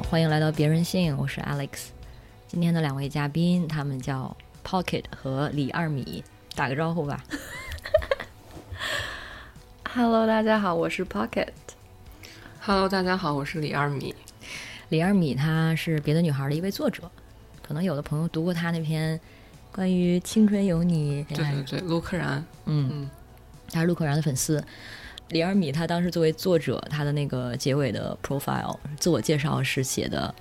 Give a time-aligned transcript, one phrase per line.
[0.00, 1.88] 好，欢迎来到别人信，我是 Alex。
[2.48, 7.22] 今天的两位嘉宾，他们叫 Pocket 和李二米，打个招呼吧。
[9.92, 11.48] Hello，大家好，我是 Pocket。
[12.60, 14.14] Hello，大家好，我是李二米。
[14.88, 17.10] 李二米他是别的女孩的一位作者，
[17.62, 19.20] 可能有的朋友读过他那篇
[19.70, 23.10] 关于青春有你，对对对，陆柯然，嗯，嗯
[23.70, 24.64] 他是陆柯然的粉丝。
[25.30, 30.34] 李尔米他当时作为作者，他的那个结尾的 profile 自我介绍是写的，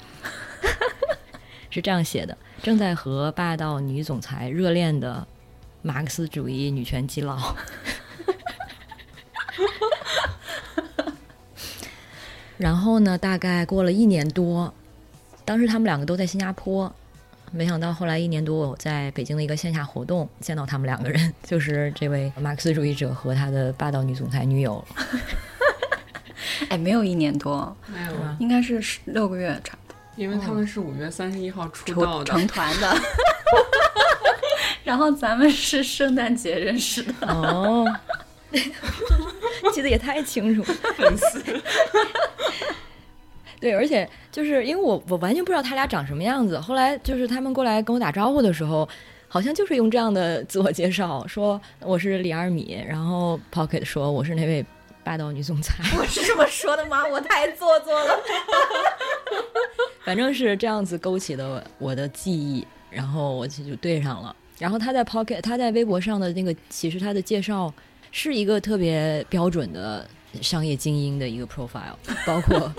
[1.70, 5.26] 是这样写的：正在和霸道女总裁热恋的
[5.84, 7.38] 马克思主义女权基佬。
[12.58, 14.74] 然后呢，大概过了一年多，
[15.46, 16.92] 当时他们两个都在新加坡，
[17.52, 24.86] 没想到后来一年多，我在北京的一个线下活动见到他们两个人， 就是这位马克思主义者和他的霸道女总裁女友。
[26.70, 32.98] 哎，没有一年多，没有，吧应该是十六个月差不多因为他们是五月三十一号出道的，成团的。
[34.84, 37.86] 然后咱们是圣诞节认识的，哦，
[39.72, 40.78] 记得也太清楚了。
[40.96, 41.62] 粉丝。
[43.60, 48.88] 对，而且就是因为我我完全不知道他俩长什么样子，后来就是他们过来跟我打招呼的时候，
[49.28, 54.66] 好像就是用这样的自我介绍，说我是李二米，然后 Pocket 说我是那位
[55.04, 57.06] 霸道女总裁， 我是这么说的吗？
[57.08, 58.20] 我太做作了。
[60.06, 64.36] 反正是这样子勾起的我的记忆，然后我就就对上了。
[64.58, 67.72] 然后他在 Pocket，他在微博上的那个，其实他的介绍
[68.12, 70.08] 是一个特别标准的
[70.42, 72.74] 商业精英的一个 profile，包括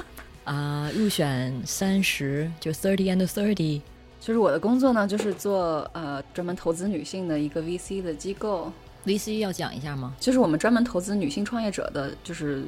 [0.50, 3.80] 啊、入选三十就 thirty and thirty，
[4.20, 8.72] 就是我的工作呢，就是做呃专门投资女性的一个 VC 的机构
[9.06, 10.12] ，VC 要讲一下吗？
[10.18, 12.64] 就是我们专门投资女性创业者的，就是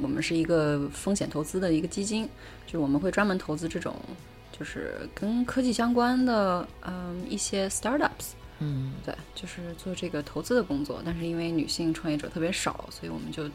[0.00, 2.28] 我们是一个风险投资的一个基金，
[2.66, 3.96] 就是我们会专门投资这种
[4.56, 8.34] 就是跟科技相关的嗯一些 startups。
[8.60, 13.50] 嗯，对，就是做这个投资的工作，但是因为女性创业者特别少，所以我们就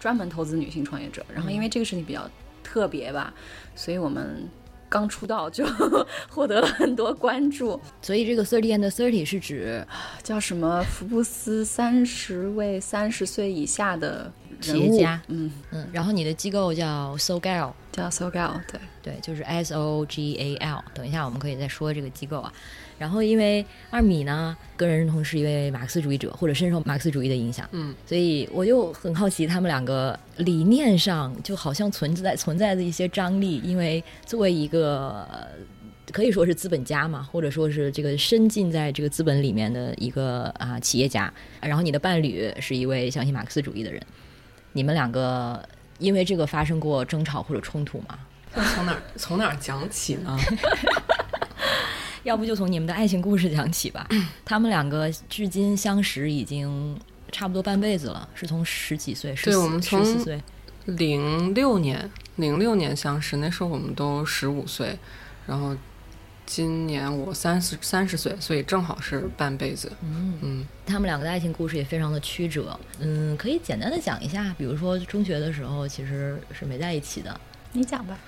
[0.00, 1.24] 专门投资女性创业者。
[1.32, 2.28] 然后因为这个事情比较
[2.62, 3.32] 特别吧，
[3.74, 4.48] 所以我们
[4.88, 5.64] 刚出道就
[6.28, 7.80] 获得了很多关注。
[8.02, 9.86] 所以这个 thirty and thirty 是指
[10.22, 10.82] 叫什么？
[10.84, 20.84] 福布斯三十位三十岁以下的企业家嗯，嗯，然后你的机构叫 SoGal，叫 SoGal，对，对，就是 S O G A L。
[20.92, 22.52] 等一下我们可以再说这个机构啊。
[23.00, 35.26] 然后因为二米呢，个人认同是一位马克思主义者，或者深受马克思主义的影响，嗯，所以我就很好奇他们两个理念上就好像存在存在的一些张力，因为作为一个。
[35.32, 35.46] 呃
[36.12, 41.32] 可以说是资本家嘛，或者说是这个深浸在这个资本里面的一个啊企业家。
[41.60, 44.02] 然后你的伴侣是一位相信马克思主义的人，
[44.72, 45.64] 你们两个
[46.00, 48.18] 因为这个发生过争吵或者冲突吗？
[48.52, 50.36] 那从哪儿从哪儿讲起呢？
[52.22, 54.06] 要不就从你们的爱情故事讲起吧。
[54.44, 56.98] 他们两个至今相识已经
[57.32, 60.42] 差不多半辈子了，是从十几岁，对我们从十四岁，
[60.84, 64.98] 零六年，零六年相识，那时候我们都十五岁，
[65.46, 65.76] 然后
[66.44, 69.92] 今年我三十三十岁，所以正好是半辈子。
[70.02, 72.78] 嗯，嗯，他们两个的爱情故事也非常的曲折。
[72.98, 77.40] 嗯，可以简单的讲一下，比如说中学的时候其实是没在一起的，
[77.72, 78.18] 你讲吧。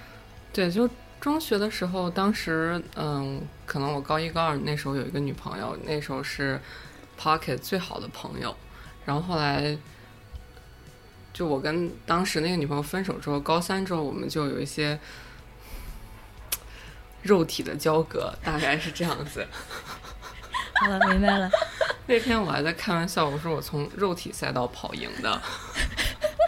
[0.53, 0.89] 对，就
[1.23, 6.61] 中学的时候，当时嗯，可能我高一高二那时候有一个女朋友，那时候是
[7.19, 8.55] Pocket 最好的朋友，
[9.07, 9.79] 然后后来。
[11.35, 15.01] 就我跟当时那个女朋友分手之后，高三之后我们就有一些
[17.23, 19.47] 肉体的交割，大概是这样子。
[20.79, 21.51] 好了，明白了。
[22.07, 25.41] 那天我还在开玩笑，我说我从肉体赛道跑赢的。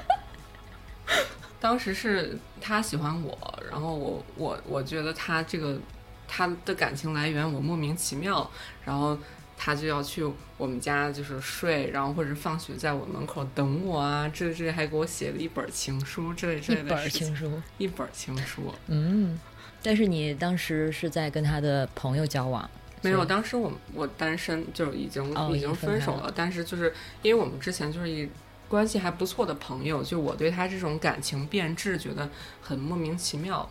[1.59, 5.79] 当时是他喜欢我，然后我我我觉得他这个
[6.27, 8.51] 他的感情来源我莫名其妙，
[8.87, 9.19] 然后
[9.55, 10.25] 他就要去
[10.57, 18.73] 我们家就是睡，然后或者放学在我门口等我啊，这这还给我写了一本情书之类之一类的事情本情书，一本情书。
[18.87, 19.39] 嗯，
[19.83, 22.69] 但是你当时是在跟他的朋友交往，
[23.03, 26.33] 没有，当时我我单身，就已经、哦已经分手了。
[26.35, 28.27] 但是就是因为我们之前就是一
[28.69, 32.29] 关系还不错的朋友，就我对他这种感情变质觉得
[32.61, 33.69] 很莫名其妙。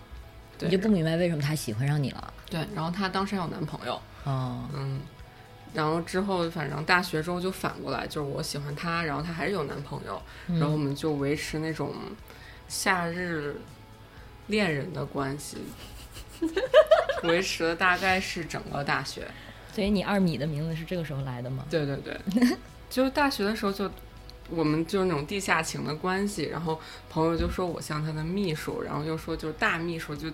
[0.57, 2.33] 对你就不明白为什么他喜欢上你了。
[2.47, 5.01] 对，然后她当时还有男朋友，哦，嗯，
[5.73, 11.91] 然后之后反正大学之后就反过来，就是我喜欢她，然后她还是有男朋友，然后我们就维持那种
[12.67, 13.59] 夏日
[14.45, 15.57] 恋人的关系，
[17.23, 19.27] 维持了大概是整个大学。
[19.73, 21.65] 所以你二米的名字是这个时候来的吗？
[21.67, 22.15] 对对对，
[22.91, 23.89] 就是大学的时候就。
[24.55, 26.79] 我们就是那种地下情的关系，然后
[27.09, 30.27] 朋友就说我像他的秘书，然后又说就是大秘书，就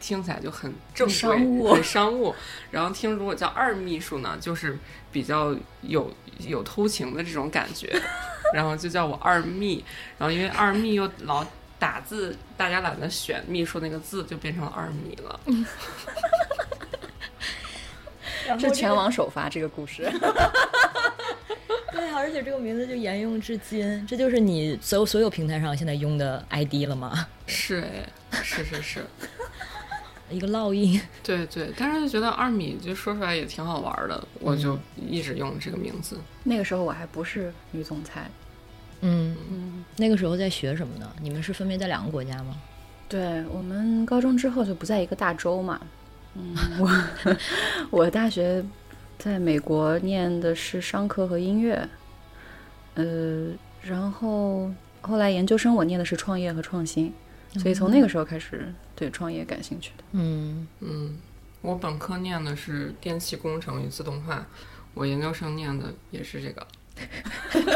[0.00, 2.34] 听起来就很正规、商务很商务。
[2.70, 4.78] 然后听如果叫二秘书呢，就是
[5.10, 8.00] 比较有有偷情的这种感觉，
[8.52, 9.84] 然后就叫我二秘。
[10.18, 11.44] 然后因为二秘又老
[11.78, 15.40] 打字，大家懒得选秘书那个字，就变成了二米了。
[18.58, 20.08] 这全网首发这个故事。
[21.92, 27.26] 对，而且这个名字就沿用至今，这就是你所有所有平台上现在用的 ID 了吗？
[27.46, 27.80] 是
[28.30, 29.04] 哎，是是是，
[30.28, 31.00] 一个烙印。
[31.22, 36.18] 对对，但是就觉得二米就说出来也挺好玩的，我就一直用这个名字。
[36.42, 38.28] 那个时候我还不是女总裁，
[39.00, 41.10] 嗯，嗯，那个时候在学什么呢？
[41.20, 42.56] 你们是分别在两个国家吗？
[43.08, 45.80] 对我们高中之后就不在一个大洲嘛，
[46.34, 46.90] 嗯，我
[47.90, 48.64] 我大学
[49.18, 51.88] 在美国念的是商科和音乐，
[52.94, 53.52] 呃，
[53.82, 54.70] 然后
[55.00, 57.12] 后来研究生我念的是创业和创新，
[57.54, 60.04] 所以从那个时候开始对创业感兴趣的。
[60.12, 61.16] 嗯，嗯，
[61.62, 64.46] 我本科念的是电气工程与自动化，
[64.94, 66.66] 我研究生念的也是这个，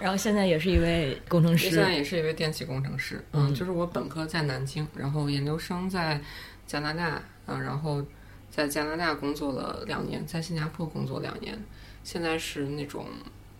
[0.00, 1.92] 然后现在也是一位工程师现在。
[1.92, 3.22] 也是一位电气工程师。
[3.32, 6.20] 嗯就是我本科在南京，然后研究生在
[6.66, 8.02] 加拿大，嗯，然后
[8.50, 11.58] 在加拿大工作了两年，在新加坡工作两年，
[12.02, 13.06] 现在是那种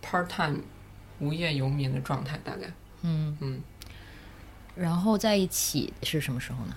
[0.02, 0.58] part time
[1.20, 2.72] 无业游民的状态，大概，
[3.02, 3.60] 嗯，嗯，
[4.74, 6.76] 然后在一起是什么时候呢？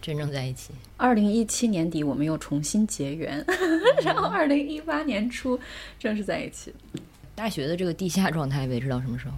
[0.00, 0.72] 真正在一起？
[0.96, 3.44] 二零一七年底我们又重新结缘，
[4.02, 5.58] 然后二零一八年初
[5.98, 6.72] 正式在一起。
[7.34, 9.34] 大学的这个地下状态维持到什么时候？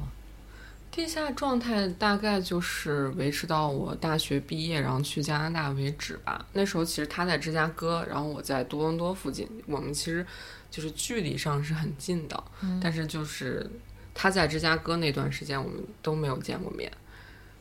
[0.91, 6.45] 地下状态大概就是维持到我大学毕业，然后去加拿大为止吧。
[6.53, 10.27] 那时候其实他在芝加哥，然后我在多伦多附近，我们其实
[10.71, 12.43] 就是距离上是很近的，
[12.83, 13.71] 但是就是
[14.15, 16.91] 他在芝加哥那段时间，我们都没有见过面。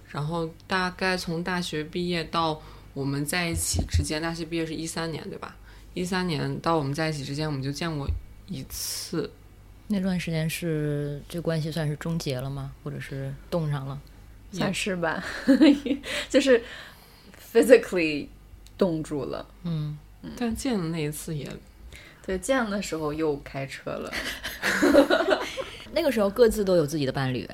[0.08, 2.60] 然后大概从大学毕业到
[2.96, 5.56] 我们在一起之间，大学毕业是一三年对吧？
[5.94, 8.10] 一三年到我们在一起之间，我们就见过
[8.48, 9.32] 一次，
[9.92, 12.72] 那段时间是这关系算是终结了吗？
[12.84, 14.00] 或者是冻上了？
[14.52, 15.24] 算是吧，
[16.30, 16.64] 就是
[17.52, 18.28] physically
[18.78, 19.46] 冻住了。
[19.64, 19.98] 嗯，
[20.38, 21.48] 但见的那一次也
[22.26, 24.14] 对，见的时候又开车了。
[25.92, 27.48] 那个时候各自都有自己的伴侣。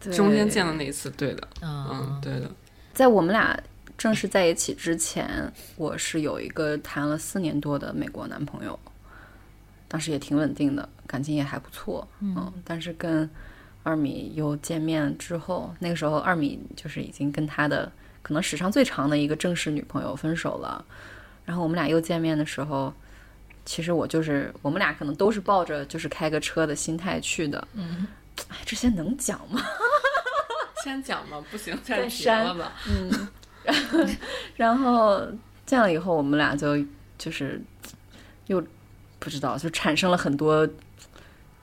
[0.00, 2.50] 对中间见了那一次，对的，啊、嗯，对的。
[2.92, 3.60] 在我们俩
[3.96, 8.78] 正式在一起之前，我是有一个谈了四年多的美国男朋友，
[9.88, 12.06] 当时也挺稳定的，感情也还不错。
[12.20, 13.28] 嗯，但是跟
[13.82, 17.90] 二米又见面之后，那个时候二米就是已经跟他的
[18.22, 20.84] 可能史上最长的一个正式女朋友分手了。
[21.46, 22.92] 然后我们俩又见面的时候，
[23.64, 27.66] 其实我就是我们俩可能都是抱着就是开个车的心态去的。
[27.72, 28.06] 嗯，
[28.48, 29.62] 哎，这些能讲吗？
[30.84, 32.72] 先讲吧，不行再删了吧。
[32.86, 33.28] 嗯，
[34.56, 35.26] 然后
[35.64, 36.76] 见了以后，我们俩就
[37.16, 37.60] 就是
[38.46, 38.62] 又
[39.18, 40.66] 不知道，就产生了很多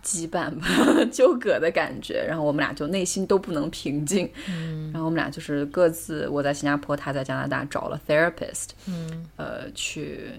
[0.03, 0.67] 羁绊吧，
[1.11, 2.23] 纠葛的感觉。
[2.27, 4.29] 然后我们俩就内心都不能平静。
[4.47, 10.31] 嗯然后我们俩就是各自，我在新加坡，他在加拿大找了 therapist，嗯呃，去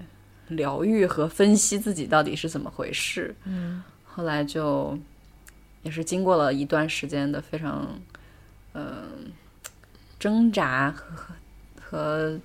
[0.49, 3.35] 疗愈和分析自己到底是怎么回事。
[3.45, 4.99] 嗯后来就
[5.83, 8.01] 也是经过了一段时间的非常
[8.73, 9.33] 嗯、
[10.19, 11.35] 挣扎和
[11.83, 12.39] 和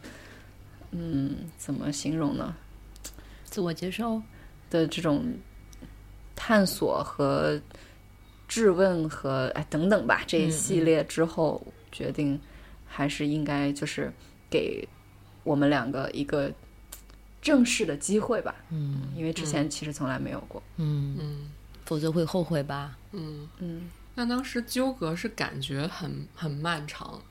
[0.91, 2.53] 嗯怎么形容呢
[3.45, 4.21] 自我接受。
[4.71, 5.35] 的这种
[6.35, 7.61] 探索和
[8.47, 11.61] 质问和哎等等吧这一系列之后，
[11.91, 12.39] 决定
[12.87, 14.11] 还是应该就是
[14.49, 14.87] 给
[15.43, 16.51] 我们两个一个
[17.41, 20.61] 正式的机会吧，嗯因为之前其实从来没有过。
[20.77, 21.51] 嗯，嗯
[21.85, 22.97] 否则会后悔吧？
[23.11, 27.21] 嗯，嗯那当时纠葛是感觉很很漫长，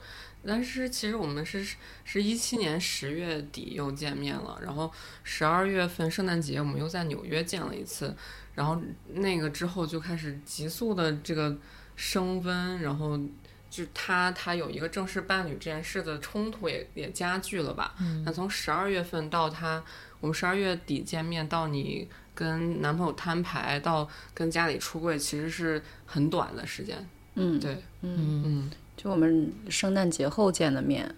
[0.47, 1.67] 但是其实我们是
[2.05, 4.91] 是一七年十月底又见面了，然后
[5.23, 8.17] 十二月份圣诞节我们又在纽约见了一次，
[8.55, 8.81] 然后
[9.13, 11.55] 那个之后就开始急速的这个
[11.95, 13.21] 升温，然后
[13.69, 17.95] 就他他有一个正式伴侣这件事的冲突也也加剧了吧。
[18.01, 18.23] 嗯。
[18.25, 19.85] 那从十二月份到他，
[20.21, 27.07] 我们十二月底见面，到你跟男朋友摊牌，到跟家里出柜，其实是很短的时间。
[27.35, 28.43] 嗯，对，嗯，嗯。
[28.47, 28.71] 嗯
[29.03, 31.15] 就我们圣诞节后见的面，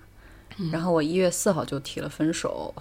[0.70, 2.72] 然后我一月四号就提了分手，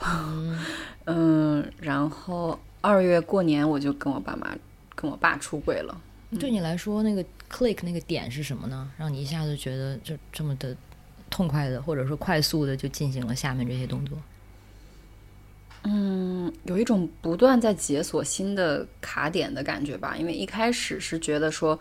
[1.06, 4.56] 嗯，然后二月过年我就跟我爸妈
[4.94, 6.00] 跟我爸出轨了。
[6.40, 8.92] 对你来说，那个 click 那个点是什么呢？
[8.96, 10.78] 让你一下子觉得就这么的
[11.32, 14.16] 痛快的，或者说快速的就进行了下面这些动作？
[15.82, 20.16] 嗯，有一种不断在解锁新的卡点的感觉吧。
[20.16, 21.78] 因为一开始是觉得说，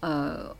[0.00, 0.54] 呃，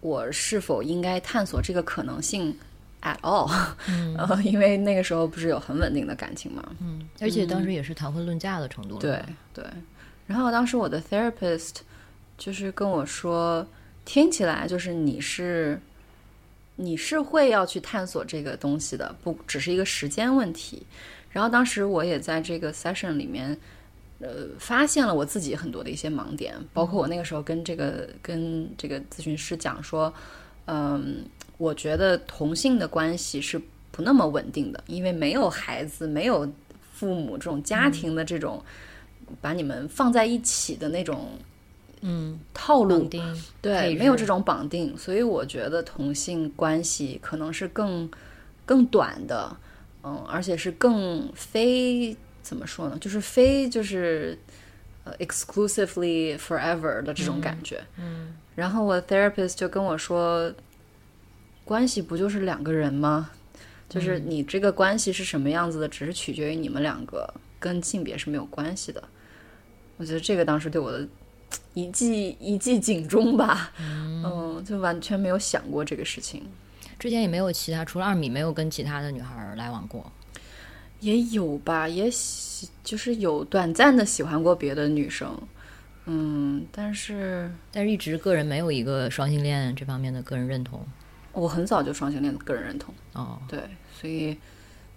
[0.00, 2.56] 我是否应该探索这个可能性
[3.02, 3.50] at all？
[3.88, 6.62] 嗯， 因为那个时候不是有很稳定的感情嘛。
[6.80, 9.00] 嗯，而且当时也是谈婚论嫁的程度了。
[9.00, 9.64] 对对。
[10.26, 11.76] 然后当时我的 therapist
[12.38, 13.66] 就是跟我说，
[14.04, 15.80] 听起来就是你是
[16.76, 20.86] 你是会要去探索这个东西的，不只是一个时间问题。
[21.30, 23.56] 然后当时我也在这个 session 里面，
[24.20, 30.12] 呃，发现了我自己很多的一些盲点，包括我那个时候跟这个跟这个咨询师讲说，
[30.66, 31.24] 嗯，
[31.56, 33.60] 我觉得同性的关系是
[33.90, 36.46] 不那么稳定的，因为没有孩子，没有
[36.92, 38.62] 父母这种家庭的这种
[39.40, 41.28] 把你们放在一起的那种，
[42.02, 43.24] 嗯，套路，定
[43.62, 48.10] 对，没有这种绑定，所以我觉得同性关系可能是更
[48.66, 49.56] 更短的。
[50.02, 52.16] 嗯，而且是更非
[52.50, 52.98] 怎么说呢？
[53.00, 54.36] 就是非就是
[55.04, 57.80] 呃 exclusively forever 的这种感觉。
[57.96, 58.34] 嗯。
[58.56, 60.52] 然后我 therapist 就跟我说，
[61.64, 63.30] 关系不就是两个人吗？
[63.88, 69.00] 就是你这个关系是什么样子的，只是取决于你们两个，跟性别是没有关系的。
[69.96, 71.06] 我觉得这个当时对我的
[71.74, 73.70] 一记一记警钟吧。
[73.78, 76.42] 嗯，就完全没有想过这个事情。
[76.98, 80.10] 之前也没有其他，除了二米，没有跟其他的女孩来往过。
[81.00, 85.36] 也有吧，也喜就是有短暂的喜欢过别的女生，
[86.06, 90.86] 嗯，但是但是一直个人没有一个双性恋这方面的个人认同。
[91.32, 92.94] 我很早就双性恋的个人认同。
[93.12, 93.60] 哦，对，
[93.98, 94.36] 所以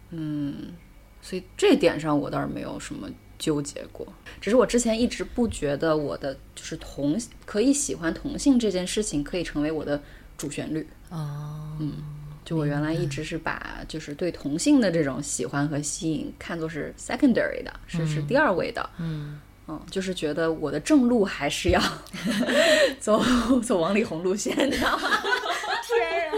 [0.09, 0.73] 嗯，
[1.21, 3.07] 所以这点上我倒是没有什么
[3.37, 4.07] 纠结过，
[4.41, 10.01] 只是我之前一直不觉得我的就是同可以喜欢同性这件事情可以成为我的
[10.37, 10.87] 主旋律。
[11.09, 11.93] 哦，嗯，
[12.45, 21.81] 就我原来一直是把就是对同性的这种喜欢和吸引看作是 secondary 的，是是第二位的，嗯嗯，就是觉得我的正路还是要
[22.99, 23.23] 走
[23.63, 24.65] 走王力宏路线的。
[24.75, 26.31] 天呀，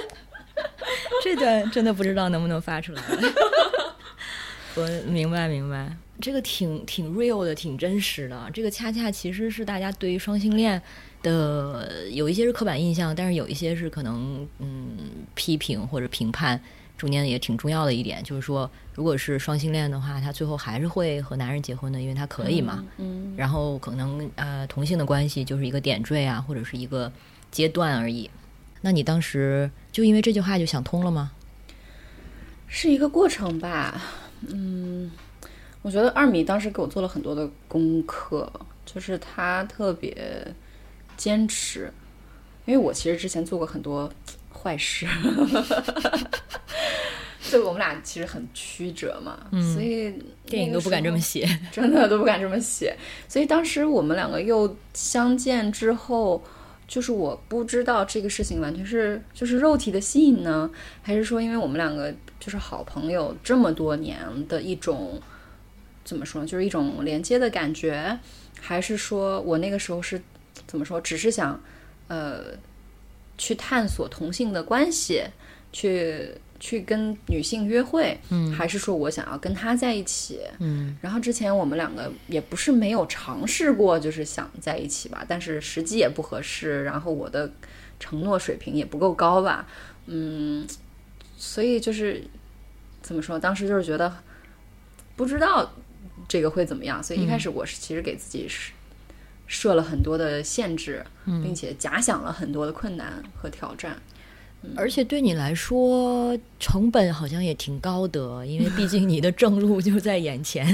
[1.24, 3.02] 这段真的不知道能不能发出来。
[4.76, 8.50] 我明白明白，这个挺挺 real 的，挺真实的。
[8.54, 10.82] 这个恰恰其实是大家对于双性恋。
[11.26, 14.96] 的有一些是刻板印象，但是有一些是可能嗯
[15.34, 16.62] 批评或者评判，
[16.96, 22.86] 中间也挺重要的一点，就是说，如果是双性恋的话，他最后还是会和男人结婚的，因为他可以嘛。
[22.98, 23.34] 嗯。
[23.36, 27.12] 然后可能呃同性的关系就是一个点缀啊，或者是一个
[27.50, 28.30] 阶段而已。
[28.82, 31.32] 那你当时就因为这句话就想通了吗？
[32.68, 34.00] 是一个过程吧。
[34.48, 35.12] 嗯，
[35.82, 38.52] 我觉得二米当时给我做了很多的功课，
[38.86, 40.16] 就是他特别。
[41.18, 41.92] 坚持，
[42.66, 44.12] 因为我其实之前做过很多
[44.52, 45.06] 坏事，
[47.52, 49.38] 就我们俩其实很曲折嘛，
[49.74, 50.12] 所以
[50.46, 52.98] 电影都不敢这么写， 真的都不敢这么写。
[53.28, 56.44] 所以当时我们两个又相见之后，
[56.88, 60.68] 就是我不知道这个事情完全是就是肉体的吸引呢，
[61.04, 64.18] 还是说因为我们两个就是好朋友这么多年
[64.48, 65.22] 的一种
[66.04, 68.18] 怎么说呢，就是一种连接的感觉，
[68.60, 70.20] 还是说我那个时候是。
[70.68, 71.00] 怎么说？
[71.00, 71.60] 只是想，
[72.08, 72.58] 呃，
[73.38, 75.24] 去探索同性的关系，
[75.72, 80.98] 去去跟女性约会，嗯，还是说我想要跟他在一起，嗯。
[81.02, 87.52] 然后之前我们两个也不是没有尝试过，就是想在一起吧，但是时机也不合适，然后我的
[88.00, 89.68] 承诺水平也不够高吧，
[90.06, 90.66] 嗯，
[91.38, 92.24] 所以就是
[93.02, 93.38] 怎么说？
[93.38, 94.12] 当时就是觉得
[95.16, 95.74] 不知道
[96.28, 98.72] 这个会怎么样，所以一开始我是其实给自己是。
[99.48, 103.96] 设了很多的限制，并且假想了很多的困难和挑战，
[104.76, 110.66] 而且对你来说成本好像也挺高的，因为毕竟你的正路就在眼前，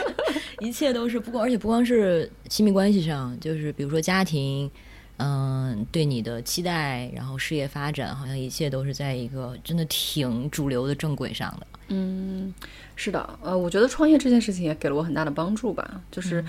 [0.60, 4.70] 一切都是不光，而且不光是亲密关系上，就是比如说家庭，
[5.16, 11.66] 嗯，对你的期待，然后事业发展，好像一切都是在一个真的挺主流的正轨上的。
[11.88, 12.52] 嗯，
[12.94, 16.44] 是的，呃，我觉得创业这件事情也给了我很大的帮助吧，就是。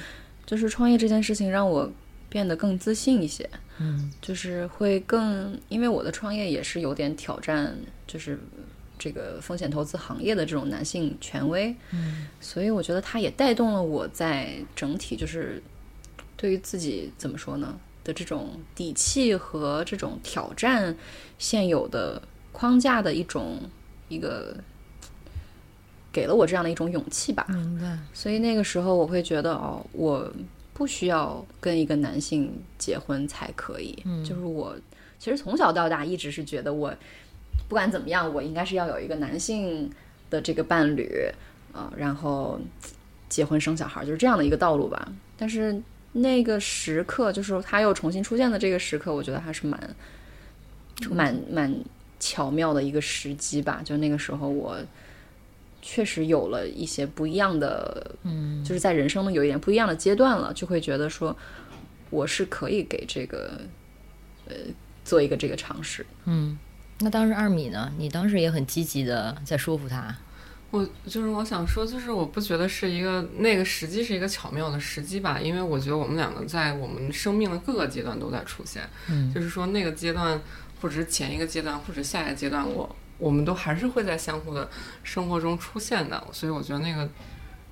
[0.51, 1.89] 就是创业这件事情让我
[2.27, 7.73] 变得更自信一些，嗯，就是会更，因为我的创业也是有点挑战，
[8.05, 8.37] 就是
[8.99, 15.63] 这个风险投资行业的这种男性权威，嗯，所以我觉得它也带动了我在整体就是
[16.35, 20.93] 对于自己怎么说呢，的这种底气和这种挑战
[21.37, 23.57] 现有的框架的一种
[24.09, 24.57] 一个，
[26.11, 27.45] 给了我这样的一种勇气吧。
[27.49, 27.97] 明白。
[28.13, 30.31] 所以那个时候我会觉得，哦，我
[30.73, 33.97] 不需要跟一个男性结婚才可以。
[34.05, 34.75] 嗯就是我
[35.19, 36.93] 其实从小到大一直是觉得我
[37.69, 39.89] 不管怎么样，我应该是要有一个男性
[40.29, 41.09] 的这个伴侣，
[41.73, 42.59] 呃，然后
[43.29, 45.13] 结婚生小孩，就是这样的一个道路吧。
[45.37, 45.81] 但是
[46.13, 49.95] 那个时刻，就是他又重新出现的这个时刻，我觉得还是蛮
[51.09, 51.73] 蛮蛮
[52.19, 53.81] 巧妙的一个时机吧。
[53.85, 54.77] 就那个时候我。
[55.81, 61.35] 确实有了一些不一样的，嗯，就是在人生的有一点不一样的阶段了，就会觉得说，
[62.09, 63.59] 我是可以给这个，
[64.47, 64.55] 呃，
[65.03, 66.05] 做一个这个尝试。
[66.25, 66.57] 嗯，
[66.99, 67.91] 那当时二米呢？
[67.97, 70.15] 你当时也很积极的在说服他。
[70.69, 80.39] 我就是我想说，就是我不觉得是一个那个时机是一个巧妙的时机吧，因为我觉得我们两个在我们生命的各个阶段都在出现，嗯就是说那个阶段，
[80.79, 84.67] 或者是前一个阶段，或者下一个阶段，我我们都还是会在相互的
[85.03, 87.07] 生活中出现的，所以我觉得那个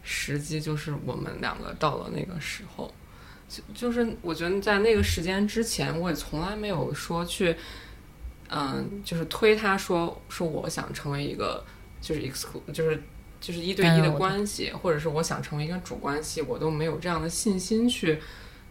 [0.03, 2.94] 时机就是我们两个到了那个时候，
[3.50, 7.56] 就就是我觉得在那个时间之前，我也从来没有说去，
[8.50, 11.65] 嗯，就是推他说说我想成为一个
[12.00, 13.01] 就是 exclu 就是
[13.41, 18.20] 就是一对一的关系，或者是我想成为一个主关系，我都没有这样的信心去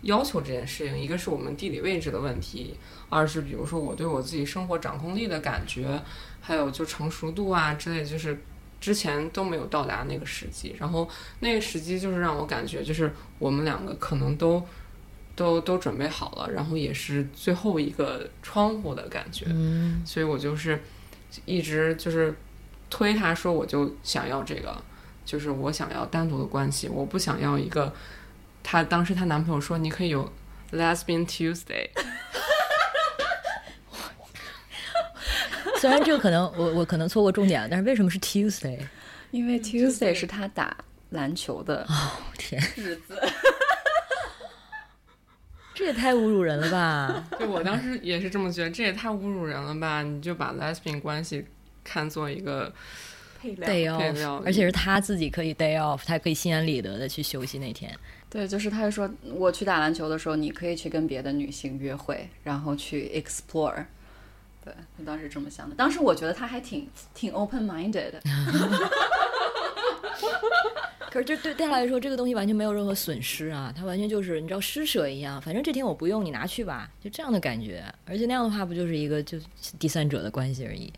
[0.02, 0.96] 要求这件事情。
[0.96, 2.76] 一个是我们地理位置的问题，
[3.08, 6.00] 二是比如说我对我自己生活掌控力的感觉，
[6.48, 8.40] 还有就成熟度啊之类，就是
[8.80, 10.74] 之前都没有到达那个时机。
[10.78, 11.06] 然后
[11.40, 14.66] 那个时机就是让我感觉，就是我们两个可能都
[15.36, 19.44] 都都准备好了，然后也是最后一个窗户的感觉。
[19.50, 20.82] 嗯所以我就是
[21.44, 22.34] 一直就是
[22.88, 24.74] 推他说，我就想要这个，
[25.26, 27.92] 就是我想要单独的关系，我不想要一个。
[28.60, 30.30] 她当时她男朋友说，你可以有
[30.72, 31.88] Lesbian Tuesday，
[35.80, 38.78] 虽然这个可能我我可能错过重点了，但是为什么是 Tuesday？
[39.30, 40.76] 因为 Tuesday 是他打
[41.10, 41.86] 篮球的
[42.36, 43.20] 天，日子，
[45.74, 47.24] 这也太侮辱人了吧！
[47.38, 50.02] 对我当时也是这么觉得，这也太侮辱人了吧？
[50.02, 51.44] 你就把 lesbian 关系
[51.84, 52.72] 看作一个
[53.40, 57.94] 配料 day 配料 off，而且是他自己可以 day off，他可以心安理得的去休息那天。
[58.28, 63.84] 对，就是他就说，我去打篮球的时候，你可以去跟别的女性约会，然后去 explore。
[64.64, 68.20] 对我当时这么想的，当时我觉得他还挺挺 open minded 的。
[71.10, 77.82] 可是这对对他来说，这个东西完全没有任何损失啊，他完全就是你知道施舍一样，反正这天我不用，你拿去吧，就这样的感觉。
[78.04, 79.38] 而且那样的话，不就是一个就
[79.78, 80.92] 第三者的关系而已？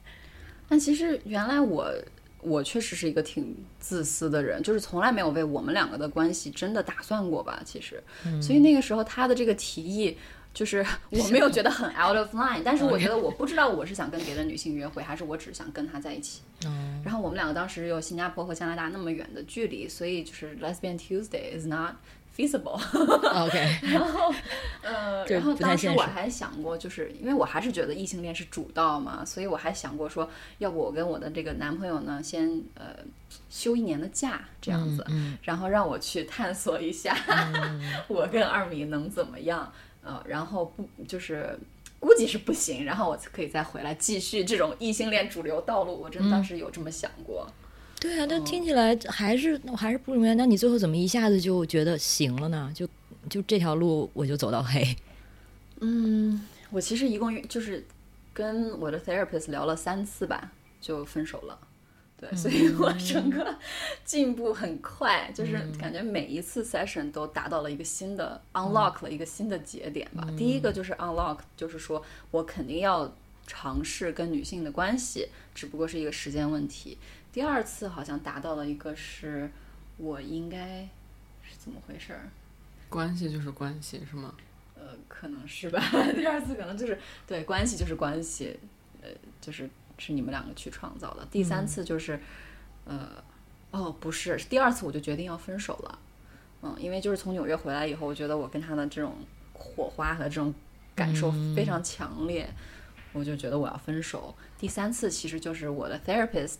[0.69, 1.93] 但其实原来我
[2.41, 7.63] 我确实是一个挺自私的人，就是从来没有为我们两个的关系真的打算过吧。
[7.65, 8.03] 其实，
[8.43, 10.19] 所以那个时候他的这个提议。
[10.53, 16.43] 就是 我没有觉得很 out of line，但是我觉得我不知道我是想跟别的女性约会，还是我只想跟她在一起。
[16.67, 21.95] 嗯，然后我们两个当时有新加坡和加拿大那么远的距离，所以就是 Lesbian Tuesday is not
[22.37, 22.81] feasible。
[23.45, 24.35] OK， 然后，
[24.83, 32.97] 呃，然后当时我还想过，就是因为我还是觉得异性恋是主道嘛，所以我还想过说，要不我跟我的这个男朋友呢，先呃
[33.49, 35.39] 休一年的假这样子，嗯。
[35.43, 37.17] 然后让我去探索一下，
[38.09, 41.59] 我跟二米能怎么样，呃，然后不就是。
[42.01, 46.01] 估计是不行，然后我可以再回来继续这种异性恋主流道路。
[46.01, 47.47] 我真的当时有这么想过。
[48.01, 52.73] 对啊，但听起来还是我还是不明白，那你最后怎么一下子就觉得行了呢？
[52.75, 52.89] 就
[53.29, 54.97] 就这条路我就走到黑。
[55.81, 57.85] 嗯，我其实一共就是
[58.33, 61.59] 跟我的 therapist 聊了三次吧，就分手了。
[62.21, 63.57] 对，所以我整个
[64.05, 70.29] 进步很快，就是感觉每一次 session 都达到了一个新的 unlock 了一个新的节点吧。
[70.37, 73.11] 第一个就是 unlock，就是说我肯定要
[73.47, 76.99] 尝试跟女性的关系，只不过是一个时间问题。
[77.33, 79.51] 第二次好像达到了一个是
[79.97, 80.89] 我应该
[81.43, 82.29] 是怎么回事儿？
[82.91, 84.35] 关系就是关系，是吗？
[84.75, 85.81] 呃，可能是吧。
[86.15, 88.59] 第二次可能就是对关系就是关系，
[89.01, 89.09] 呃，
[89.41, 91.25] 就是是你们两个去创造的。
[91.31, 92.19] 第三次就是，
[92.87, 93.09] 呃，
[93.71, 95.99] 哦，不是，第二次我就决定要分手了。
[96.63, 99.15] 嗯，因为就是从纽约回来以后，我觉得我跟他的这种
[99.53, 100.53] 火花和这种
[100.95, 102.49] 感受非常强烈，
[103.13, 104.35] 我就觉得我要分手。
[104.59, 106.57] 第三次其实就是我的 therapist。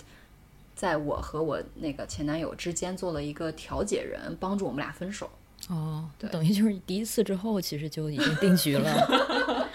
[0.73, 5.29] 在我和我那个前男友之间做了一个调解人，帮助我们俩分手。
[5.69, 9.69] 哦，对等于就是第一次之后，其实就已经定局了。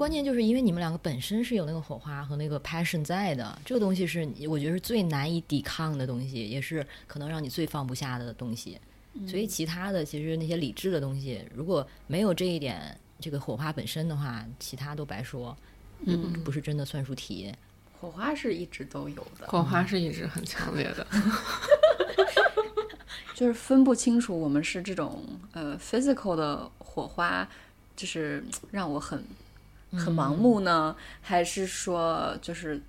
[0.00, 8.78] 关键就是因为你们两个本身是有那个火花和那个 passion 在的，这个东西是你我觉得是最难以抵抗的东西，也是可能让你最放不下的东西。
[9.28, 15.54] 所以其他的其实那些理智的东西，如果没有这一点这个火花本身的话，其他都白说，
[16.06, 17.52] 嗯，不是真的算术题。
[18.00, 21.06] 火花是一直都有的，火花是一直很强烈的。
[23.36, 27.46] 就是分不清楚我们是这种呃 physical 的火花，
[27.94, 29.22] 就是让我很
[29.92, 32.80] 很盲目呢，还是说就是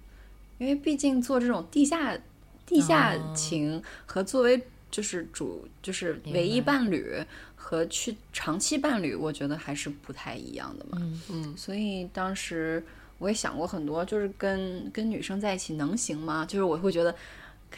[0.58, 2.18] 因为毕竟做这种地下
[2.66, 7.24] 地下情和作为就是主就是唯一伴侣
[7.56, 10.98] 和去长期伴侣，我觉得还是不太一样的嘛。
[11.02, 12.84] 嗯嗯，所以当时
[13.18, 16.46] 我也想过很多，就是跟跟女生在一起能行吗？
[16.48, 17.16] 就是我会觉得。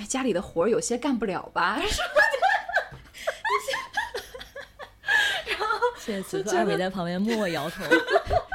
[0.09, 1.79] 家里的活儿有些干不了吧，
[6.03, 7.83] 现在 此刻二美在旁边默默摇头，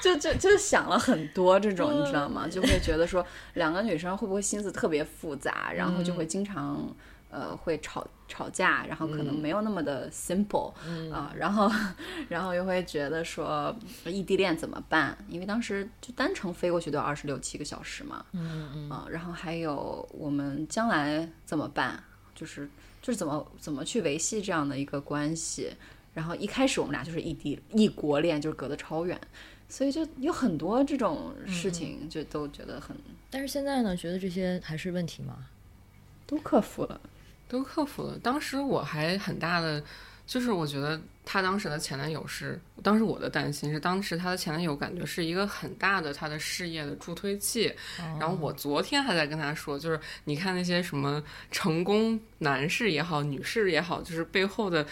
[0.00, 2.48] 就就就想了很多这种，你知道吗？
[2.48, 6.94] 就会觉得说两个女生会不会心思特别复杂，然后就会经常
[7.30, 10.72] 呃会吵吵架，然后可能没有那么的 simple
[11.12, 11.70] 啊，然后
[12.28, 15.16] 然后又会觉得说异地恋怎么办？
[15.28, 22.02] 因为当时就单程飞过去都要二十六七个小时嘛，嗯嗯啊，然后还有我们将来怎么办？
[22.34, 22.68] 就是
[23.02, 25.70] 就是怎么怎么去维系这样的一个关系？
[26.12, 29.18] 然后一开始我们俩就是异地异国恋，就是隔得超远，
[29.70, 32.94] 所以就有很多这种事情，就都觉得很
[33.30, 35.46] 但是现在呢，觉得这些还是问题吗？
[36.26, 37.00] 都克服了。
[37.48, 38.18] 都克服了。
[38.18, 39.82] 当时我还很大的，
[40.26, 47.74] 就是我觉得他当时的前男友是，当时我的担心是，当时他的前男友感觉是一个很大的他的事业的助推器。
[47.96, 54.86] 然后我昨天还在跟他说，就是你看那些什么成功男士也好，女士也好，就是背后的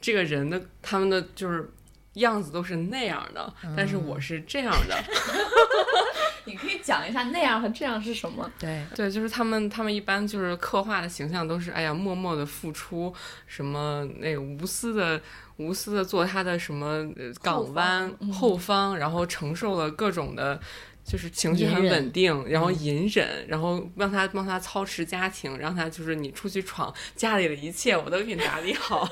[0.00, 1.70] 这个人的他们的就是
[2.20, 4.96] 样子都是那样的，但是我是这样的。
[6.48, 8.48] 你可以讲一下那样和这样是什么？
[8.56, 13.12] 对，对，就是他们，他们一般就是刻画的形象都是，哎呀，默默的付出，
[13.48, 15.20] 什么那个无私的、
[15.56, 20.60] 无私的做他的什么呃港湾后方，然后承受了各种的，
[21.02, 29.08] 就是情绪很稳定，然后隐忍，然后让他帮他操持家庭，让他就是你出去闯，家里的一切我都给你打理好。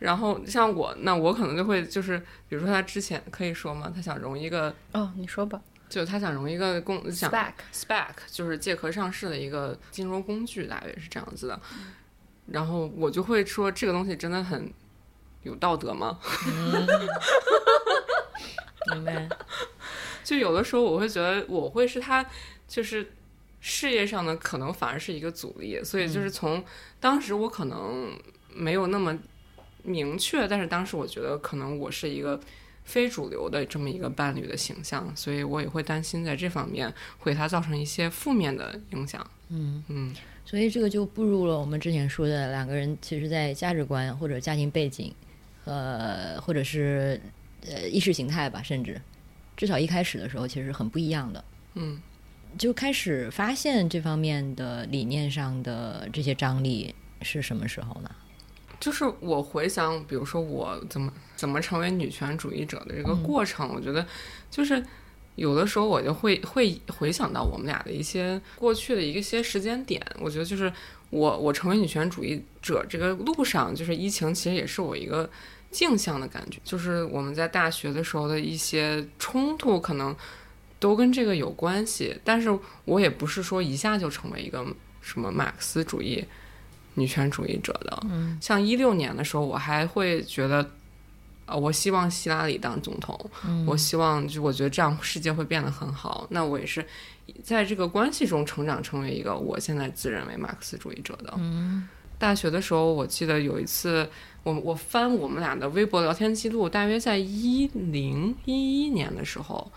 [0.00, 3.92] 然后像我，那我可能就会就是，比如说他之前可以说吗？
[3.94, 5.60] 他想融一个，哦，你说吧。
[5.88, 11.60] 就他想融一个公想 Spec SPAC 就是借壳上市的一个金融工具，大约是这样子的。
[12.46, 14.72] 然后我就会说，这个东西真的很
[15.42, 16.18] 有道德吗？
[18.92, 19.28] 明白。
[20.24, 22.24] 就有的时候我会觉得，我会是他
[22.68, 23.12] 就是
[23.60, 26.64] 事业上的可能反而是一个阻力，所以就是从
[27.00, 28.16] 当时我可能
[28.54, 29.18] 没有那么
[29.84, 32.40] 明确，但是当时我觉得可能我是一个。
[32.82, 39.24] 非主流的这么一个伴侣的形象，所以我也会担心在这方面会给他造成一些负面的影响。
[39.48, 40.12] 嗯嗯，
[40.44, 45.14] 所以这个就步入了我们之前说的两个人其实，在价值观或者家庭背景，
[45.66, 47.20] 呃，或者是
[47.68, 49.00] 呃意识形态吧，甚至
[49.56, 51.44] 至少一开始的时候其实很不一样的。
[51.74, 52.00] 嗯，
[52.58, 58.10] 就开始发现这方面的理念上的这些张力是什么时候呢？
[58.80, 64.04] 就是我回想，比如说我怎么怎么成为女权主义者的这个过程，我觉得
[64.50, 64.82] 就是
[65.36, 70.00] 有的时候我就会会回想到我们俩的一些过去的一些时间点。
[70.18, 70.72] 我觉得就是
[71.10, 75.28] 我我成为女权主义者这个路上，就是疫情其实也是我一个
[75.70, 76.58] 镜像的感觉。
[76.64, 80.16] 就是我们在大学的时候的一些冲突，可能
[80.78, 82.18] 都跟这个有关系。
[82.24, 82.48] 但是
[82.86, 84.66] 我也不是说一下就成为一个
[85.02, 86.24] 什么马克思主义。
[86.94, 90.68] 女权主义者的，嗯，像一六年的时候，我还会觉得，
[91.46, 96.26] 呃，我希望希拉里当总统，嗯我希望就我觉得这样世界会变得很好。
[96.30, 96.84] 那我也是
[97.42, 101.32] 在这个关系中成长，成为一个我现在自认为马克思主义者的。
[101.36, 104.06] 嗯大学的时候，我记得有一次，
[104.42, 109.72] 我我翻我们俩的微博聊天记录，大约在一零一一年的时候，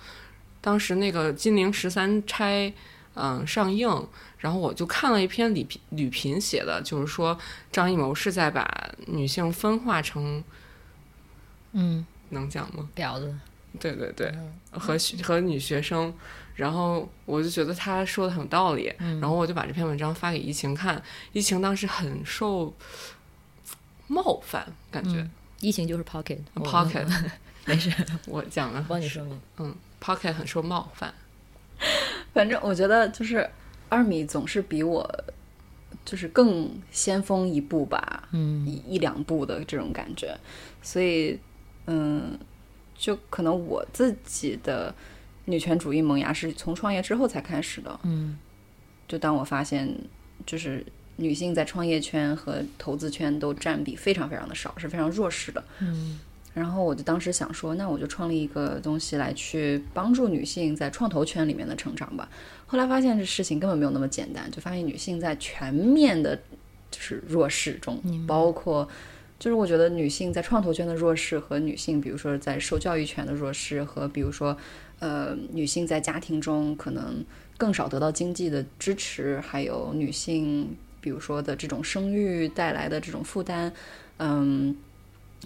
[0.59, 2.67] 当时那个《金陵十三钗》
[3.13, 3.87] 嗯上映，
[4.43, 7.37] 然后我就看了一篇吕吕频写的，就是说
[7.71, 8.69] 张艺谋是在把
[9.07, 10.43] 女性分化成
[11.71, 12.89] 嗯，能讲吗？
[12.93, 13.33] 婊子，
[13.79, 14.29] 对对对，
[14.71, 16.13] 和和女学生，
[16.55, 21.01] 然后我就觉得他说的很有道理，然后我就把这篇文章发给疫情看，
[21.31, 22.73] 疫情当时很受
[24.07, 25.25] 冒犯，感觉、
[25.61, 27.07] 疫情就是 pocket，pocket，
[27.63, 27.89] 没事，
[28.27, 29.41] 我讲了，帮你说明。
[29.59, 31.13] 嗯，pocket 很受冒犯，
[32.33, 33.49] 反正我觉得就是
[33.93, 35.07] 二米总是比我
[36.03, 40.35] 就是更先锋一步吧，嗯一一两步的这种感觉，
[40.81, 41.39] 所以
[41.85, 42.37] 嗯，
[42.95, 44.93] 就可能我自己的
[45.45, 47.99] 女权主义萌芽是从创业之后才开始的。
[48.03, 48.37] 嗯
[49.07, 49.95] 就当我发现，
[50.45, 50.83] 就是
[51.17, 55.63] 女性在创业圈和投资圈都占比非常非常的少，是非常弱势的。
[55.79, 56.19] 嗯
[56.53, 62.29] 然后我就当时想说，那我就创立一个东西来去帮助女性在创投圈里面的成长吧。
[62.67, 66.35] 后来发现这事情根本没有那么简单，就发现女性在全面的，
[66.91, 68.87] 就是弱势中，包括
[69.39, 74.55] 就是我觉得女性在创投圈的弱势和女性，比如说在受教育权的弱势和比如说
[74.99, 77.25] 呃女性在家庭中可能
[77.57, 83.73] 更少得到经济的支持，还有女性比如说的这种生育带来的这种负担，
[84.17, 84.75] 嗯。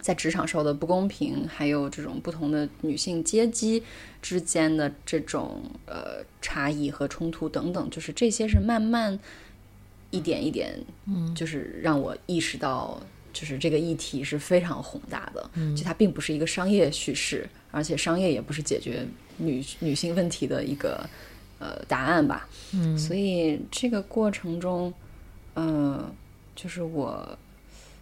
[0.01, 3.81] 在职场受的不公平，还有这种不同的女性阶级
[4.21, 9.19] 之间的这种呃差异和冲突等等，就是这些是慢慢
[10.11, 13.01] 一点一点，嗯，就是让我意识到，
[13.33, 19.05] 就是这个议题是非常宏大的，嗯，就它并不是一个商业叙事，而且商业也不是解决
[19.37, 21.03] 女女性问题的一个
[21.59, 24.93] 呃答案吧，嗯，所以这个过程中，
[25.55, 26.09] 嗯，
[26.55, 27.37] 就是我。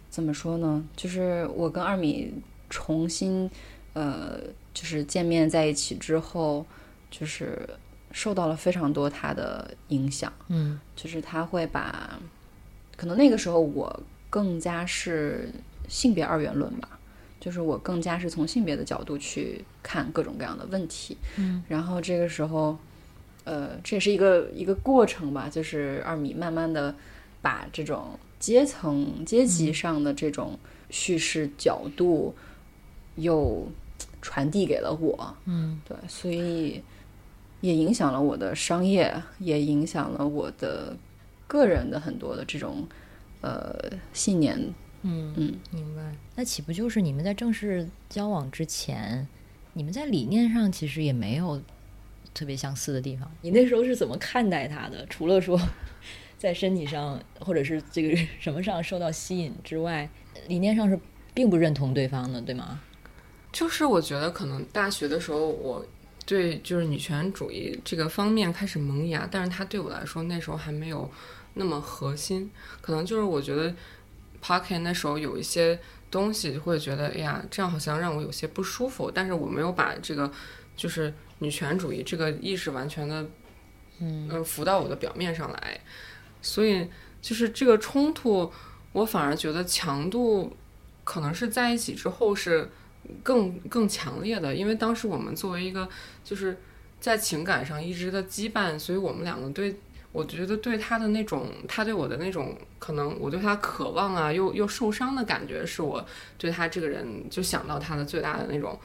[0.08, 0.82] 怎么说呢？
[0.96, 2.32] 就是我跟二米
[2.70, 3.50] 重新，
[3.92, 4.40] 呃，
[4.72, 6.64] 就是见面在一起之后，
[7.10, 7.68] 就是
[8.12, 10.32] 受到了非常多他的影响。
[10.48, 12.18] 嗯，就是他会把，
[12.96, 15.50] 可能那个时候我更加是
[15.86, 16.98] 性别二元论吧，
[17.38, 21.16] 就是我更加是从性别的角度去看各种各样的问题。
[21.36, 22.78] 嗯，然后这个时候，
[23.44, 26.94] 呃，这也是一个一个过程吧，就是二米慢慢的
[27.42, 28.18] 把这种。
[28.38, 30.58] 阶层、阶级上的这种
[30.90, 32.34] 叙事角度，
[33.16, 33.66] 又
[34.20, 35.36] 传递给了我。
[35.46, 36.82] 嗯，对，所以
[37.60, 40.96] 也影响了我的商业，也影响了我的
[41.46, 42.86] 个人的很多的这种
[43.40, 43.74] 呃
[44.12, 44.58] 信念。
[45.02, 46.14] 嗯嗯，明白。
[46.34, 49.26] 那岂不就是你们在正式交往之前，
[49.72, 51.60] 你们在理念上其实也没有
[52.34, 53.30] 特别相似的地方？
[53.40, 55.06] 你那时候是怎么看待他的？
[55.06, 55.58] 除了说。
[56.38, 60.08] 在身体上或者是这个什么上受到吸引之外，
[60.48, 60.98] 理念上是
[61.32, 62.80] 并不认同对方的，对吗？
[63.52, 65.84] 就是我觉得可能大学的时候，我
[66.26, 71.10] 对就是女权主义这个方面开始萌芽，但是它对我来说那时候还没有
[71.54, 72.50] 那么核心。
[72.82, 73.74] 可能就是我觉得
[74.42, 75.78] p a r k e 那时候有一些
[76.10, 79.10] 东西会觉得，哎呀，这样好像让我有些不舒服。
[79.10, 80.30] 但是我没有把这个
[80.76, 83.26] 就是女权主义这个意识完全的
[84.00, 85.80] 嗯浮到我的表面上来。
[86.42, 86.88] 所以，
[87.20, 88.50] 就是这个冲突，
[88.92, 90.56] 我反而觉得强度
[91.04, 92.70] 可能是在一起之后是
[93.22, 95.88] 更更强烈的，因为当时我们作为一个
[96.24, 96.58] 就是
[97.00, 99.76] 在情感上一直的羁绊，所以我们两个对
[100.12, 106.04] 我觉得对他的那种，他对我的那种可能，我对他渴望啊，又又受伤的感觉，是我
[106.38, 108.78] 对他这个人就想到他的最大的那种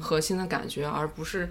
[0.00, 1.48] 核心的感觉，而不是。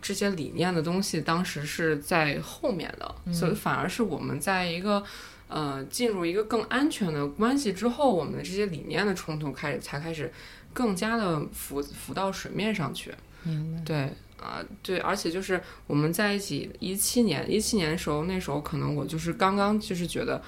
[0.00, 5.02] 这些理念的东西当时是在后面的，所以反而是我们在一个
[5.48, 10.32] 呃进入一个更安全的关系之后，我们的这些理念的冲突开始才开始
[10.72, 13.12] 更加的浮浮到水面上去。
[13.42, 13.82] 明白？
[13.84, 13.96] 对
[14.40, 20.42] 啊，对，而且就是我们在一起一七年，一七年的时候，那时候可能我就是刚刚就是觉得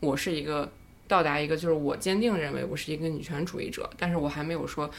[0.00, 0.70] 我是一个
[1.06, 4.90] 到达一个就是我坚定认为我是一个女权主义者，但是我还没有说。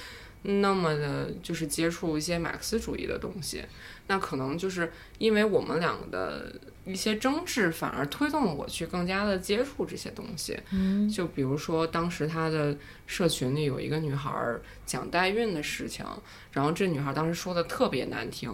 [0.43, 3.63] 那么的，就是接触一些马克思主义的东西，
[4.07, 10.57] 那可能就是因为我们两个的一些争执，反而推动了我去更加的接触这些东西。
[10.71, 12.75] 嗯，就比如说当时他的
[13.05, 14.31] 社群里有一个女孩
[14.85, 16.05] 讲代孕的事情，
[16.53, 18.49] 然后这女孩当时说的特别难听，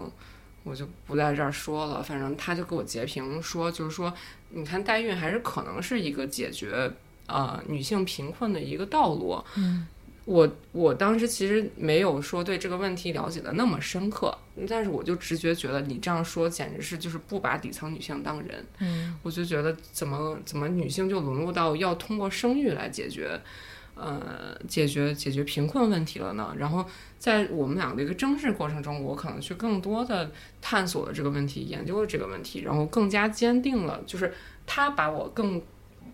[0.64, 2.02] 我就不在这儿说了。
[2.02, 4.12] 反正他就给我截屏说，就是说，
[4.50, 6.90] 你看代孕还是可能是一个解决
[7.28, 9.40] 呃女性贫困的一个道路。
[9.54, 9.86] 嗯。
[10.26, 14.36] 我我当时其实没有说对这个问题了解的那么深刻，
[14.68, 18.66] 但是我就直觉觉得你这样说简直是就是不把底层女性当人。
[18.80, 23.40] 嗯，我就觉得怎么怎么女性就沦落到要通过生育来解决，
[23.94, 26.52] 呃，解决解决贫困问题了呢？
[26.58, 26.84] 然后
[27.20, 34.34] 在我们俩的一个争执过程中，我可能去更多的探索了这个问题，研究了这个问题，然后更加坚定了，就是
[34.66, 35.62] 他把我更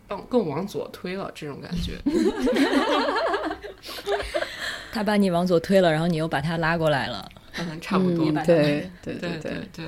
[0.06, 1.98] 更更往左推了这种感觉。
[4.92, 9.86] 他把你往左推了，然后你又把他拉过来了，嗯，差不多，对对对对对。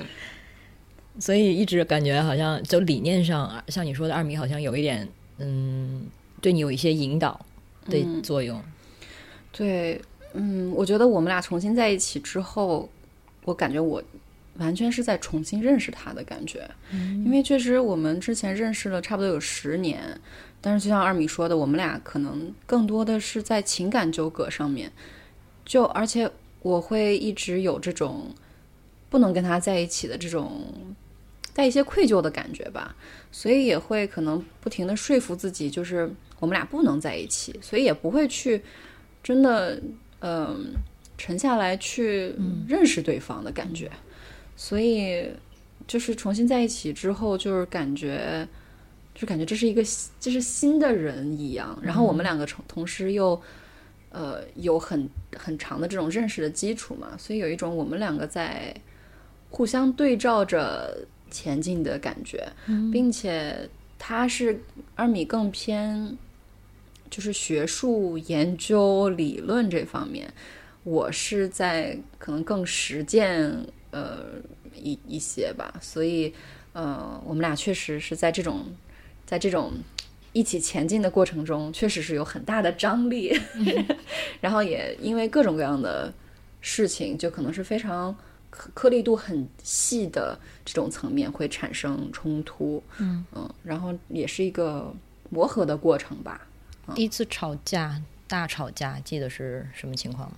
[1.21, 6.07] 所以一直感觉好像就理念上，像你说的，二米好像有一点，嗯，
[6.41, 7.39] 对你有一些引导
[7.89, 8.61] 的作用。
[9.53, 10.01] 对，
[10.33, 12.89] 嗯，我觉得我们俩重新在一起之后，
[13.45, 14.03] 我感觉我
[14.57, 20.01] 完全是在重新认识他的感觉，因为确实我们之前认识了差不多有十年。
[20.67, 24.91] 但是就像二米说的，我们俩可能更多的是在情感纠葛上面，
[25.63, 26.31] 就而且
[26.63, 28.35] 我会一直有这种
[29.11, 30.65] 不能跟他在一起的这种
[31.53, 32.97] 带一些愧疚的感觉吧，
[33.31, 38.63] 所以也会可能不停的说服自己，就是我们俩不能在一起，所以也不会去
[39.23, 39.79] 真的
[40.21, 40.73] 嗯
[41.19, 42.35] 沉下来去
[42.67, 43.91] 认识对方的感觉，
[44.57, 45.29] 所以
[45.87, 48.49] 就是重新在一起之后，就是感觉，
[49.25, 49.83] 就感觉这是一个
[50.21, 51.79] 就是新的人一样。
[51.83, 53.41] 然后我们两个同同时又
[54.11, 58.75] 呃有很很长的这种认识的基础嘛，所以有一种我们两个在
[59.49, 62.47] 互相对照着前进的感觉，
[62.93, 64.61] 并且他是
[64.95, 66.17] 二米更偏
[67.09, 70.31] 就是学术研究理论这方面。
[70.83, 73.51] 我是在可能更实践
[73.91, 74.19] 呃
[74.77, 76.35] 一一些吧，所以
[76.75, 78.67] 呃我们俩确实是在这种
[79.27, 79.73] 在这种
[80.33, 83.33] 一起前进的过程中，确实是有很大的张力，
[84.41, 86.13] 然后也因为各种各样的
[86.61, 88.15] 事情，就可能是非常
[88.51, 93.25] 颗颗粒度很细的这种层面会产生冲突，嗯。
[93.35, 94.93] 嗯，然后也是一个
[95.31, 96.47] 磨合的过程吧。
[96.95, 100.37] 第一次吵架大吵架，记得是什么情况吗？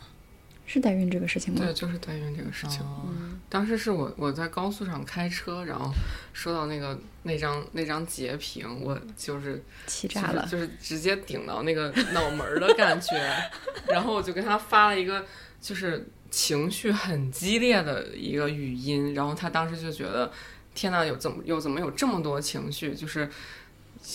[0.66, 1.60] 是代孕这个事情吗？
[1.64, 2.80] 对，就是代孕这个事情。
[2.82, 3.08] 哦
[3.48, 5.88] 当时是我我在高速上开车，然后
[6.32, 13.14] 收到那个那张那张截屏，我就是气炸了，就是、就是直接顶到那个脑门儿的感觉。
[13.88, 15.24] 然后我就跟他发了一个
[15.60, 20.30] 就是情绪很激烈的一个语音，然后他当时就觉得
[20.74, 23.30] 天呐，有怎么有怎么有这么多情绪，就是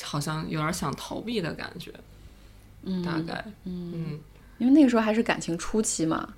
[0.04, 1.90] 好像有点想逃避的感觉，
[2.84, 3.94] 嗯，大概嗯。
[3.96, 4.20] 嗯
[4.62, 6.32] 因为那个时候还是感情初期嘛，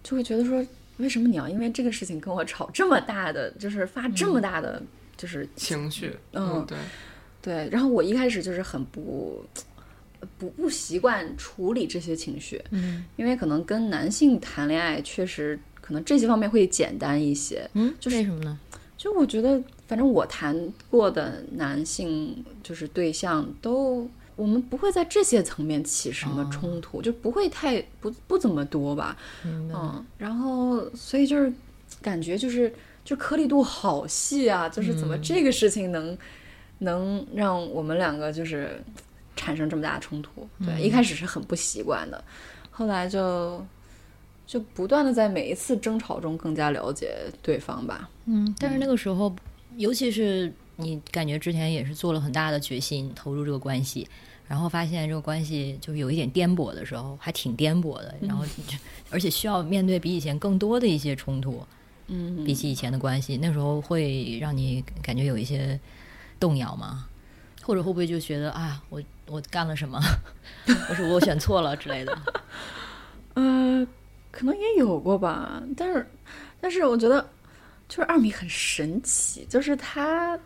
[0.00, 0.64] 就会觉得说，
[0.98, 4.80] 为什么你要因为这个事情跟我吵这么大的，就是发这么大的，
[5.16, 6.78] 就是情绪，嗯对。
[7.42, 7.68] 对。
[7.72, 9.44] 然后我一开始就是很不
[10.38, 17.68] 不不习惯处理这些情绪，嗯因为可能跟男性谈恋爱确实可能这些方面会简单一些。
[17.72, 18.56] 嗯，就是为什么呢？
[18.96, 20.56] 就我觉得，反正我谈
[20.88, 24.08] 过的男性就是对象都。
[24.36, 31.52] 我们不会在这些层面起什么冲突，就不会太不不怎么多吧，嗯，然后所以就是
[32.02, 32.72] 感觉就是
[33.04, 36.16] 就颗粒度好细啊，就是怎么这个事情能、
[36.78, 38.82] 能让我们两个就是
[39.36, 40.48] 产生这么大的冲突？
[40.64, 42.24] 对，一开始是很不习惯的，
[42.70, 43.64] 后来就
[44.46, 48.08] 就不断的在每一次争吵中更加了解对方吧。
[48.26, 49.34] 嗯，但是那个时候，
[49.76, 54.08] 尤其是你感觉之前也是做了很大的决心投入这个关系，
[54.48, 58.76] 然后发现这个关系就是有一点颠簸的时候，还挺颠簸的，然后就
[59.10, 61.64] 而且需要面对比以前更多的一些冲突，
[62.08, 65.78] 嗯，比起以前的关系，那时候会让你感觉有一些
[66.40, 67.06] 动摇吗？
[67.62, 69.98] 或者会不会就觉得啊，我我干了什么，
[70.90, 72.18] 我说我选错了之类的？
[73.32, 73.86] 呃，
[74.30, 76.06] 可能也有过吧，但是，
[76.60, 77.26] 但是我觉得，
[77.88, 80.38] 就是二米很神奇，就是他，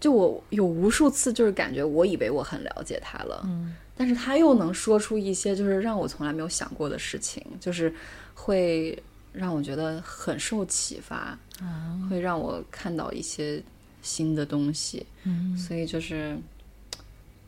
[0.00, 7.94] 就我有无数次就是感觉我以为我很了解他了，嗯，但是他又能说出一些就是让我从来没有想过的事情，就是
[8.34, 9.00] 会
[9.32, 13.62] 让我觉得很受启发，哦，会让我看到一些
[14.00, 16.36] 新的东西，嗯，所以就是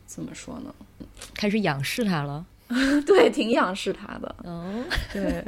[0.05, 0.73] 怎么说呢？
[1.33, 2.45] 开始仰视他了。
[3.05, 5.45] 对，挺仰视他的，哦，对，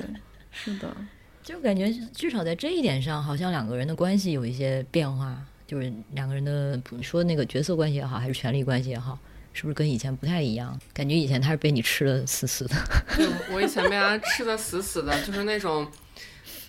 [0.52, 0.96] 是的，
[1.42, 9.18] 就感觉至少在这一点上，好像两个人的关系有一些变化，就是两个人的你说那个角色关系也好，还是权力关系也好，
[9.54, 10.80] 是不是跟以前不太一样？
[10.94, 12.76] 感觉以前他是被你吃的死死的。
[13.18, 15.90] 对，我以前被他吃的死死的，就是那种，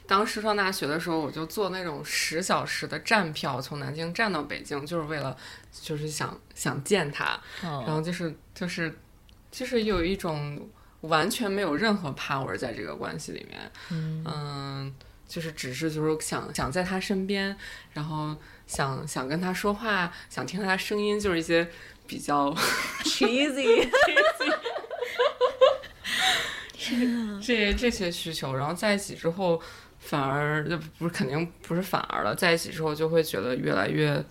[0.06, 5.36] 当时上大学的时候，我就坐那种十小时的站票，从南京站到北京，就是为了，
[5.72, 8.96] 就是想想见他，然哦，后就是就是
[9.50, 10.68] 就是有一种
[11.02, 14.94] 完全没有任何 power 在这个关系里面，嗯嗯，
[15.28, 17.56] 就是只是就是想想在他身边，
[17.92, 21.68] 然后想想跟他说话，想听他声音，就是一些
[22.06, 22.52] 比较
[23.04, 23.88] cheesy，
[27.42, 29.60] 这这些需求，然后在一起之后，
[29.98, 34.24] 反而就不是肯定不是反而了，在一起之后就会觉得越来越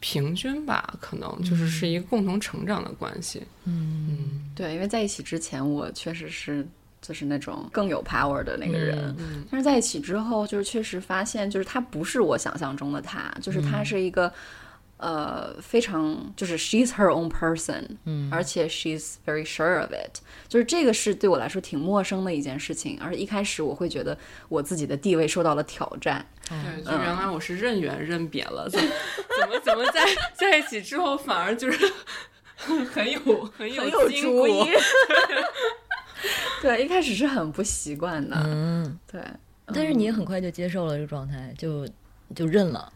[0.00, 3.42] 平均吧，可能就是是一个共同成长的关系。
[3.64, 6.66] 嗯嗯对，因为在一起之前，我确实是
[7.00, 14.32] 就是那种更有 power 的那个人，嗯但是在一起之后，就是确实发现，就是他不是我想象中的他，就是他是一个。
[15.02, 24.14] 呃，非常就是 she's her own person，嗯，而且 she's very sure of it，就是这个是对我来说挺陌生的一件事情，而一开始我会觉得
[24.50, 28.88] 我自己的地位受到了挑战，对，就原来我是认圆认瘪了，怎么
[29.40, 30.04] 怎么怎么在
[30.34, 31.90] 在一起之后反而就是
[32.92, 33.18] 很有
[33.56, 34.68] 很有很有筋骨主意。
[36.62, 39.22] 对，一开始是很不习惯的，嗯，对，
[39.66, 41.88] 但是你也很快就接受了这个状态，就
[42.34, 42.92] 就认了。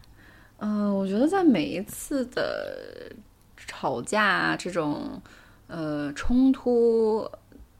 [0.57, 3.11] 嗯、我觉得在每一次的
[3.57, 5.21] 吵架这种
[5.67, 7.29] 呃冲突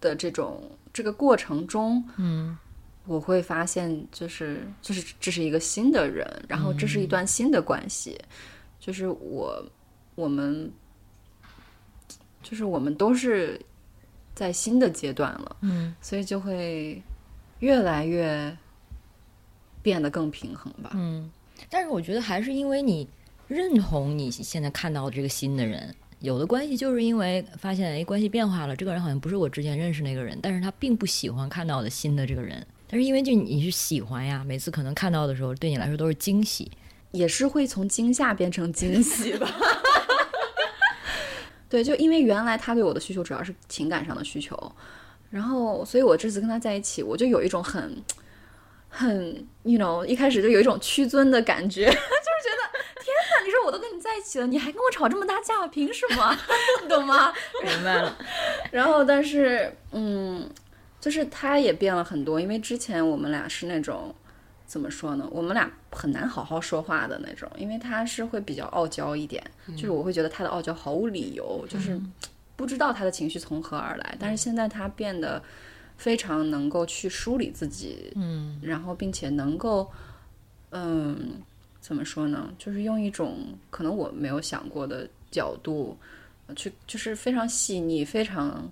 [0.02, 2.58] 的这种这个过程中，嗯
[3.06, 8.20] 我会发现，就是就是这是一个新的人，然后这是一段新的关系，
[8.80, 9.64] 就是我
[10.16, 10.72] 我们
[12.42, 13.60] 就是我们都是
[14.36, 17.02] 在新的阶段了，嗯所以就会
[17.60, 18.56] 越来越
[19.82, 20.92] 变得更平衡吧。
[20.94, 21.32] 嗯，
[21.70, 23.08] 但是我觉得还是因为你
[23.48, 25.96] 认同你现在看到的这个新的人。
[26.20, 32.66] 有的关系就是因为发现哎关系变化了，这个人好像不是我之前认识那个人，但是他并不喜欢看到的新的这个人。
[32.88, 36.72] 但是因为就你是喜欢呀，每次可能看到的时候对你来说都是惊喜。
[37.12, 39.48] 也是会从惊吓变成惊喜吧。
[41.70, 44.58] 对，就因为原来他对我的需求主要是情感上的需求，
[45.30, 48.02] 然后所以我这次跟他在一起，我就有一种很
[48.90, 56.38] 很，you know，一开始就有一种屈尊的感觉， 就是觉得天哪，你说我都跟你在一起了，你还跟我吵这么大架，凭什么？
[56.82, 57.34] 你懂吗？
[57.64, 58.18] 明白了，
[58.72, 60.50] 然后，但是，嗯，
[61.02, 64.14] 就是他也变了很多，因为之前我们俩是那种
[64.68, 65.28] 怎么说呢？
[65.32, 69.44] 我们俩很难好好说话的那种，因为他是会比较傲娇一点，
[69.76, 72.00] 就是我会觉得他的傲娇毫无理由，就是
[72.56, 74.18] 不知道他的情绪从何而来。
[74.20, 75.42] 但是现在他变得
[75.98, 79.90] 非常能够去梳理自己，嗯然后并且能够，
[80.72, 81.34] 嗯，
[81.80, 82.52] 怎么说呢？
[82.58, 83.38] 就是用一种
[83.70, 85.98] 可能我没有想过的角度，
[86.48, 88.70] 呃去就是非常细腻、非常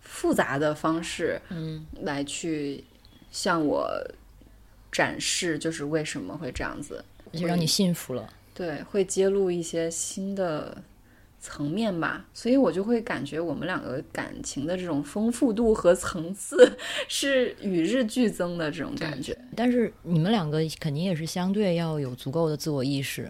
[0.00, 2.82] 复杂的方式嗯来去
[3.30, 3.88] 向我
[4.94, 7.04] 展示，就是为什么会这样子。
[7.32, 8.32] 就让你信服了。
[8.54, 10.80] 对，会揭露一些新的
[11.40, 16.78] 层面吧，所以我就会感觉我们两个感情的这种丰富度和层次
[17.08, 19.36] 是与日俱增的这种感觉。
[19.56, 23.28] 但是你们两个肯定也是相对要有足够的自我意识、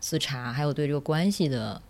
[0.00, 1.80] 自查，还有对这个关系的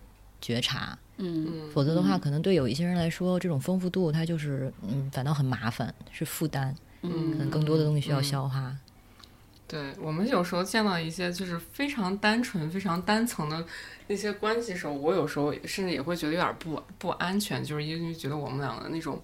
[0.40, 0.98] 觉察。
[1.18, 8.76] 嗯，否则的话，可能对有一些人来说，这种丰富度它就是嗯，反倒很麻烦，是负担，嗯可能更多的东西需要消化。
[9.74, 13.66] 对我们有时候见到一些就是非常单纯、非常单层的
[14.06, 19.20] 那些关系的时候，我有时候甚至也会觉得有点不不安全，就是因为觉得我们两个那种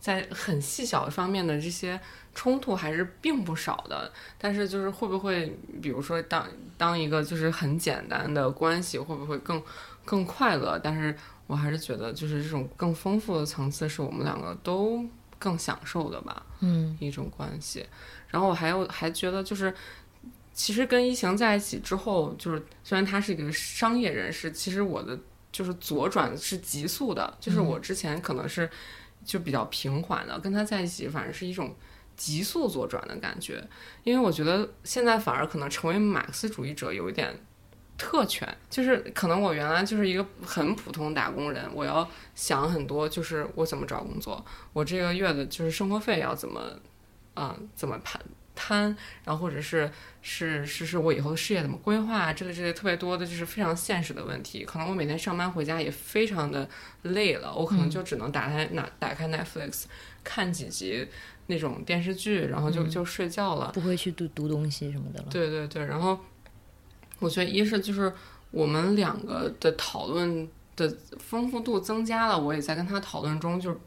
[0.00, 2.00] 在很细小的方面的这些
[2.34, 4.10] 冲突还是并不少的。
[4.38, 6.48] 但是就是会不会，比如说当
[6.78, 9.62] 当一个就是很简单的关系，会不会更
[10.06, 10.80] 更快乐？
[10.82, 11.14] 但是
[11.46, 15.04] 我还是觉得就是这种更丰富的层次是我们两个都
[15.38, 16.42] 更享受的吧。
[16.60, 17.84] 嗯一种关系。
[18.28, 19.74] 然后我还有还觉得就是，
[20.52, 25.18] 其实跟一晴在一起之后，就是虽然他是一个商业人士，其实我的
[25.52, 28.68] 就是左转是急速的，就是我之前可能是
[29.24, 31.74] 就比较平缓的，跟他在一起反正是一种。
[32.16, 33.62] 急速左转的感觉，
[34.02, 37.38] 因为我觉得现在反而可能成为马克思主义者有一点
[37.98, 46.58] 特权，就是可能我原来就是一个很普通打工人，我要想很多，就是我怎么找工作，我这个月的就是生活费要怎么
[47.36, 48.20] 啊、怎么摊
[48.56, 49.88] 摊，然后或者是
[50.22, 54.64] 是是是我以后的事业怎么规划，这类这类特别多的就是非常现实的问题。
[54.64, 56.68] 可能我每天上班回家也非常的
[57.02, 59.84] 累了，我可能就只能打开拿打开 Netflix
[60.24, 61.06] 看几集
[61.48, 63.70] 那种电视剧，然后就就睡觉了。
[63.74, 65.26] 不会去读读东西什么的了。
[65.30, 66.18] 对对对，然后
[67.18, 68.10] 我觉得一是就是
[68.50, 73.78] 我们两个的讨论的丰富度增加了，我也在跟他讨论中就是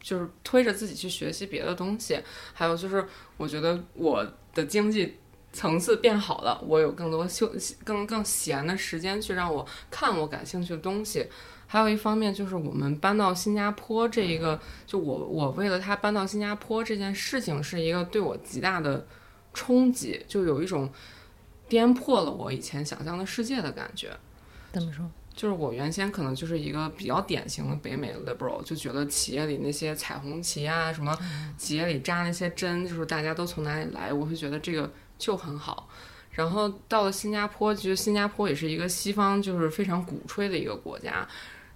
[0.00, 2.20] 就是推着自己去学习别的东西，
[2.52, 5.16] 还有就是我觉得我的经济。
[5.50, 7.50] 层次变好了，我有更多休
[7.82, 11.26] 更更闲的时间去让我看我感兴趣的东西。
[11.66, 19.06] 还有一方面就是我们搬到新加坡这一个，就我我为了他搬到新加坡这件事情是一个对我极大的
[19.54, 20.92] 冲击，就有一种
[21.66, 24.14] 颠破了我以前想象的世界的感觉。
[24.70, 25.10] 怎么说？
[25.38, 31.16] 就是我原先可能就是一个比较典型的北美 liberal，就觉得企业里那些彩虹旗啊，什么
[31.56, 35.88] 企业里扎那些针，就是大家都从哪里来，我会觉得这个就很好。
[36.32, 41.24] 然后到了新加坡，其实新加坡也是一个西方就是非常鼓吹的一个国家。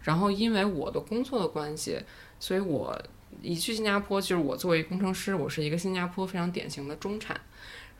[0.00, 2.00] 然后因为我的工作的关系，
[2.40, 3.00] 所以我
[3.40, 7.40] 一去新加坡，就是我作为工程师，我是一个新加坡非常典型的中产。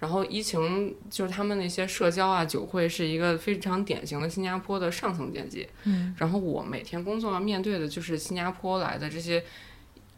[0.02, 5.68] 然后疫情就是他们那些社交啊、酒会是一个非常典型的新加坡的上层阶级。
[5.84, 9.44] 嗯，然后我每天工作面对的就是新加坡来的这些，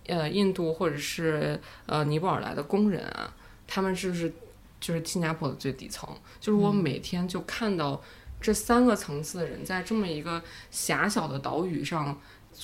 [0.07, 3.31] 呃，印度或者是呃尼泊尔来的工人啊，
[3.67, 4.33] 他们是不是
[4.81, 6.09] 就是新加坡的最底层？
[6.41, 8.03] 就是我每天就看到
[8.41, 12.19] 这三个层次的人在这么一个狭小的岛屿上。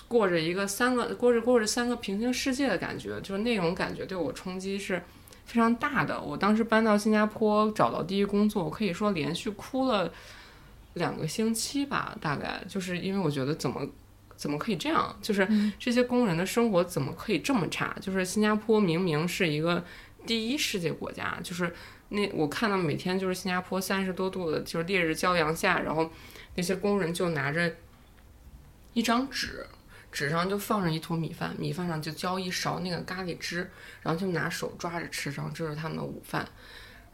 [0.07, 5.03] 过着一个三个过着过着三个平行世界的感觉，就是那种感觉对我冲击是
[5.51, 6.20] 非常大的。
[6.20, 10.09] 我当时搬到新加坡找到第一工作，我可以说连续哭了
[10.94, 13.84] 两个星期吧，大概就是因为我觉得怎么
[14.36, 17.96] 怎么可以这样，就是这些工人的生活怎么可以这么差？
[18.01, 19.84] 就是新加坡明明是一个
[20.24, 21.74] 第一世界国家，就是
[22.11, 26.09] 那我看到每天就是新加坡三十多度的，就是烈日骄阳下，然后
[26.55, 27.74] 那些工人就拿着
[28.92, 29.66] 一张纸，
[30.11, 33.71] 纸上就放着一坨米饭，米饭上就浇一勺那个咖喱汁，
[34.03, 36.47] 然后就拿手抓着吃，然后这是他们的午饭，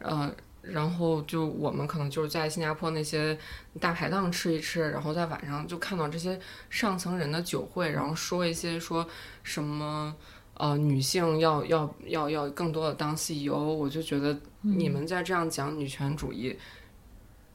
[0.01, 0.35] 呃。
[0.69, 3.39] 然后就我们可能就是在新加坡那些
[3.79, 6.37] 大排档吃一吃，然后在晚上就看到这些
[6.69, 9.09] 上层人的酒会，然后说一些说
[9.45, 10.13] 什么
[10.55, 16.59] 呃女性要要要要更多的当 CEO，我就觉得你们在这样讲女权主义，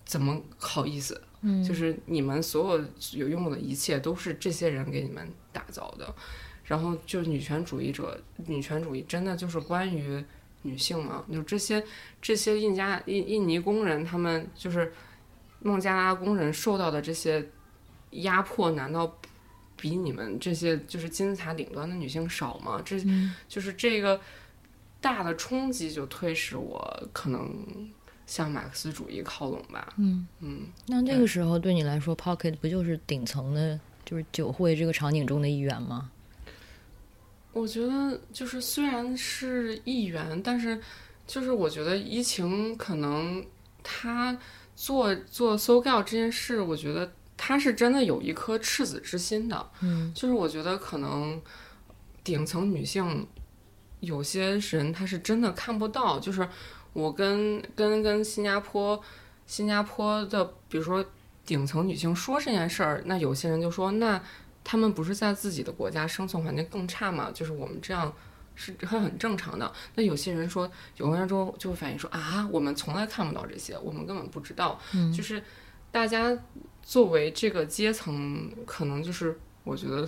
[0.06, 1.22] 怎么好意思？
[1.42, 6.14] 嗯，就是你们所有有拥有的一切都是这些人给你们打造的，
[6.64, 10.24] 然后就女权主义者，女权主义真的就是关于。
[10.64, 11.84] 女性吗，就这些
[12.22, 14.94] 这些印加印印尼工人，他们就是
[15.60, 17.44] 孟加拉工人受到的这些
[18.12, 19.12] 压迫，难道
[19.76, 22.80] 比你们这些就是金字塔顶端的女性少吗？
[22.86, 22.96] 这
[23.48, 24.22] 就是这个
[25.00, 27.92] 大的冲击，就推使我可能
[28.32, 29.93] 向马克思主义靠拢吧。
[29.97, 36.09] 嗯嗯，那这个时候对你来说，Pocket 不就是顶层的，就是酒会这个场景中的一员吗？
[37.51, 40.79] 我觉得就是虽然是议员，但是
[41.27, 43.45] 就是我觉得疫情可能
[43.84, 44.39] 他
[44.77, 49.69] 做做搜 l 这件事，我觉得他是真的有一颗赤子之心的。
[49.82, 51.41] 嗯，就是我觉得可能
[52.23, 53.27] 顶层女性
[53.99, 56.17] 有些人他是真的看不到。
[56.17, 56.47] 就是
[56.94, 59.02] 我跟跟跟新加坡
[59.46, 61.04] 新加坡的，比如说
[61.46, 64.22] 顶层女性说这件事儿，那有些人就说那。
[64.64, 67.32] 他们不是在自己的国家生存环境更差吗？
[67.34, 68.14] 就是我们这样
[68.54, 69.74] 是很很正常的。
[69.96, 74.80] 那有些人说，有些人就就会反映说啊，我们从来看不到这些，我们根本不知道。
[74.94, 75.44] 嗯，就是
[75.92, 76.38] 大家
[76.84, 80.08] 作为这个阶层，可能就是我觉得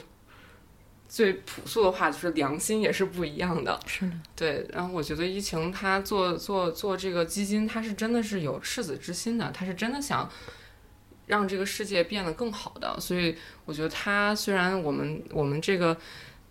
[1.13, 3.79] 最朴素的话，就是良心也是不一样的。
[3.85, 4.67] 是的，对。
[4.73, 10.27] 然后我觉得疫情他做做做这个基金，他是真的是有赤子之心的，他是真的想。
[11.25, 13.33] 让这个世界变得更好的，所以
[13.63, 15.97] 我觉得他虽然我们我们这个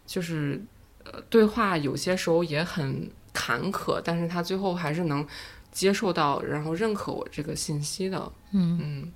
[0.07, 0.59] 就是
[1.05, 5.27] 呃对话有些时候也很坎坷，但是他最后还是能
[5.71, 8.33] 接受到，然后认可我这个信息的。
[8.53, 9.13] 嗯嗯，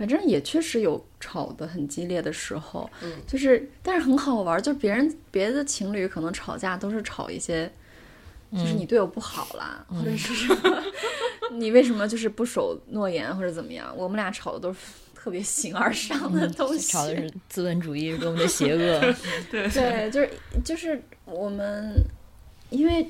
[0.00, 7.70] 反正也确实有吵得很激烈的时候，嗯，就是但是很好玩，就别人别的情侣可能吵架都是吵一些。
[8.52, 10.82] 就是你对我不好啦，或者是什么，
[11.54, 13.94] 你为什么就是不守诺言或者怎么样？
[13.96, 14.78] 我们俩吵的都是
[15.14, 19.00] 特别形而上的东西，吵的是 资本主义多么的邪恶。
[19.52, 20.30] 对对，就是
[20.64, 21.94] 就是我们，
[22.70, 23.06] 因为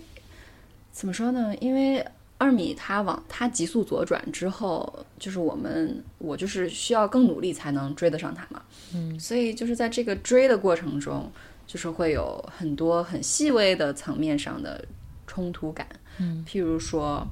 [0.92, 1.54] 怎么说呢？
[1.58, 2.04] 因为
[2.40, 8.60] 二米他往他急速左转之后，就是我们我就是需要更努力才能追得上他嘛。
[8.94, 11.30] 嗯，所以就是在这个追的过程中，
[11.66, 14.84] 就是会有很多很细微的层面上的。
[15.32, 15.86] 冲突感，
[16.18, 17.24] 嗯，譬如说，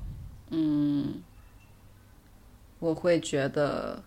[0.51, 1.21] 嗯，
[2.79, 4.01] 我会觉得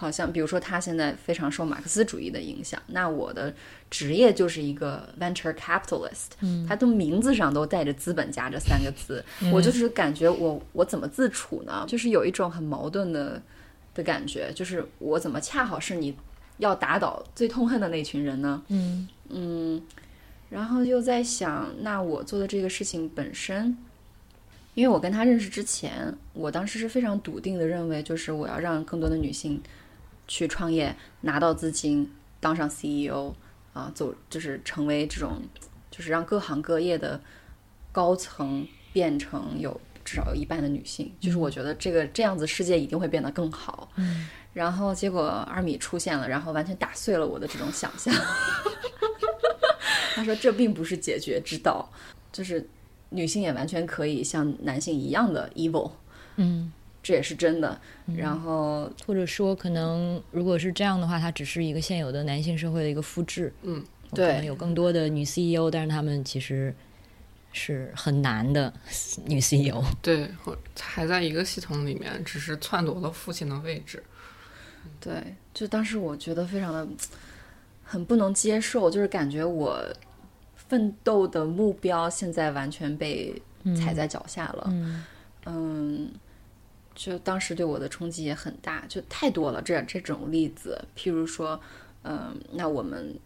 [0.00, 3.52] 好像，比如说他现在非常受马克思主义的影响，那我的
[3.90, 9.22] 职业就是一个 venture capitalist，嗯，他的名字上都带着资本家这三个字，
[9.52, 11.84] 我就是感觉我我怎么自处呢？
[11.86, 13.42] 就是有一种很矛盾的
[13.94, 16.16] 的感觉，就是我怎么恰好是你
[16.56, 18.62] 要打倒最痛恨的那群人呢？
[18.68, 19.82] 嗯嗯。
[20.50, 23.76] 然后又在想，那我做的这个事情本身，
[24.74, 29.62] 因为我跟他认识之前，我当时是非常笃定的认为，就是我要让更多的女性
[30.30, 32.08] 去创业，拿到资金，
[32.38, 33.34] 当上 CEO，
[33.72, 35.42] 啊，走就是成为这种，
[35.90, 37.20] 就是让各行各业的
[37.90, 43.90] 高层变成有至少有一半的女性，就是我觉得这个这样子世界一定会变得更好。
[43.96, 48.14] 嗯，然后结果二米出现了，然后完全打碎了我的这种想象。
[50.14, 51.90] 他说：“这并不是解决之道，
[52.30, 52.64] 就是
[53.08, 55.90] 女性也完全可以像男性一样的 evil，
[56.36, 56.72] 嗯，
[57.02, 57.80] 这也是真的。
[58.16, 63.52] 然后或者说，可能如果是这样的话，它只是一个现有的男性社会的一个复制。
[63.62, 63.84] 嗯，
[64.14, 66.74] 对，可能有更多的女 CEO，但是他们其实
[67.52, 68.72] 是很难的
[69.26, 69.82] 女 CEO。
[70.02, 70.28] 对，
[70.78, 74.02] 还在一个系统里面，只是篡夺了父亲的位置。
[75.00, 76.86] 对，就当时我觉得非常的。”
[77.82, 79.84] 很不能接受，就是感觉我
[80.54, 83.34] 奋斗的目标现在完全被
[83.76, 84.64] 踩在脚下了。
[84.68, 85.04] 嗯，
[85.46, 86.12] 嗯，
[87.00, 89.62] 就当时对我的冲击也很大，就太多了。
[89.62, 91.58] 这这种例子，譬如说，
[92.02, 93.18] 嗯，那我们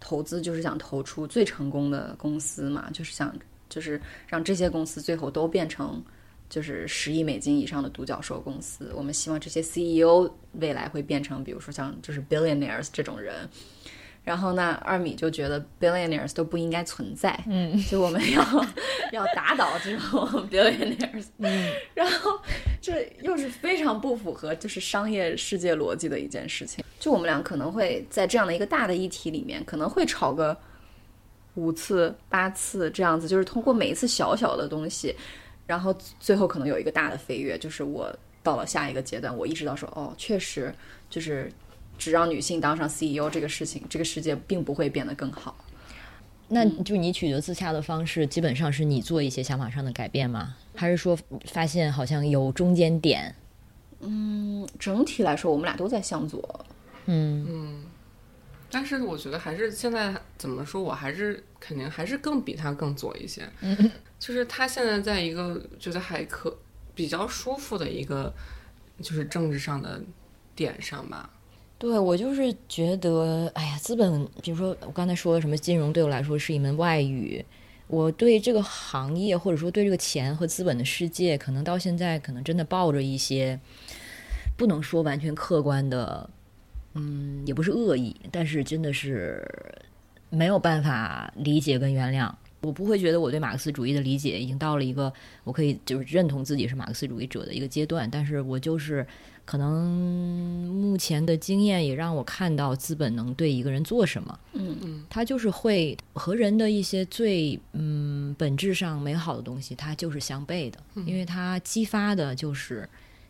[0.00, 3.30] 投资就是想投出最成功的公司嘛，就是想
[3.68, 6.02] 就是让这些公司最后都变成
[6.48, 8.90] 就是十亿美金以上的独角兽公司。
[8.94, 13.46] 我们希望这些 CEO 未来会变成，比如说像就是 billionaires 这种人。
[14.22, 18.42] 然后呢，二米就觉得 billionaires 都不应该存在，嗯，就我们要
[19.12, 22.38] 要打倒这种 billionaires，嗯，然后
[22.80, 26.84] 这又是非常不符合就是商业世界逻辑的一件事情。
[26.98, 30.56] 就我们俩可能会在这样的一个大的议题里面，可能会吵个
[31.54, 35.16] 五次八次这样子，就是通过每一次小小的东西，
[35.66, 40.72] 然后最后可能有一个大的飞跃，就是我到了下一个阶段，我意识到说，哦，确实
[41.08, 41.50] 就是
[42.00, 45.54] 只让女性当上 CEO 这个事情，这个世界并不会变得更好。
[46.48, 50.56] 那就你取得自洽的方式，基本上是你做一些想法上的改变吗？
[50.74, 53.36] 还是说发现好像有中间点？
[54.00, 56.64] 嗯，整体来说，我们俩都在向左。
[57.04, 57.84] 嗯嗯
[58.72, 63.46] 但是我觉得还是现在怎么说，我还是肯定还是更比他更左一些。
[63.60, 66.56] 嗯， 就是他现在在一个觉得还可
[66.94, 68.32] 比较舒服的一个
[69.02, 70.00] 就是政治上的
[70.56, 71.28] 点上吧。
[71.80, 77.42] 对我就是觉得，哎呀，资本，比如说我刚才说的什么金融，对我来说是一门外语。
[77.86, 83.58] 我对这个行业，或者说对这个钱和资本的世界，可能到现在可能真的抱着一些
[84.58, 86.28] 不能说完全客观的，
[86.92, 89.42] 嗯，也不是恶意，但是真的是
[90.28, 92.30] 没有办法理解跟原谅。
[92.60, 95.10] 我不会觉得我对马克思主义的理解已经到了一个
[95.44, 99.06] 我可以就是认同自己是马克思主义者的一个阶段，但是我就是
[99.50, 99.84] 可能
[100.68, 104.38] 目前的经验也让我看到资本能对一个人做什么。
[104.52, 104.76] 嗯。
[104.80, 112.88] 嗯，它就是会和人的一些最嗯本质上美好的东西，它就是相悖的，因为它激发的就是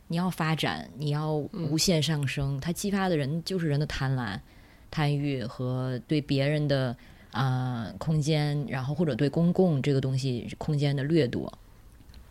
[0.08, 4.38] 你要发展，你要无限上升，它激发的人就是人的贪婪、
[4.90, 6.94] 贪欲和对别人的
[7.30, 11.50] 啊、呃空间，然后或者对公共这个东西空间的掠夺。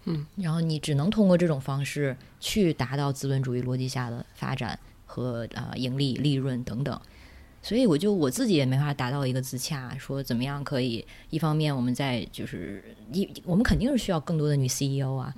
[0.06, 7.00] 嗯，然后你只能通过这种方式去达到资本主义逻辑下的发展和啊、呃盈利、利润等等。
[7.62, 15.36] 所以我就我自己也没法达到一个自洽，说怎么样可以一方面我们在就是一我们肯定是需要更多的女 CEO 啊，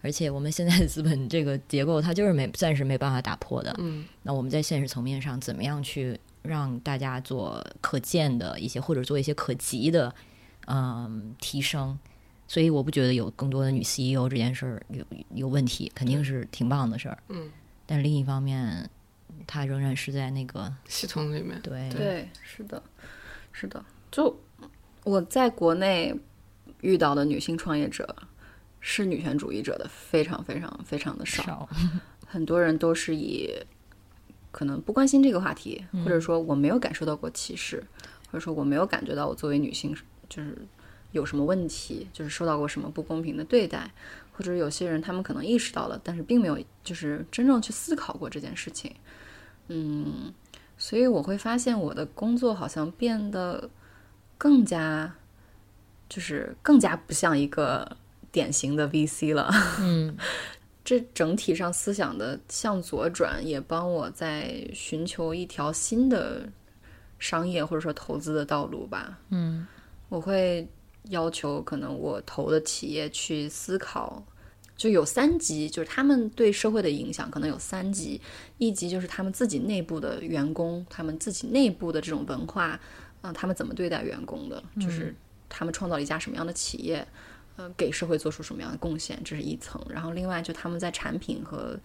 [0.00, 3.74] 而且我们现在的资本这个结构它就是没暂时没办法打破的。
[3.78, 10.14] 嗯那我们在现实层面上怎么样去让大家做可见的一些或者做一些可及的
[10.66, 11.98] 嗯提升？
[12.46, 17.18] 所以我不觉得有更多的女 CEO 这件事儿有有问题，肯定是挺棒的事儿。
[17.28, 17.50] 嗯，
[17.86, 18.88] 但另一方面，
[19.46, 21.90] 它仍然是在那个系统里面，对。
[21.90, 22.82] 对，是的，
[23.52, 23.84] 是的。
[24.10, 24.38] 就
[25.04, 26.14] 我在国内
[26.82, 28.14] 遇到的女性创业者，
[28.80, 31.68] 是女权主义者的非常非常非常的少，少。
[32.26, 33.50] 很多人都是以
[34.50, 37.82] 可能不关心这个话题，或者说我没有感受到过歧视，
[38.30, 39.96] 或者说我没有感觉到我作为女性
[40.28, 40.56] 就是
[41.14, 43.90] 有什么问题，就是受到过什么不公平的对待，
[44.32, 48.92] 或者有些人他们可能意识到了，但是并没有就是真正去思考过这件事情。
[49.68, 50.34] 嗯，
[50.76, 53.70] 所以我会发现我的工作好像变得
[54.36, 55.14] 更加，
[56.08, 57.96] 就是更加不像一个
[58.32, 59.48] 典型的 VC 了。
[59.80, 60.14] 嗯
[60.84, 66.46] 这整体上思想的向左转，也帮我在寻求一条新的
[67.18, 69.18] 商业或者说投资的道路吧。
[69.30, 69.66] 嗯
[70.10, 70.68] 我会
[71.10, 74.22] 要求可能我投的企业去思考，
[74.76, 78.20] 就有三级，就是他们对社会的影响可能有三级，
[78.58, 82.80] 一级就是他们自己内部的员工，他们自己内部的这种文化，
[83.20, 85.14] 啊、他们怎么对待员工的，就是
[85.48, 87.06] 他们创造了一家什么样的企业，
[87.56, 89.80] 呃，给社会做出什么样的贡献，这是一层。
[89.88, 91.78] 然后另外就他们在产品和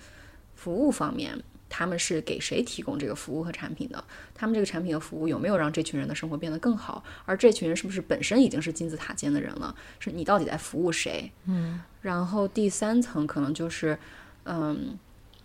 [0.56, 1.38] 服务方面，
[1.70, 4.04] 他们是给谁提供这个服务和产品的？
[4.34, 7.04] 他们这个产品和服务有没有让这群人的生活变得更好？
[7.26, 9.74] 而这群人是不是本身已经是金字塔尖的人了？
[10.00, 11.32] 是你到底在服务谁？
[11.46, 13.98] 嗯然后第三层可能就是，
[14.46, 14.98] 嗯，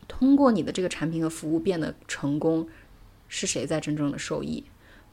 [0.06, 2.68] 通过你的这个产品和服务变得成功，
[3.28, 4.64] 是谁在真正的受益？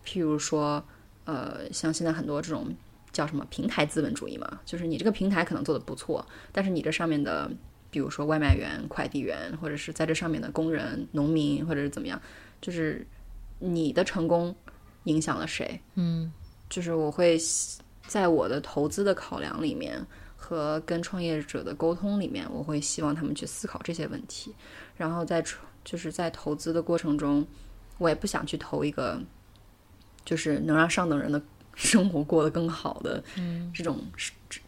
[0.06, 0.84] 譬如说，
[1.26, 2.76] 呃，像现在很多这种
[3.12, 7.52] 叫什么平台资本主义嘛，就是你这个平台可能做的不错，但是你这上面的，
[7.92, 12.20] 比如说外卖员、快递员，或者是在这上面的工人、农民，或者是怎么样，
[12.62, 13.06] 就是
[13.60, 14.56] 你的成功
[15.04, 15.80] 影响了谁？
[15.96, 16.32] 嗯
[16.70, 17.38] 就是我会
[18.08, 20.04] 在我的投资的考量里面
[20.38, 24.56] 和跟创业者的沟通里面，我会希望他们去思考这些问题，
[24.96, 27.46] 然后在创就是在投资的过程中，
[27.98, 29.22] 我也不想去投一个
[30.24, 31.42] 就是能让上等人的
[31.76, 33.22] 生活过得更好的
[33.74, 34.00] 这种
[34.50, 34.62] 这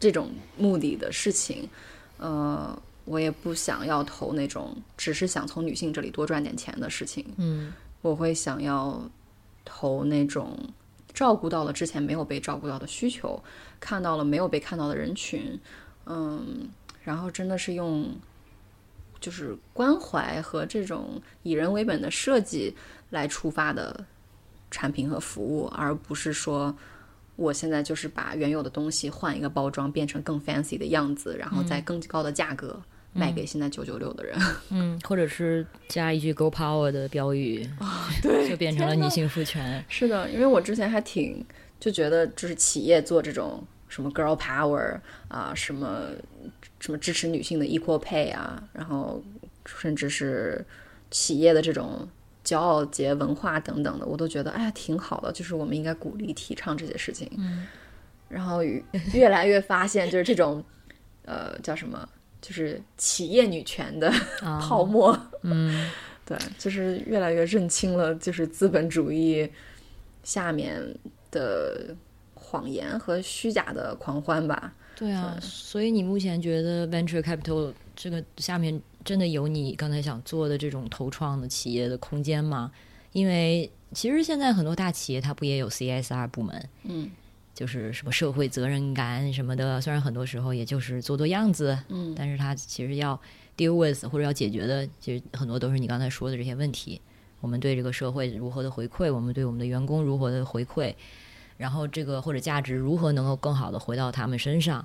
[0.00, 1.68] 这种目的的事情，
[2.24, 7.72] 呃，我也不想要投那种只是想从女性这里多赚点钱的事情，嗯。
[8.00, 9.02] 我会想要
[9.64, 10.58] 投那种
[11.14, 13.42] 照顾到了之前没有被照顾到的需求，
[13.80, 15.58] 看到了没有被看到的人群，
[16.04, 16.68] 嗯，
[17.02, 18.14] 然后真的是用
[19.20, 22.74] 就是关怀和这种以人为本的设计
[23.08, 24.04] 来出发的
[24.70, 26.76] 产品和服务，而不是说
[27.36, 32.80] 我现在就是把原有的东西换一个包装，变成更 fancy 的样子，然后再更高的价格
[33.12, 34.38] 卖给现在九九六的人。
[34.70, 37.68] 嗯，或者是加一句 “Go Power” 的标语，
[38.22, 39.84] 对就变成了女性赋权。
[39.88, 41.44] 是的，因为我之前还挺
[41.80, 46.08] 就觉得，就是企业做这种什么 girl power 啊，什么
[46.80, 49.22] 什么支持女性的 equal pay 啊，然后
[49.66, 50.64] 甚至是
[51.10, 52.08] 企业的这种
[52.44, 57.30] 骄傲节文化等等的，我都觉得哎呀挺好的，就是我们应该鼓励提倡这些事情。
[57.38, 57.66] 嗯，
[58.28, 58.82] 然后越
[59.12, 60.62] 越来越发现，就是这种
[61.24, 62.08] 呃叫什么，
[62.40, 65.18] 就是企业女权的啊 泡沫。
[65.42, 65.90] 嗯，
[66.26, 69.48] 对，就是越来越认清了，就是资本主义
[70.22, 70.82] 下面
[71.30, 71.94] 的
[72.34, 74.72] 谎言和虚假的狂欢吧。
[74.96, 82.72] 对啊，所以你目前觉得 venture capital 这个下面真的有你刚才想做的这种投创的企业的空间吗？
[83.12, 87.10] 因为其实现在很多大企业它不也有 CSR 部门，嗯
[87.54, 93.20] 就是什么社会责任感什么的，虽然很多时候也就是做做样子，嗯但是它其实要
[93.56, 97.00] deal with 或者要解决的，其实很多都是你刚才说的这些问题。
[97.40, 100.94] 我们对这个社会如何的回馈，我们对我们的员工如何的回馈，
[101.56, 104.84] 然后这个或者价值如何能够更好的回到他们身上。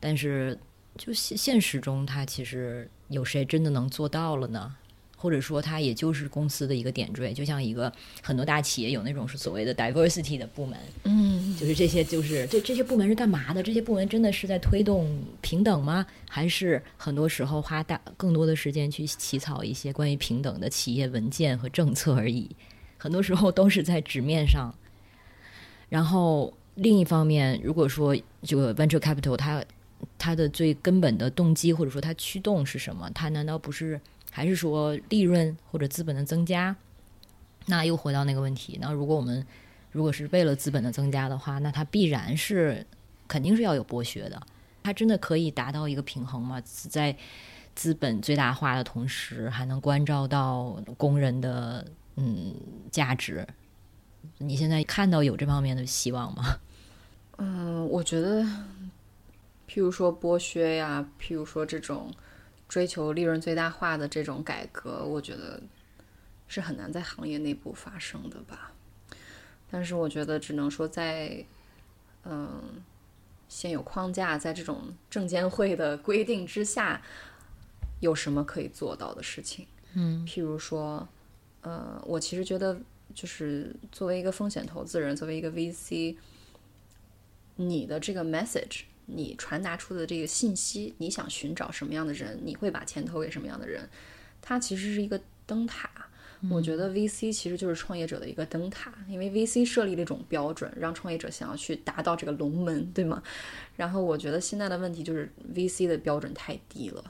[0.00, 0.58] 但是
[0.96, 4.74] 就现现实中，它其实有谁真的能做到了呢？
[5.16, 13.62] 或者说，它也就是公司的一个点缀，就像一个很多大企业有那种是所谓的 diversity 的部门，嗯就是这些，就是这这些部门是干嘛的？
[13.62, 16.04] 这些部门真的是在推动平等吗？
[16.28, 22.50] 还是很多时候花大更多的时间去起草一些关于平等的企业文件和政策而已？
[22.98, 24.74] 很多时候都是在纸面上。
[25.88, 29.64] 然后另一方面，如果说这个 venture capital 它
[30.18, 33.10] 它的最根本的动机或者说它驱动是什么？
[33.14, 34.00] 它难道不是
[34.30, 36.74] 还是说利润或者资本的增加？
[37.66, 39.46] 那又回到那个问题，那如果我们
[39.92, 42.84] 如果是为了资本的增加的话，那它必然是
[43.28, 44.40] 肯定是要有剥削的。
[44.82, 46.60] 它真的可以达到一个平衡吗？
[46.64, 47.16] 在
[47.74, 51.86] 资本最大化的同时，还能关照到工人的
[52.16, 52.54] 嗯
[52.90, 53.46] 价值？
[54.38, 56.58] 你现在看到有这方面的希望吗？
[57.38, 58.44] 嗯，我觉得，
[59.72, 62.12] 譬如说剥削呀，譬如说这种
[62.68, 65.62] 追求利润最大化的这种改革，我觉得
[66.46, 68.74] 是很难在行业内部发生的吧。
[69.70, 71.42] 但是我觉得只能说在，
[72.24, 72.82] 嗯，
[73.48, 77.00] 现有框架，在这种证监会的规定之下，
[78.00, 79.66] 有什么可以做到的事情？
[79.94, 81.08] 嗯譬如说，
[81.62, 82.78] 呃，我其实觉得，
[83.14, 86.18] 就是作为一个风险投资人，作为一个 VC，
[87.56, 93.88] 你的这个 message，你传达出的这个信息，你想寻找什么样的人，你会把钱投给什么样的人，
[94.40, 95.90] 它其实是一个灯塔。
[96.50, 103.22] 我觉得 VC 其实就是创业者的一个灯塔，因为 VC 设立了一种标准，让创业者想要去达到这个龙门，对吗？
[103.76, 107.04] 然后我觉得现在的问题就是 VC 的标准太低了。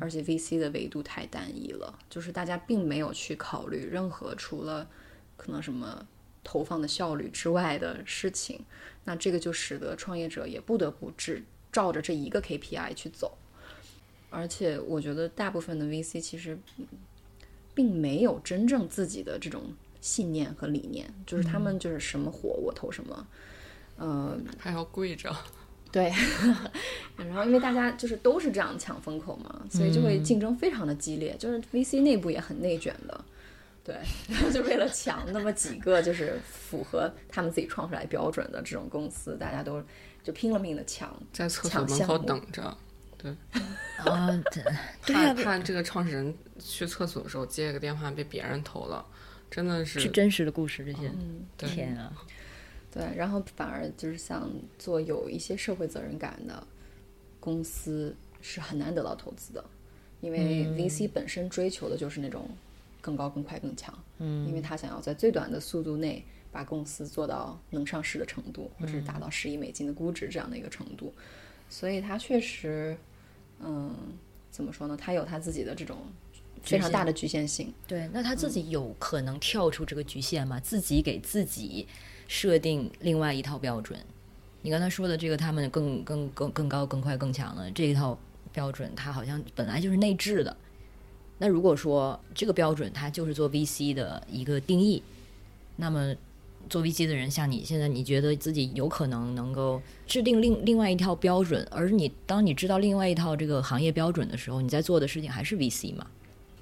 [0.00, 4.88] 而且 VC 的维度太单一了，就是大家并没有去考虑任何除了
[5.36, 6.06] 可能什么
[6.44, 8.60] 投放的效率之外的事情，
[9.04, 11.42] 那这个就使得创业者也不得不只
[11.72, 13.36] 照着这一个 KPI 去走。
[14.30, 16.86] 而且我觉得大部分的 VC 其实嗯
[17.74, 19.62] 并没有真正自己的这种
[20.00, 23.26] 信念和理念，就是他们就是什么火我投什么，
[23.96, 25.34] 呃，还要跪着。
[25.90, 26.12] 对，
[27.16, 33.24] 然后因为大家就是都是这样抢风口嘛，所以就会竞争非常的激烈，就是 VC 内部也很内卷的，
[33.84, 33.94] 对，
[34.30, 39.82] 然 后就为了抢那么几个就是符合他们自己创出来标准的这种公司，大家都
[40.22, 42.74] 就拼了命的抢，在厕所门口等着，
[43.18, 43.30] 对
[44.00, 44.64] 啊，对
[45.04, 49.04] 对怕啊，怕这个创始人去厕所的时候接个电话被别人投了，
[49.50, 50.92] 真的是是真实的故事，这
[51.66, 52.10] 些天啊，
[52.90, 56.66] 对，然后反而就是像做有一些社会责任感的
[57.38, 59.62] 公司是很难得到投资的，
[60.22, 60.38] 因为
[60.78, 62.48] VC 本身追求的就是那种
[63.04, 71.12] 更高、更快、更强，嗯，因为他想要在最短的速度内把公司做到能上市的程度，或者是达到十亿美金的估值这样的一个程度，
[71.68, 72.96] 所以他确实，
[73.60, 73.94] 嗯，
[74.50, 74.96] 怎么说呢？
[74.96, 75.98] 他有他自己的这种
[76.62, 80.58] 非常大的局限性，对，那他自己有可能跳出这个局限吗？
[80.58, 81.86] 自己给自己
[82.26, 84.00] 设定另外一套标准。
[84.62, 88.18] 你刚才说的这个，他们更更更更高、更快、更强的这一套
[88.50, 90.56] 标准，它好像本来就是内置的。
[91.44, 95.02] 那如果说这个标准它就是做 VC 的一个定义，
[95.76, 96.14] 那么
[96.70, 106.06] 做 VC 的人，像你现在，你觉得自己有可能能够制定另另外一套标准，而你当你知道另外一套这个行业标准的时候，你在做的事情还是 VC 吗？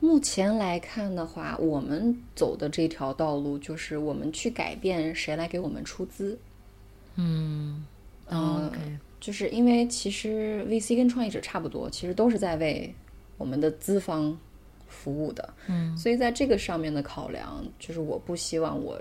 [0.01, 6.37] 目前来看的话，我们走的这条道路就是我们去改变谁来给我们出资。
[7.14, 7.87] 嗯
[8.26, 8.78] 嗯 OK
[9.20, 12.93] 就是因为其实 VC 跟创业者差不多，其实都是在为
[13.39, 14.37] 我们的资方
[14.93, 15.55] 服务的。
[15.66, 19.01] 嗯所以在这个上面的考量，就是我不希望我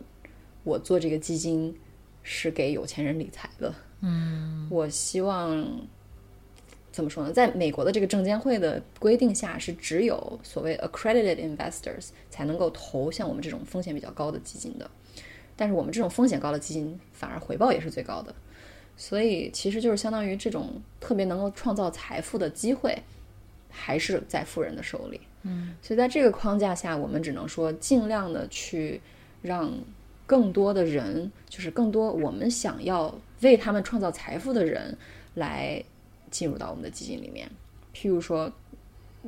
[0.63, 1.75] 我做这个基金
[2.23, 3.73] 是给有钱人理财的。
[3.99, 5.63] 嗯我希望
[6.91, 7.31] 怎么说呢？
[7.31, 14.89] 在美国的这个证监会的规定下，是只有所谓 accredited investors 才能够投像我们这种风险比较高的基金的。
[15.55, 18.33] 但是我们这种风险高的基金，反而回报也是最高的。
[18.97, 22.97] 所以其实就是相当于这种特别能够创造财富的机会，
[23.69, 25.21] 还是在富人的手里。
[25.43, 29.01] 嗯，所以在这个框架下，我们只能说尽量的去
[29.41, 29.71] 让
[30.25, 34.97] 更多的人，就是更多我们想要为他们创造财富的人，
[35.33, 35.83] 来
[36.29, 37.49] 进入到我们的基金里面。
[37.93, 38.51] 譬如说，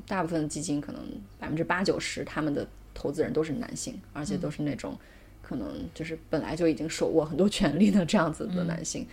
[0.07, 1.01] 大部分基金可能
[1.39, 4.97] 百分之八九十，他们的投资人都是男性，而且都是那种
[5.41, 9.05] 可能就是本来就已经手握很多权力的这样子的男性。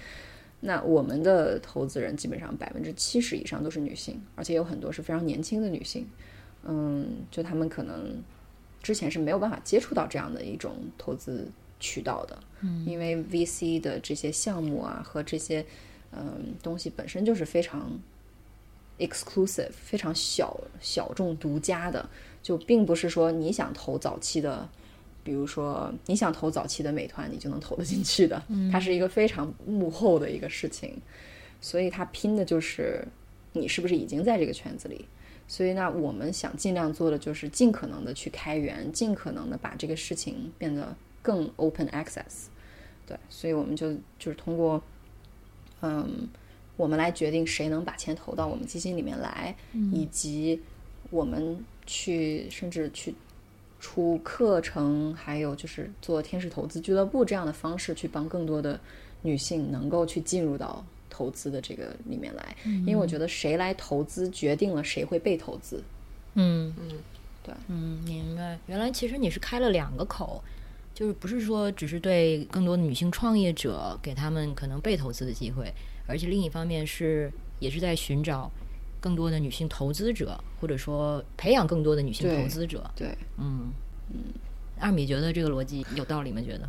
[0.61, 6.07] 那我们的投资人基本上百分之七十以上都是女性，而且有很多是非常年轻的女性。
[6.65, 8.23] 嗯，就他们可能
[8.83, 15.65] 之前是没有办法接触到这样的一种投资渠道的，嗯，因为 VC 的这些项目啊和这些
[16.13, 17.91] 嗯东西本身就是非常
[18.99, 22.09] exclusive、非常小小众、独家的，
[22.43, 24.69] 就并不是说你想投早期的。
[25.23, 28.43] 比如说，你想投早期的美团，你就能投得进去的。
[28.73, 30.97] 它是一个非常幕后的一个事情，
[31.61, 33.07] 所以它拼的就是
[33.53, 35.05] 你是不是已经在这个圈子里。
[35.51, 42.47] 所以呢，我们想尽量做的就是尽可能的去开源，尽可能的把这个事情变得更 open access。
[43.05, 44.81] 对，所以我们就就是通过，
[45.81, 46.29] 嗯，
[46.77, 49.53] 我们来决定谁能把钱投到我们基金里面来，
[49.93, 50.63] 以及
[51.11, 53.13] 我们去甚至去
[53.81, 58.79] 出课程，还有就是做天使投资俱乐部这样的方式，去帮更多的
[59.21, 60.87] 女性能够去进入到
[61.21, 62.57] 投资的这个里面来。
[62.65, 65.83] 因为我觉得谁来投资，决定了谁会被投资。
[66.33, 66.89] 嗯嗯，
[67.43, 68.59] 对，嗯，明白。
[68.67, 70.43] 原来其实你是开了两个口，
[70.95, 75.71] 就是不是说只是对更多的女性创业者给他们可能被投资的机会，
[76.07, 78.51] 而且另一方面是也是在寻找
[78.99, 82.91] 更多的女性投资者，或者说培养更多的女性投资者。
[82.97, 83.71] 对，嗯
[84.11, 84.19] 嗯，
[84.79, 86.41] 二米觉得这个逻辑有道理吗？
[86.41, 86.67] 觉得？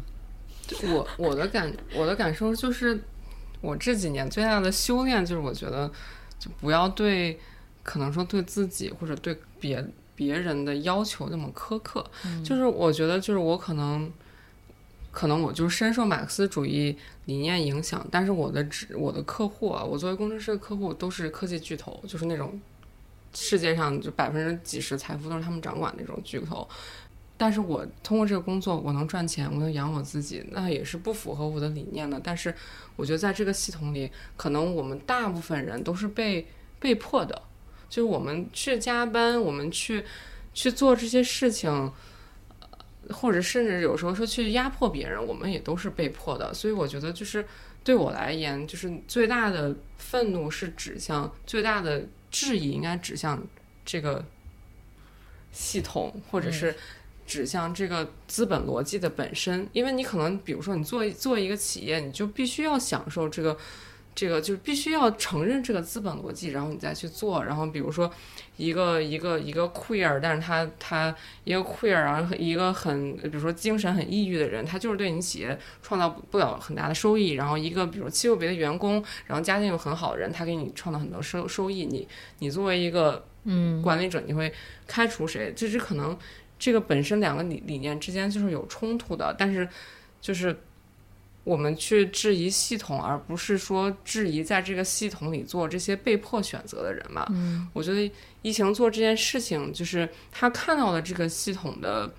[0.93, 2.97] 我我的感我的感受就是，
[3.62, 5.89] 我这几年最大的修炼就是，我觉得
[6.39, 7.39] 就不要对
[7.84, 12.03] 可能说对自己或者对别别人的要求那么苛刻。
[12.43, 14.12] 就是我觉得就是我可能
[15.12, 22.59] 可能我就是深受马克思主义理念影响，但是我的只我的客户啊，我作为工程师的客户都是科技巨头，就是那种
[23.34, 26.68] 世界上就百分之几十财富都是他们掌管那种巨头。
[27.41, 32.21] 但是我通过这个工作，我能赚钱，我能养我自己，那也是不符合我的理念的。
[32.23, 32.53] 但是
[32.95, 36.45] 我觉得在这个系统里，可能我们大部分人都是被
[36.79, 37.41] 被迫的，
[37.89, 40.05] 就是我们去加班，我们去
[40.53, 42.69] 去做这些事情，呃
[43.09, 46.53] 或者甚至有时候说去压迫别人，我们也都是被迫的。
[46.53, 47.43] 所以我觉得，就是
[47.83, 53.41] 对我来言，就是最大的愤怒是指向最大的质疑，应该指向
[53.83, 54.23] 这个
[55.51, 56.75] 系统，或者是
[57.32, 59.65] 指向这个资本逻辑的本身。
[59.71, 63.57] 因为你可能，比如说你做做一个企业，你就必须要享受这个。
[64.13, 67.45] 这个就是必须要承认这个资本逻辑，然后你再去做。
[67.45, 68.11] 然后比如说
[68.57, 71.15] 一个一个一个 queer，但是他他
[71.45, 77.32] 一个 queer，然后一个很比如说精神很抑郁的人，他就是对你企业创造不了很大的收益。
[77.32, 82.05] 然后一个比如欺负别的员工，然后家境又很好的人，他给你创造很多收收益，你
[82.39, 84.53] 你作为一个嗯管理者，你会
[84.86, 85.53] 开除谁？
[85.55, 86.17] 这是可能
[86.62, 89.68] 这个本身两个理理念之间就是有冲突的，但是
[90.22, 90.55] 就是。
[91.43, 97.26] 我们去质疑系统，而不是说质疑在这个系统里做这些被迫选择的人嘛。
[97.32, 98.12] 嗯我觉得
[98.43, 102.14] 疫情做这件事情，就是他看到了这个系统的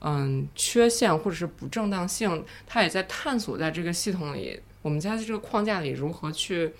[0.00, 6.74] 嗯缺陷或者是不正当性，他也在探索在这个系统里，我们在这个框架里如何去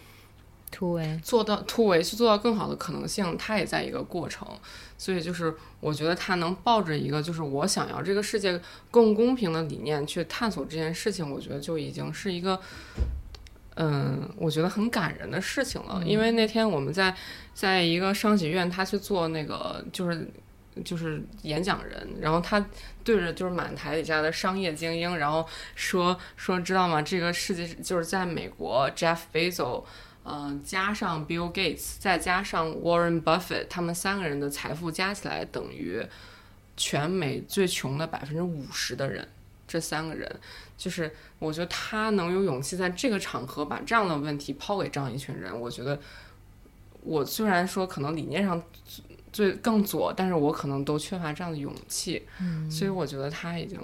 [0.72, 4.48] 突围，做到突围，去做到更好的可能性，它也在一个过程。
[4.98, 8.60] 所以就是我觉得他能抱着一个就是我想要这个世界
[8.90, 12.58] 更公平的理念去探索这件事情，我觉得就已经是一个。
[13.74, 17.16] 嗯，我觉得很感人的事情了，因为那天我们在
[17.54, 20.28] 在一个商学院，他去做那个就是
[20.84, 22.62] 就是演讲人，然后他
[23.02, 27.00] 对着就是满台底下的商业精英，然后说说知道吗？
[27.00, 29.82] 这个世界就是在美国，Jeff Bezos，
[30.24, 36.00] 呃，加上 Bill Gates，再加上 Warren Buffett，他们三个人的财富加起来等于
[36.76, 39.26] 全美最穷的百分之五十的人。
[39.66, 40.30] 这三个人，
[40.76, 45.98] 就是我觉得他能有勇气在这个场合把这样的问题抛给这样一群人，我觉得
[47.00, 48.62] 我虽然说可能理念上
[49.32, 52.22] 最更左，但是我可能都缺乏这样的勇气。
[52.38, 53.80] 嗯所以我觉得他已经，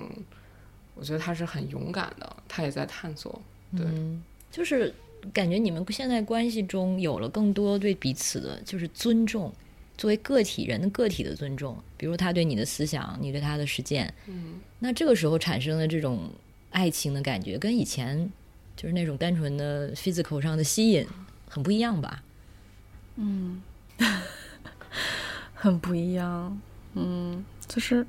[0.94, 3.40] 我觉得他是很勇敢的，他也在探索。
[3.74, 4.94] 对，嗯，就是
[5.32, 9.52] 感觉你们现在关系中有了更多对彼此的，就是尊重，
[9.96, 16.30] 作为个体人的个体的尊重，比如他对你的思想，你对他的实践，嗯，那这个时候产生的这种
[16.70, 18.30] 爱情的感觉，跟以前
[18.76, 21.06] 就是那种单纯的 physical 上的吸引
[21.48, 22.22] 很不一样吧？
[23.16, 23.60] 嗯，
[25.52, 26.60] 很不一样。
[26.94, 28.06] 嗯，就是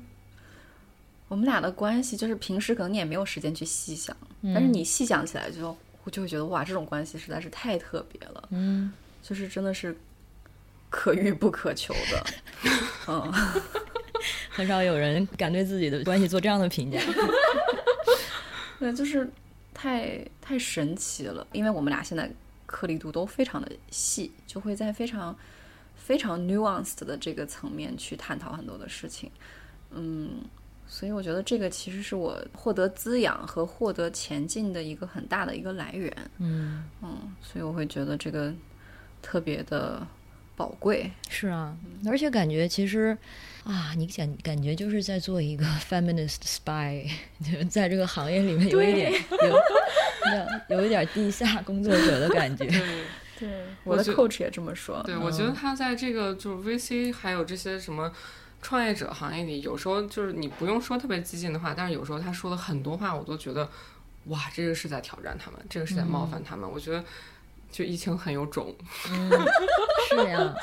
[1.28, 5.76] 我们俩的关系，就是平时可能你也没有时间去细想，但是你细想起来就
[6.08, 9.98] 就会觉得哇，这种关系实在是太特别了，嗯，就是真的是
[10.88, 12.26] 可遇不可求的。
[13.08, 13.32] 嗯，
[14.48, 17.00] 很少有人敢对自己的关系做这样的评价。
[18.78, 19.28] 对，就是
[19.74, 22.30] 太太神奇了，因为我们俩现在
[22.66, 25.36] 颗粒度都非常的细，就会在非常
[25.96, 29.30] 非常 nuanced 的这个层面去探讨很多的事情。
[29.90, 30.44] 嗯，
[30.92, 36.12] 所以我觉得这个其实是我获得滋养和获得前进的一个很大的一个来源。
[36.38, 38.52] 嗯，嗯，所以我会觉得这个
[39.22, 40.04] 特别的
[40.56, 41.08] 宝贵。
[41.28, 41.76] 是啊，
[42.06, 43.16] 而且感觉其实
[43.62, 47.08] 啊，你感感觉就是在做一个 feminist spy，
[47.40, 52.66] 就是在这个行业里面有一点有有有一点地下工作者的感觉。
[52.66, 53.04] 对。
[53.38, 53.48] 对，
[53.84, 55.02] 我的 coach 也这么说。
[55.02, 58.12] 对，我觉得他在这个就是 VC 还有这些什么
[58.62, 63.68] 创业者行业里，有时候就是你不用说特别激进的话，但是有时候他说的很多话，我都觉得
[64.26, 66.70] 哇，这个是在挑战他们，这个是在冒犯他们。
[66.70, 67.02] 我觉得
[67.70, 68.74] 就疫情很有种，
[69.08, 69.30] 嗯，
[70.08, 70.54] 是呀，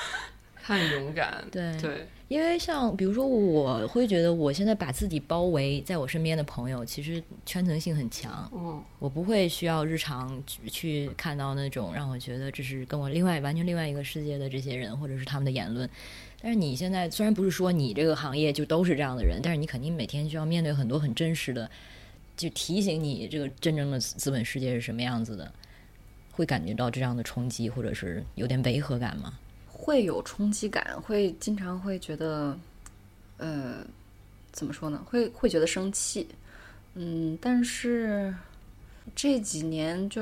[0.64, 1.44] 他 很勇敢。
[1.50, 8.48] 对对，因为像比如说，我会觉得我现在把自己包围在我身边的朋友，其实圈层性很强。
[8.54, 15.90] 嗯，我不会需要日常去去看到那种让我觉得这是跟我另外完全另外一个世界的这些人，或者是他们的言论。
[16.42, 21.70] 但是你现在虽然不是说你这个行业就都是这样的人，但是你肯定每天需要面对很多很真实的，
[22.36, 25.52] 就提醒你这个真正的资本世界是什么样子的，
[26.32, 29.40] 会感觉到这样的冲击，或者是有点违和感吗？
[29.72, 32.58] 会有冲击感，会经常会觉得，
[33.38, 33.86] 呃，
[34.52, 35.02] 怎么说呢？
[35.06, 36.28] 会会觉得生气，
[36.96, 38.34] 嗯，但是
[39.16, 40.22] 这几年就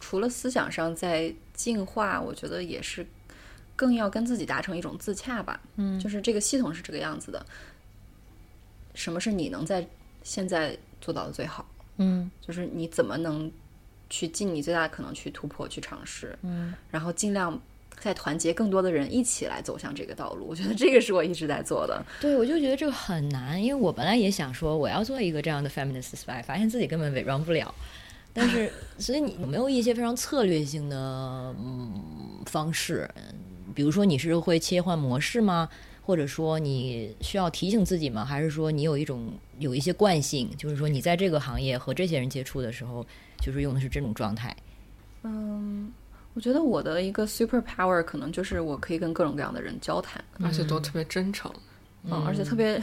[0.00, 3.06] 除了思想上在进化，我觉得也是
[3.76, 5.60] 更要跟自己达成一种自洽吧。
[5.76, 7.44] 嗯就是这个系统是这个样子的，
[8.94, 9.86] 什么是你能在
[10.22, 11.66] 现在做到的最好？
[11.96, 13.50] 嗯就是你怎么能
[14.10, 17.60] 去尽你最大的可能去突破、去尝试，嗯，然后尽量
[18.00, 20.46] 再团结更多的人一起来走向这个道路。
[20.46, 22.04] 我觉得这个是我一直在做的。
[22.20, 27.74] 对，我就觉得这个很难，因为我本来也想说我要做一个这样的 feminist spy，发现自己根本伪装不了。
[28.32, 30.96] 但是， 所以你有没有一些非常策略性的
[31.58, 33.08] 嗯方式？
[33.74, 35.68] 嗯比如说你是会切换模式吗？
[36.06, 38.24] 或者说你需要提醒自己吗？
[38.24, 43.04] 还是说你有一种有一些惯性，就是说你在这个行业和这些人接触的时候，
[43.40, 44.54] 就是用的是这种状态？
[45.22, 45.90] 嗯，
[46.34, 51.50] 我觉得我的一个 super power 可能就是我可以跟各种各样的人交谈，而且都特别真诚。
[52.02, 52.74] 嗯，而且特别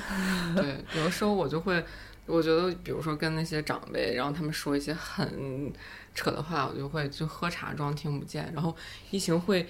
[0.56, 1.86] 对， 有的时候我就会，
[2.26, 5.72] 我觉得，比如说跟那些长辈，然后他们说一些很
[6.16, 8.76] 扯的话，我就会就喝茶装听不见，然后
[9.12, 9.68] 疫情会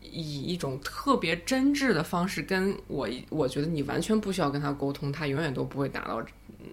[0.00, 6.24] 以一种特别真挚的方式跟我，我觉得你完全不需要跟他沟通，他永远都不会达到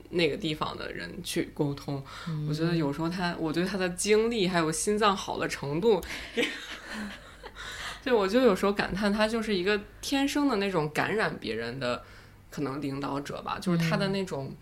[0.09, 2.03] 那个地方的人去沟通。
[2.47, 6.01] 我觉得有时候他，我对他的精力还有心脏好的程度。
[8.03, 12.03] 对，我就有时候感叹，他就是一个天生的那种感染别人的
[12.51, 14.55] 可能领导者吧，就是他的那种、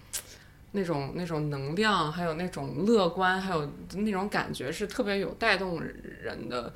[0.71, 6.73] 那种、那种能量，还有那种乐观，还有那种感觉，是特别有带动人的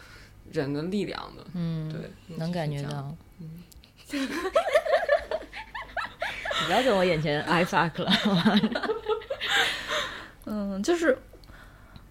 [0.51, 1.43] 人的力量的。
[1.53, 2.01] 嗯，对，
[2.37, 2.81] 能感觉。
[2.83, 3.15] 到。
[6.59, 8.59] 你不要跟我眼前 i fuck 了，好吧？
[10.45, 11.17] 嗯，就是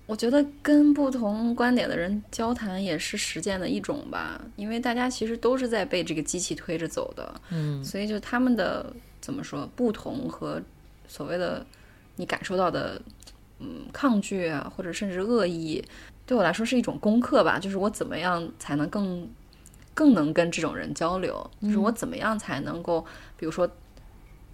[0.06, 10.62] 我觉得跟不同观点的人交谈也是实践的一种吧，因为大家其实都是在被这个机器推着走的，嗯所以就他们的怎么说不同和
[11.08, 11.64] 所谓的
[12.16, 13.00] 你感受到的
[13.58, 15.82] 嗯抗拒啊，或者甚至恶意，
[16.26, 19.30] 对我来说是一种功课吧，就是我怎么样才能更
[19.94, 23.06] 更能跟这种人交流，就是我怎么样才能够，
[23.36, 23.66] 比如说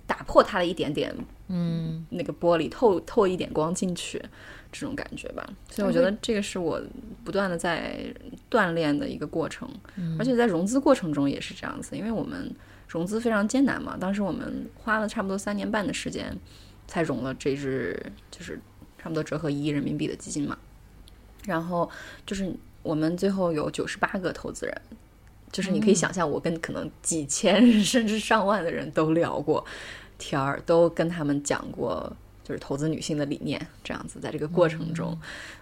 [0.07, 1.15] 打破他的一点点
[1.49, 4.23] 嗯那个玻璃透透一点光进去，
[4.71, 5.49] 这种感觉吧。
[5.71, 6.81] 所以我觉得这个是我
[7.25, 8.05] 不断的在
[8.51, 9.69] 锻炼的一个过程，
[10.19, 12.55] 而且在融资过程中也是这样子，因为我们
[12.87, 16.37] 融资非常艰难嘛，当时我们花了差不多三年半的时间
[16.87, 18.61] 才融了这支，就是
[18.99, 20.59] 差不多折合一亿人民币的基金嘛。
[21.45, 21.89] 然后
[22.27, 24.83] 就是我们最后有九十八个投资人，
[25.51, 29.65] 就是你可以想象，我跟可能几千 甚至上万的人都聊过
[30.19, 32.15] 天儿，都跟他们讲过
[32.45, 35.19] 就是投资女性的理念，这样子在这个过程中，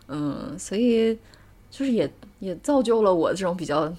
[0.08, 1.14] 嗯，所以
[1.70, 3.92] 就是也也造就了我这种比较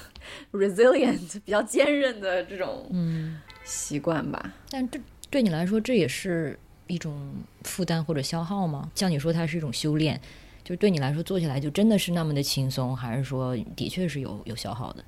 [0.52, 4.52] resilient、比较坚韧的这种嗯，习惯吧。
[4.70, 8.90] 但这对你来说，这也是一种负担或者消耗吗？
[8.94, 10.20] 像你说，它是一种修炼，
[10.64, 15.04] 就对你来说做起来就真的是那么的轻松，还是说的确是有有消耗的？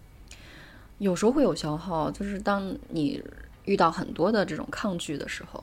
[0.98, 3.22] 有时候会有消耗，就是当你
[3.64, 5.62] 遇到很多的这种抗拒的时候，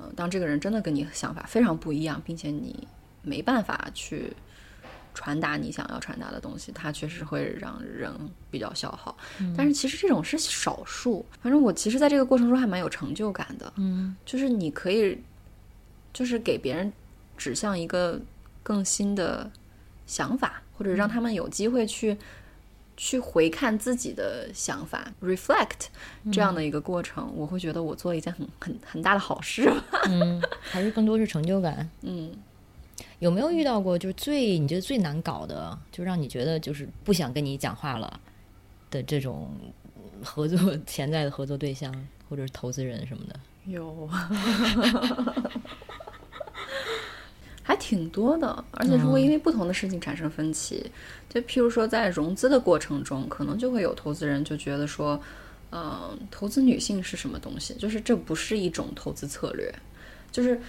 [0.00, 2.86] 嗯、当这个人真的跟你想法非常不一样，并且你
[3.22, 4.32] 没办法去
[5.12, 8.12] 传达你想要传达的东西，它确实会让人
[8.50, 9.16] 比较消耗。
[9.56, 13.72] 但是其实这种是少数，反正我其实在这个过程中还蛮有成就感的。
[13.76, 15.18] 嗯就是你可以，
[16.12, 16.92] 就是给别人
[17.36, 18.20] 指向一个
[18.62, 19.50] 更新的
[20.06, 22.16] 想法，或者让他们有机会去
[22.96, 25.86] 去回看自己的想法，reflect
[26.32, 29.82] 这样的一个过程，我会觉得我做了一件很很很大的好事吧。
[30.08, 31.88] 嗯，还是更多是成就感。
[32.02, 32.30] 嗯，
[33.18, 38.20] 有没有遇到过就是最你觉得最难搞的，就让你觉得就是不想跟你讲话了
[38.90, 39.50] 的这种
[40.22, 41.94] 合作 潜在的合作对象
[42.28, 43.40] 或者是投资人什么的？
[43.66, 44.08] 有，
[47.70, 50.84] 还挺多的，而且是会因为不同的事情产生分歧。
[51.32, 55.20] 就譬如说，在融资的过程中，可能就会有投资人就觉得说，
[55.70, 57.72] 嗯、投资女性是什么东西？
[57.74, 59.72] 就是这不是一种投资策略，
[60.32, 60.60] 就是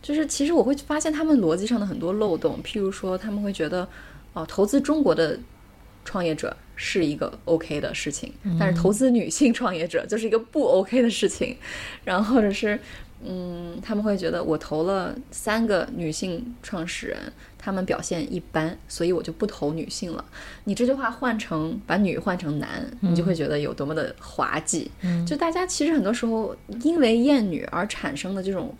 [0.00, 2.58] 就是，其实我会发现他们逻辑上的很多漏洞。
[2.64, 3.86] 譬如说，他们会觉得，
[4.32, 5.38] 哦、投资中国的
[6.02, 11.54] 创业者是一个 OK 的事情，但是投资女性创业者就是一个不 OK 的事情。
[12.06, 12.80] 然后或者是，
[13.24, 17.18] 嗯，他们会觉得我投了三个女性创始人，
[17.58, 20.24] 他们表现一般，所以我就不投女性了。
[20.64, 24.90] 你这句话换成把女换成男，你就会觉得有多么的滑稽。
[25.02, 28.74] 嗯就大家其实很多时候因为厌女而产生的这种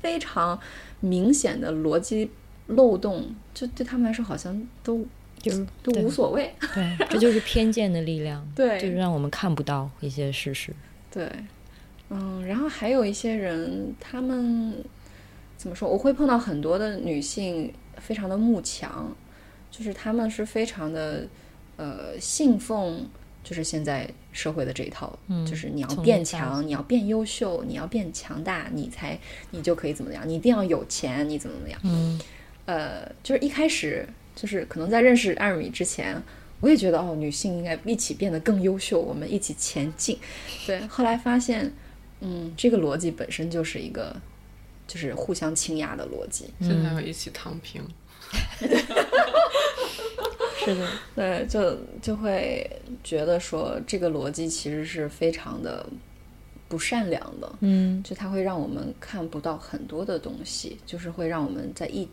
[0.00, 0.58] 非常
[1.00, 2.30] 明显的逻辑
[2.68, 5.04] 漏洞，就对他们来说好像都
[5.38, 6.54] 就是都无所谓。
[6.74, 10.72] 对，这就是偏见的力量， 对就是让我们看不到一些事实。
[11.10, 11.28] 对，
[12.10, 14.74] 嗯，然后还有一些人，他们
[15.56, 15.88] 怎么说？
[15.88, 19.14] 我会碰到很多的女性，非常的慕强，
[19.70, 21.26] 就是他们是非常的
[21.76, 23.06] 呃信奉，
[23.44, 29.18] 就是现在社会的这一套，嗯就是你要变强，你要变优秀，你要变强大，你才
[29.50, 30.28] 你就可以怎么样？
[30.28, 31.80] 你一定要有钱，你怎么怎么样？
[31.84, 32.20] 嗯
[32.66, 34.06] 呃，就是一开始
[34.36, 36.20] 就是可能在认识艾尔米之前，
[36.60, 40.18] 我也觉得哦，女性应该一起变得更优秀，我们一起前进。
[40.66, 41.72] 对，后来发现，
[42.20, 44.14] 嗯，这个逻辑本身就是一个
[44.86, 46.50] 就是互相倾轧的逻辑。
[46.60, 47.82] 现在要一起躺平。
[50.62, 52.68] 是的，对，就就会
[53.02, 55.86] 觉得说这个逻辑其实是非常的
[56.68, 57.50] 不善良的。
[57.60, 62.06] 嗯就它会让我们看不到很多的东西，就是会让我们在一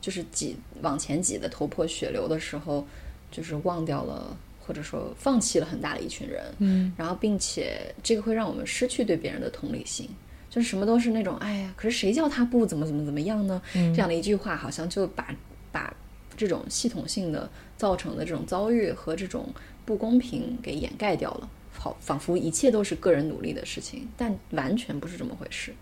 [0.00, 2.86] 就是挤往前挤的头破血流的时候，
[3.30, 4.36] 就是忘掉了
[4.66, 10.08] 或者说放弃了很大的一群人，嗯然后并且这个会让我们失去对别人的同理心，
[10.50, 13.62] 就是什么都是那种哎呀，可是谁叫他不怎么怎么怎么样呢？
[13.74, 15.34] 嗯这样的一句话，好像就把
[15.70, 15.94] 把
[16.36, 19.48] 这种系统性的造成的这种遭遇和这种
[19.84, 21.48] 不公平给掩盖掉了。
[21.78, 25.74] 好，仿佛一切都是个人努力的事情，但完全不是这么回事。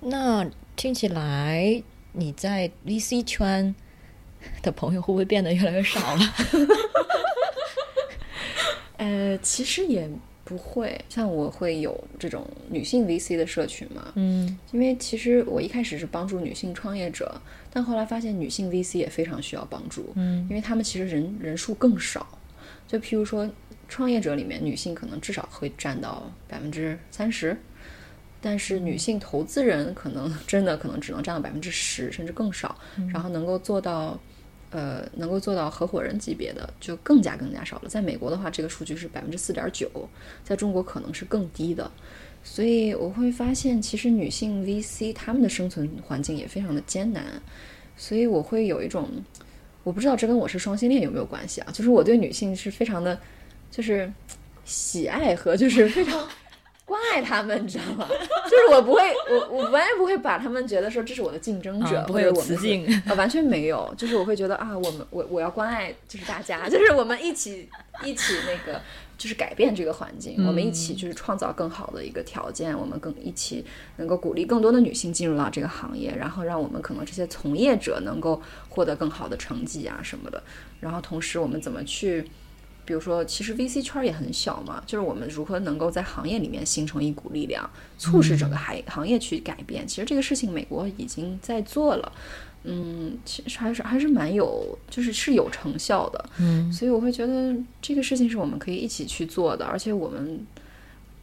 [0.00, 3.74] 那听起来你在 VC 圈
[4.62, 6.20] 的朋友会不会变得越来越少了？
[9.00, 10.08] 呃，其实也
[10.44, 17.40] 不会，像我会有这种女性 VC 的社群嘛，嗯因为其实我一开始是帮助女性创业者，
[17.72, 22.26] 但后来发现女性 VC 也非常需要帮助，嗯因为他们其实人人数更少。
[22.86, 23.48] 就譬如说，
[23.88, 27.56] 创业者里面女性可能至少会占到百分之三十，
[28.40, 32.76] 但是女性投资人可能 真的可能只能占到百分之十，甚至更少。
[33.12, 34.18] 然后能够做到，
[34.70, 37.88] 呃，能够做到合伙人级别的就更加更加少了。
[37.88, 39.90] 在美国的话，这个数据是百分之四点九，
[40.44, 41.90] 在中国可能是更低的。
[42.42, 47.24] 所以我会发现，其实女性 VC 她们的生存环境也非常的艰难，
[47.96, 49.08] 所以我会有一种，
[49.82, 51.70] 我不知道这跟我是双性恋有没有关系啊？
[51.72, 53.20] 就是我对女性是非常的，
[53.70, 54.10] 就是
[54.64, 56.26] 喜爱和就是非常
[56.90, 58.08] 关爱他们，你知道吗？
[58.50, 59.00] 就是我不会，
[59.30, 63.94] 我我完全不会把他们觉得说这是我的竞争者，啊不会有雌竞啊，完全没有。
[63.96, 67.68] 就是我会觉得啊，我们我我要关爱，就是大家， 就是我们一起
[68.04, 68.80] 一起那个，
[69.16, 73.64] 就是改变这个环境，我们一起就是创造更好的一个条件，我们更一起
[73.98, 80.42] 能够鼓励更多的女性进入到这个行业，然后让我们可能这些从业者能够获得更好的成绩啊什么的。
[80.80, 82.28] 然后同时我们怎么去。
[82.84, 89.86] 比如说，其实 VC 圈儿也很小嘛，就是我们如何能够在行业里面形成一股力量，促使整个行行业去改变。
[89.86, 92.12] 其实这个事情美国已经在做了，
[92.64, 96.24] 嗯，其实还是还是蛮有，就是是有成效的。
[96.38, 100.44] 嗯所以我会觉得这个事情是我们可以一起去做的，而且我们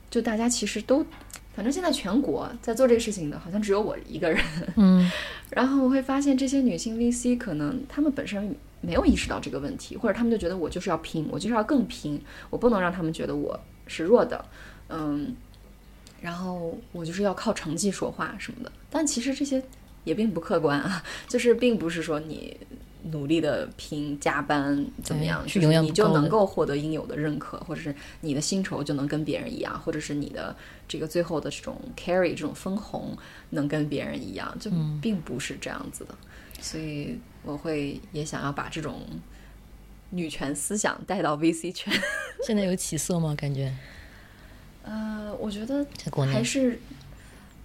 [0.09, 1.05] 就大家其实都，
[1.53, 4.41] 反正现在全国在做这个事情的，好像只有我一个人。
[4.77, 5.09] 嗯
[5.51, 14.43] 然后我会发现这些女性 VC 可能她们本身没有意识到这个问题，或者他们就觉得我就是要拼，我就是要更拼，我不能让他们觉得我是弱的，
[14.89, 15.35] 嗯，
[16.21, 18.71] 然后我就是要靠成绩说话什么的。
[18.89, 19.61] 但其实这些
[20.03, 22.55] 也并不客观啊， 就是并不是说你
[23.11, 25.43] 努力的拼加班怎么样，
[25.83, 30.55] 你就能够获得应有的认可，或者是你的薪酬就能跟别人一样，或者是你的
[30.87, 33.17] 这个最后的这种 carry 这种分红
[33.51, 36.15] 能跟别人一样，就嗯并不是这样子的。
[36.59, 39.01] 所以我会也想要把这种
[40.09, 41.93] 女权思想带到 VC 圈。
[42.45, 43.33] 现在有起色吗？
[43.35, 43.73] 感觉
[44.83, 45.85] 呃，我觉得
[46.31, 46.79] 还是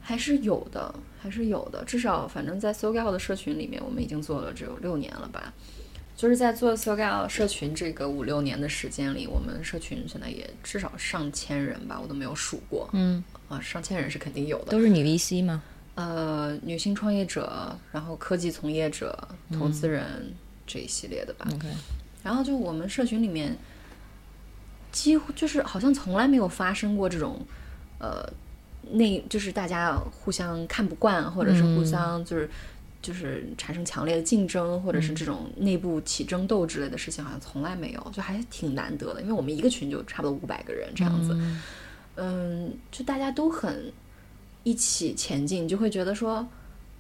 [0.01, 1.85] 还是有的，还是有的。
[1.85, 5.53] 至少反正在 SoGal 的社群里面，我们已经做了只有六年了吧。
[6.17, 12.89] 就是在做 SoGal 社群这个五六年的时间里，我们社群现在也至少上千人吧，我都没有数过。
[12.93, 14.71] 嗯，啊，上千人是肯定有的。
[14.71, 15.63] 都是女 VC 吗？
[15.95, 20.33] 呃，女性创业者，然后科技从业者、投资人、
[20.67, 21.47] 这一系列的吧。
[21.55, 21.69] OK，
[22.23, 23.55] 然后就我们社群里面，
[24.91, 27.45] 几乎就是好像从来没有发生过这种，
[27.99, 28.27] 呃，
[28.91, 32.49] 那就是大家互相看不惯，或者是互相就是、
[33.03, 39.21] 就是产生强烈的竞争，或者是这种内部起争斗之类的事情，好像从来没有，就还挺难得的。
[39.21, 41.37] 因为我们一个群就差不多五百个人这样子，
[42.17, 43.93] 嗯，就大家都很
[44.63, 46.47] 一起前进，就会觉得说。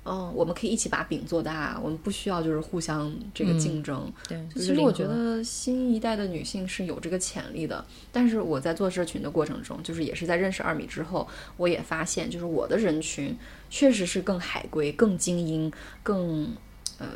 [0.05, 4.13] 嗯，我们可以一起把饼做大，我们不需要就是互相这个竞争。
[4.29, 13.39] 对，其实我觉得新一代的女性是有这个潜力的，但是我在做社群的过程中，就是也是在认识二米之后，我也发现，就是我的人群
[13.71, 15.73] 确实是更海归、更精英、
[16.03, 16.53] 更
[16.99, 17.07] 呃，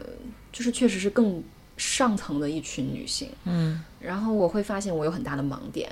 [0.53, 1.43] 就是确实是更
[1.77, 3.29] 上层的一群女性。
[3.47, 5.91] 嗯然后我会发现我有很大的盲点，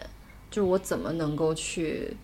[0.49, 2.17] 就是我怎么能够去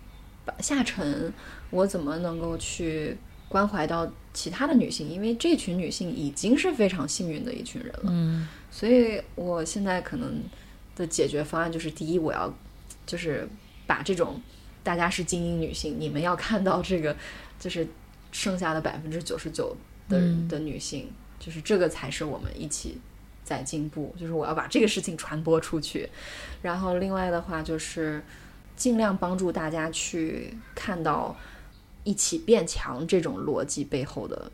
[0.59, 1.33] 下沉，
[1.69, 8.05] 我怎么能够去关怀到其他的女性，因为这群女性已经是非常幸运的一群人了。
[8.07, 10.41] 嗯所以我现在可能
[10.95, 12.53] 的解决方案就是：第一，我要
[13.05, 13.45] 就是
[13.85, 14.39] 把这种
[14.81, 17.15] 大家是精英女性，你们要看到这个
[17.59, 17.85] 就是
[18.31, 19.75] 剩下的百分之九十九
[20.07, 22.97] 的、嗯的女性，就是这个才是我们一起
[23.43, 24.15] 在进步。
[24.17, 26.09] 就是我要把这个事情传播出去，
[26.61, 28.23] 然后另外的话就是
[28.81, 31.35] 尽量帮助大家去看到
[32.03, 34.51] 一起变强这种逻辑背后的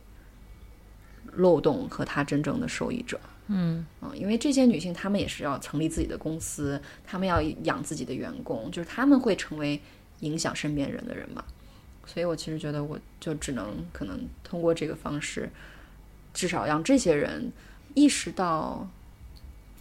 [1.32, 3.18] 漏洞和它真正的受益者。
[3.48, 9.82] 嗯嗯，因为这些女性她们也是要成立自己的公司，她们要养自己的员工，就是她们会成为
[10.20, 11.42] 影响身边人的人嘛。
[12.06, 15.50] 所以我其实觉得，我就只能可能通过这个方式，
[16.34, 17.50] 至少让这些人
[17.94, 18.86] 意识到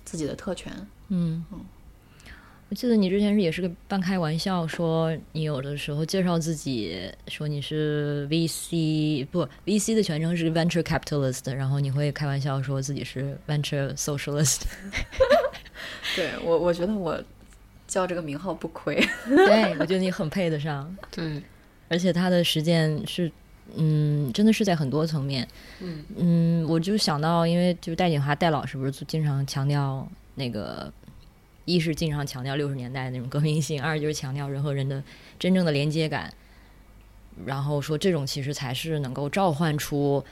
[0.05, 0.87] 自己的特权。
[1.09, 1.45] 嗯。
[2.69, 14.63] 我记得你之前是也是个半开玩笑说，你有的时候介绍自己说你是 VC 不 VC 的全称是 Venture Capitalist，然后你会开玩笑说自己是 Venture Socialist。
[16.17, 17.23] 对我，我觉得我
[17.87, 18.97] 叫这个名号不亏。
[19.27, 21.41] 对， 我觉得你很配得上，对，
[21.89, 23.31] 而且他的实践是，
[23.77, 25.47] 嗯，真的是在很多层面。
[25.81, 30.93] 嗯嗯，我就想到，因为就是戴锦华戴老师不是经常强调那个，
[31.67, 35.03] 一是经常强调六十年代那种革命性，二就是强调人和人的
[35.39, 36.33] 真正的连接感，
[37.45, 40.25] 然后说这种其实才是能够召唤出。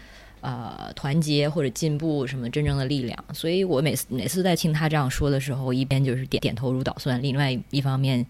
[0.47, 8.27] 呃，团结或者进步什么真正的力量，所以我每次每次在听他这样说的时候，一边就是点点头如捣蒜，另外一方面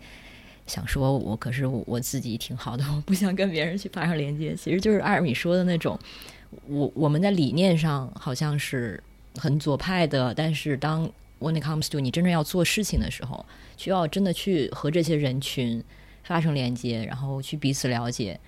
[0.64, 4.54] 想说，我可是我自己挺好的，我不想跟别人去发生连接。
[4.54, 5.98] 其实就是艾尔米说的那种，
[6.68, 9.02] 我我们在理念上好像是
[9.34, 11.10] 很左派的，但是当
[11.44, 13.44] when it comes to 你真正要做事情的时候，
[13.76, 15.82] 需要真的去和这些人群
[16.22, 18.40] 发生连接，然后去彼此了解。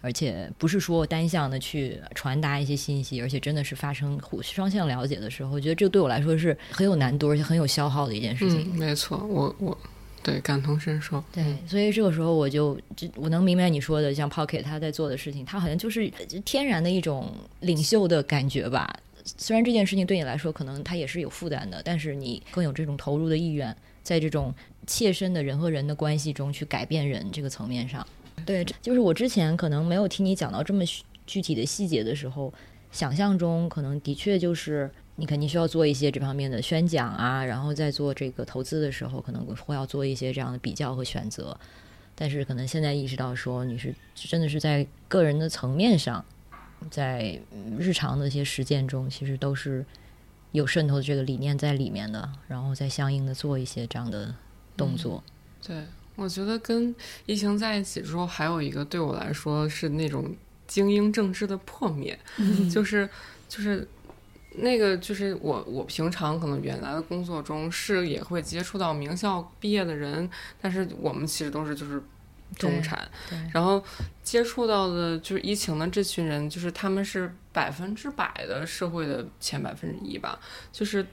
[0.00, 8.70] 而且不是说单向的去传达一些信息，而且真的是发生互双向了解的时候，我觉得这对我来说是很有难度，而且很有消耗的一件事情。
[8.74, 9.78] 嗯，没错，我我
[10.22, 11.24] 对，感同身受。
[11.32, 16.12] 对，所以这个时候我就就我能明白你说的，像 Pocket 他在做的事情，他好像就是
[16.44, 18.94] 天然的一种领袖的感觉吧。
[19.24, 24.54] 虽然这件事情对你来说可能他也是有负担的，但是你更有这种投入的意愿，在这种
[24.86, 28.06] 切身的人和人的关系中去改变人这个层面上。
[28.44, 30.84] 对，就是我之前可能没有听你讲到这么
[31.26, 32.52] 具体的细节的时候，
[32.92, 41.58] 想象中可能的确就是你肯定需要做一些这方面的宣讲啊，然后在做这个投资的时候，可能会要做一些这样的比较和选择。
[42.14, 46.24] 但是可能现在意识到说，你是真的是在个人的层面上，
[46.90, 47.40] 在
[47.78, 49.84] 日常的一些实践中，其实都是
[50.52, 54.34] 有渗透的这个理念在里面的，然后再相应的做一些这样的
[54.76, 55.22] 动作。
[55.66, 55.84] 对。
[56.16, 56.94] 我觉得跟
[57.26, 60.32] 疫情在一起之后，还有一个对我来说是那种
[60.64, 62.16] 精英政治的破灭，
[62.72, 63.10] 就是
[63.48, 63.84] 就是
[64.58, 70.30] 那个就是我我平常可能原来的工作中是也会接触到名校毕业的人，
[70.62, 72.00] 但是我们其实都是就是
[72.54, 73.08] 中产，
[73.52, 73.82] 然后
[74.22, 80.38] 接触到的就是疫情的这群人，就是他们是百分之百的社会的前百分之一吧，
[80.72, 81.06] 就是。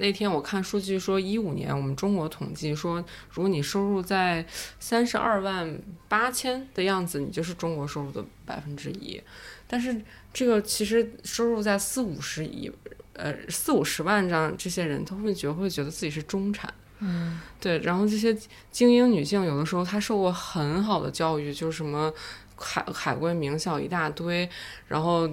[0.00, 4.46] 那天我看数据说，一五年我们中国统计说，如果你收入在
[4.78, 5.76] 三十二万
[6.06, 9.20] 八千的样子，你就是中国收入的百分之一。
[9.66, 10.00] 但是
[10.32, 12.70] 这个其实收入在四五十亿，
[13.14, 16.72] 呃四五十万这样这些人，他会觉会觉得自己是中产。
[17.00, 17.78] 嗯，对。
[17.78, 18.36] 然后这些
[18.70, 22.12] 精英女性，有的时候她受过很好的教育，就是什么
[22.56, 24.48] 海海归名校一大堆，
[24.86, 25.28] 然后。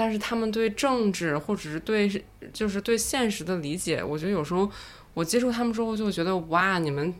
[0.00, 2.08] 但是她们对政治或者是对
[2.52, 4.70] 就是对现实的理解，我觉得有时候
[5.12, 7.12] 我接触她们之后就觉得哇，你们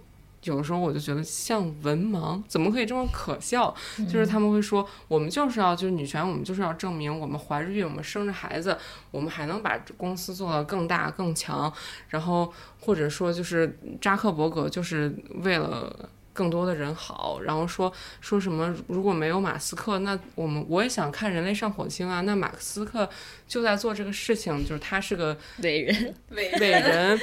[0.43, 3.75] 有时候我就觉得像文盲，怎么可以这么可笑？
[4.11, 8.77] 就是他们会说，我们就是要就是女权，我们就是要证明我们怀着孕，我们生着孩子，
[9.11, 11.73] 我们还能把公司做到更大更强。
[12.09, 16.11] 然后或者说就是扎克伯格就是为了。
[16.31, 18.73] 更多的人好，然后说说什么？
[18.87, 22.21] 如果没有马斯克，那我们我也想看人类上火星啊。
[22.21, 23.11] 那马斯克
[23.49, 27.19] 就在做这个事情，就是他是个伟人，伟伟人，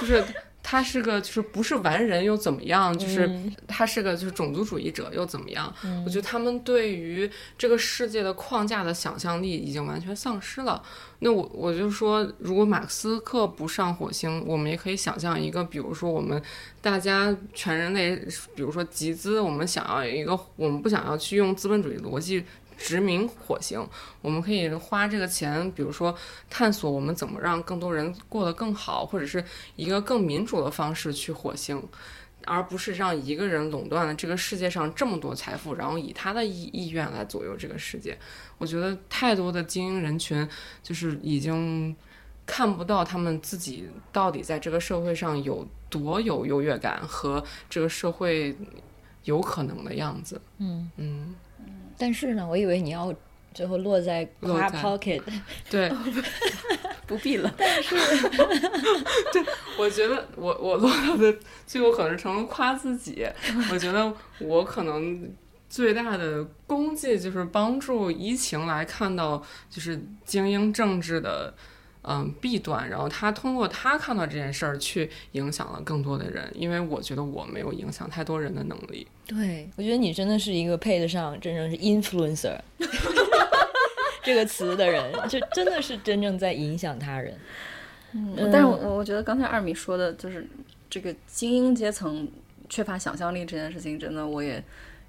[0.00, 0.24] 就是。
[0.66, 2.96] 他是个，就是不是完人又怎么样？
[2.98, 3.30] 就是
[3.68, 5.72] 他是个，就是种族主义者又怎么样？
[6.06, 10.82] 我觉得他们对于这个世界的框架的想象力已经完全丧失了。
[11.18, 16.42] 那我我就说，如果马斯克不上火星，我们也可以想象一个，比如说我们
[16.80, 18.16] 大家全人类，
[18.54, 22.42] 比如说集资，我们想要一个，我们不想要去用资本主义逻辑。
[22.84, 23.82] 殖民火星，
[24.20, 26.14] 我们可以花这个钱，比如说
[26.50, 29.42] 探索我们怎么让更多人过得更好，或者是
[29.74, 31.82] 一个更民主的方式去火星，
[32.44, 38.18] 而不是让一个人垄断了这个世界上这么多财富，然后以他的意意愿来左右这个世界。
[38.58, 40.46] 我觉得太多的精英人群
[40.82, 41.96] 就是已经
[42.44, 48.54] 看不到他们自己到底在这个社会上有多有优越感和这个社会
[49.24, 50.38] 有可能的样子。
[50.58, 51.34] 嗯嗯。
[51.98, 53.14] 但是呢，我以为你要
[53.52, 55.22] 最后落在夸 pocket，
[55.70, 55.90] 对，
[57.06, 57.54] 不必了。
[57.56, 57.94] 但是，
[59.32, 59.44] 对，
[59.78, 61.34] 我觉得我我落到的
[61.66, 63.26] 最后可能成了夸自己。
[63.70, 65.32] 我觉得我可能
[65.68, 71.54] 最大的功绩就是帮助疫情来看到就是精英政治的。
[72.06, 79.06] 嗯，弊端，然后他通过他看到这件事儿去影响了更多的人，因为我觉得我没有影响太多人的能力。
[79.26, 82.58] 对，我觉得你真的是一个配得上真正是 influencer
[84.22, 87.34] 这个词的人，就真的是真正在影响他人。
[88.12, 90.46] 嗯，但是我我觉得刚才二米说的就是
[90.90, 92.28] 这个精英阶层
[92.68, 94.62] 缺乏想象力这件事情，真的我也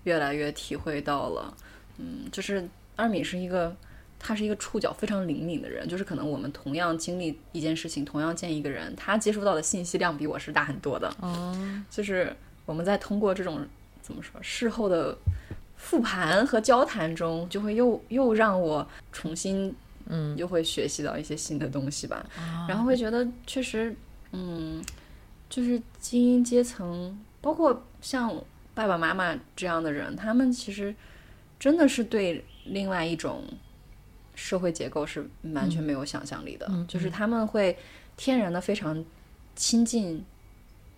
[0.06, 1.54] 越来越体会到了。
[1.98, 2.66] 嗯，就是
[2.96, 3.76] 二米是一个。
[4.18, 11.14] 他是一个触角非常灵敏的人，就是可能我们同样经历一件事情，同样见一个人，他接触到的信息量比我是大很多的。
[11.20, 12.36] 哦，就是
[12.66, 13.64] 我们在通过这种
[14.02, 15.16] 怎么说事后的
[15.76, 19.72] 复盘和交谈中，就会又又让我重新
[20.08, 22.26] 嗯，又会学习到一些新的东西吧。
[22.68, 23.96] 然后会觉得确实，
[24.32, 24.84] 嗯，
[25.50, 28.34] 就是精英阶层，包括像
[28.74, 30.96] 爸爸妈妈这样的人，他们其实
[31.60, 33.44] 真的是对另外一种。
[34.36, 37.78] 社会结构是完全没有想象力的，就是他们会
[38.16, 39.03] 天然的非常
[39.56, 40.24] 亲近，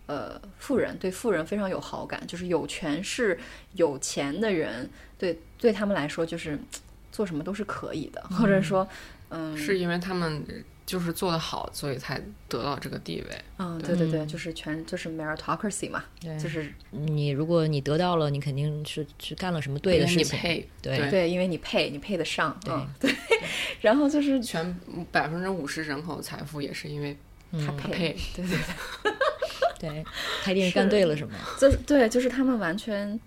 [0.07, 3.39] 呃，富人对富人非常有好感，就是有权势、
[3.73, 6.59] 有钱的人，对对他们来说就是
[7.11, 8.87] 做什么都是可以的，或者说，
[9.29, 10.43] 嗯，是因为他们。
[10.87, 13.41] 就是做得好，所以才得到这个地位。
[13.59, 23.15] 嗯，对对对，就是全就是 meritocracy 嘛，对，就是你如果你得到了，你肯定是是干了什么对的事情，配，对对，因为你配，你配得上，对对。
[23.81, 24.75] 然后就是全
[25.11, 27.15] 百分之五十人口财富也是因为
[27.51, 29.13] 他配，对对对。
[29.79, 30.03] 对，
[30.41, 31.37] 他一定是干对了什么？
[31.59, 33.19] 就是对，就是他们完全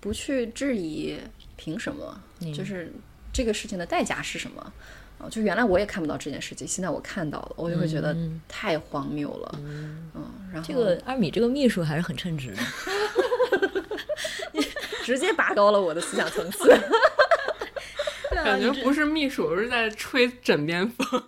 [0.00, 1.16] 不去质疑
[1.56, 2.20] 凭什么，
[2.52, 2.92] 就是
[3.32, 4.72] 这个事情的代价是什么
[5.18, 5.28] 啊？
[5.30, 8.16] 就原来我也看不到这件事情，现在我看到了，我就会觉得
[8.48, 9.58] 太荒谬了。
[9.58, 10.10] 嗯，
[10.52, 12.62] 然后这个二米这个秘书还是很称职的，
[15.04, 16.68] 直接拔高了我的思想层次。
[18.34, 21.06] 感觉不是秘书，是在吹枕边风。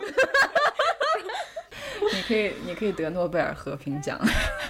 [2.13, 4.21] 你可以，你可以得诺贝尔和平奖。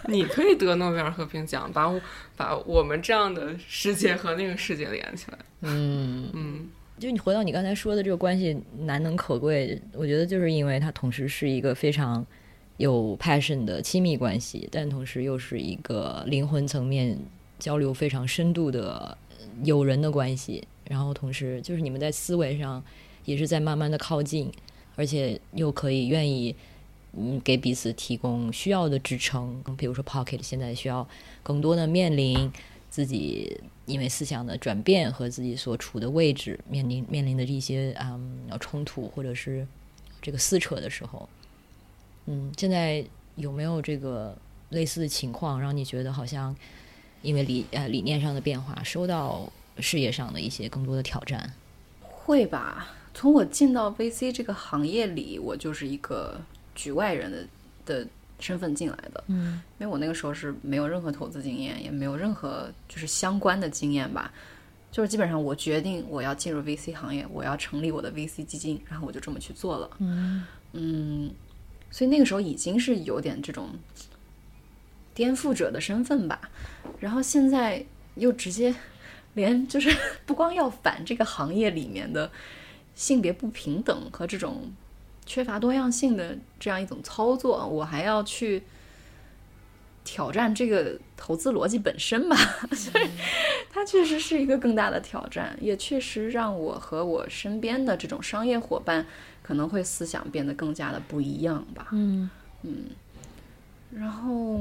[0.06, 1.92] 你可以得诺贝尔和平奖，把
[2.36, 5.38] 把我们这样的世界和那个世界连起来。
[5.62, 12.24] 嗯嗯，就你回到你刚才说的这个关系难能可贵，我觉得就是因为它同时是一个非常
[12.76, 17.18] 有 passion 的亲密关系，但同时又是一个灵魂层面
[17.58, 19.16] 交流非常深度的
[19.62, 20.62] 友人的关系。
[20.88, 22.82] 然后同时就是你们在思维上
[23.24, 24.50] 也是在慢慢的靠近，
[24.94, 26.54] 而且又可以愿意。
[27.18, 29.64] 嗯，给彼此提供需要的支撑。
[29.78, 31.08] 比如说，Pocket 现在需要
[31.42, 32.52] 更多的面临
[32.96, 39.68] 自己因为思想的转变和自己所处的位置面临面临的一些嗯冲突或者是
[40.22, 41.28] 这个撕扯的时候，
[42.24, 43.04] 嗯，现在
[43.34, 44.34] 有没有这个
[44.70, 46.56] 类似的情况，让你觉得好像
[47.20, 51.52] 因为理呃理念上的变化，受到事业上的一些更多的挑战？
[52.00, 52.96] 会吧。
[53.12, 56.40] 从我进到 VC 这个行业里，我就是一个。
[56.74, 57.46] 局外人的
[57.86, 58.06] 的
[58.38, 64.30] 身份进来的，嗯，因为我那个时候是没有任何投资经验，也没有任何就是相关的经验吧，
[64.92, 70.44] 就是基本上我决定我要进入 VC 行业，我要成立我的 VC 基金，然后我就这么去做了，嗯。
[70.72, 71.30] 嗯，
[71.90, 73.70] 所以那个时候已经是有点这种
[75.14, 76.38] 颠覆者的身份吧，
[77.00, 77.82] 然后现在
[78.16, 78.74] 又直接
[79.32, 79.96] 连就是
[80.26, 82.30] 不光要反这个行业里面的
[82.94, 84.70] 性别不平等和这种。
[85.26, 88.62] 缺乏多样性的这样一种操作，我还要去
[90.04, 92.36] 挑战这个投资逻辑本身吧，
[92.72, 93.08] 所以
[93.68, 99.04] 它确实是一个更大的挑战，也确实让我和我身边的这种商业伙伴
[99.42, 101.88] 可能会思想变得更加的不一样吧。
[101.90, 102.30] 嗯
[102.62, 102.84] 嗯，
[103.92, 104.60] 然后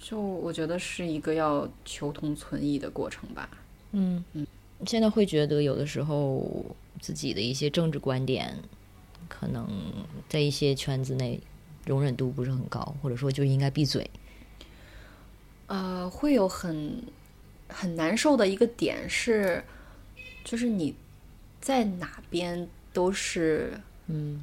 [0.00, 3.48] 就我觉得是一个要求同存异的过程吧。
[3.92, 4.46] 嗯嗯，
[4.86, 6.64] 现在会觉得有的时候
[7.00, 8.56] 自己的一些政治观点。
[9.30, 9.66] 可能
[10.28, 11.40] 在一些圈子内
[11.86, 14.10] 容忍度不是很高，或者说就应该闭嘴。
[15.68, 17.00] 呃，会有很
[17.68, 19.64] 很难受的一个点是，
[20.44, 20.94] 就是你
[21.60, 24.42] 在哪边都是嗯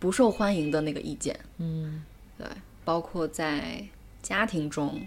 [0.00, 1.38] 不受欢迎的那个意见。
[1.58, 2.02] 嗯，
[2.36, 2.44] 对，
[2.84, 3.86] 包括在
[4.20, 5.00] 家庭中，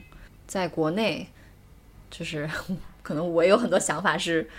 [0.48, 1.28] 在国内，
[2.10, 2.50] 就是
[3.04, 4.50] 可能我有很多想法是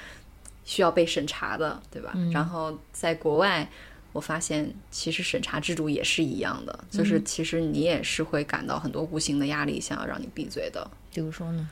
[0.66, 2.12] 需要被审查的，对吧？
[2.30, 3.66] 然后在国外。
[4.12, 10.90] 我发现，其实审查制度也是一样的，就是其实你也是会感到很多无形的压力，想要让你闭嘴的。
[11.12, 11.68] 比如说呢？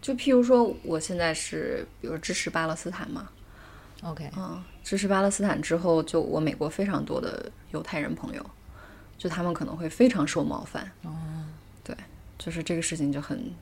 [0.00, 3.28] 就譬如说，我现在是，比如支持巴勒斯坦嘛。
[4.02, 8.44] OK，嗯，支持巴勒斯坦之后，就我美国非常多的犹太人朋友，
[9.16, 10.90] 就他们可能会非常受冒犯。
[11.02, 11.12] 哦，
[11.84, 11.96] 对，
[12.38, 13.52] 就是这个事情就很，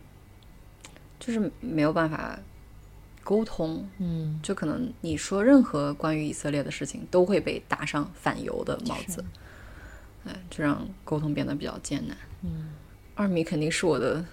[1.19, 2.39] 就是没有办法。
[3.23, 9.25] 沟通，嗯，就可能你说任何关于以色列的事情，都会被打上反犹的帽子，
[10.25, 12.17] 哎，就让沟通变得比较艰难。
[12.43, 12.71] 嗯，
[13.15, 14.25] 二米肯定是我的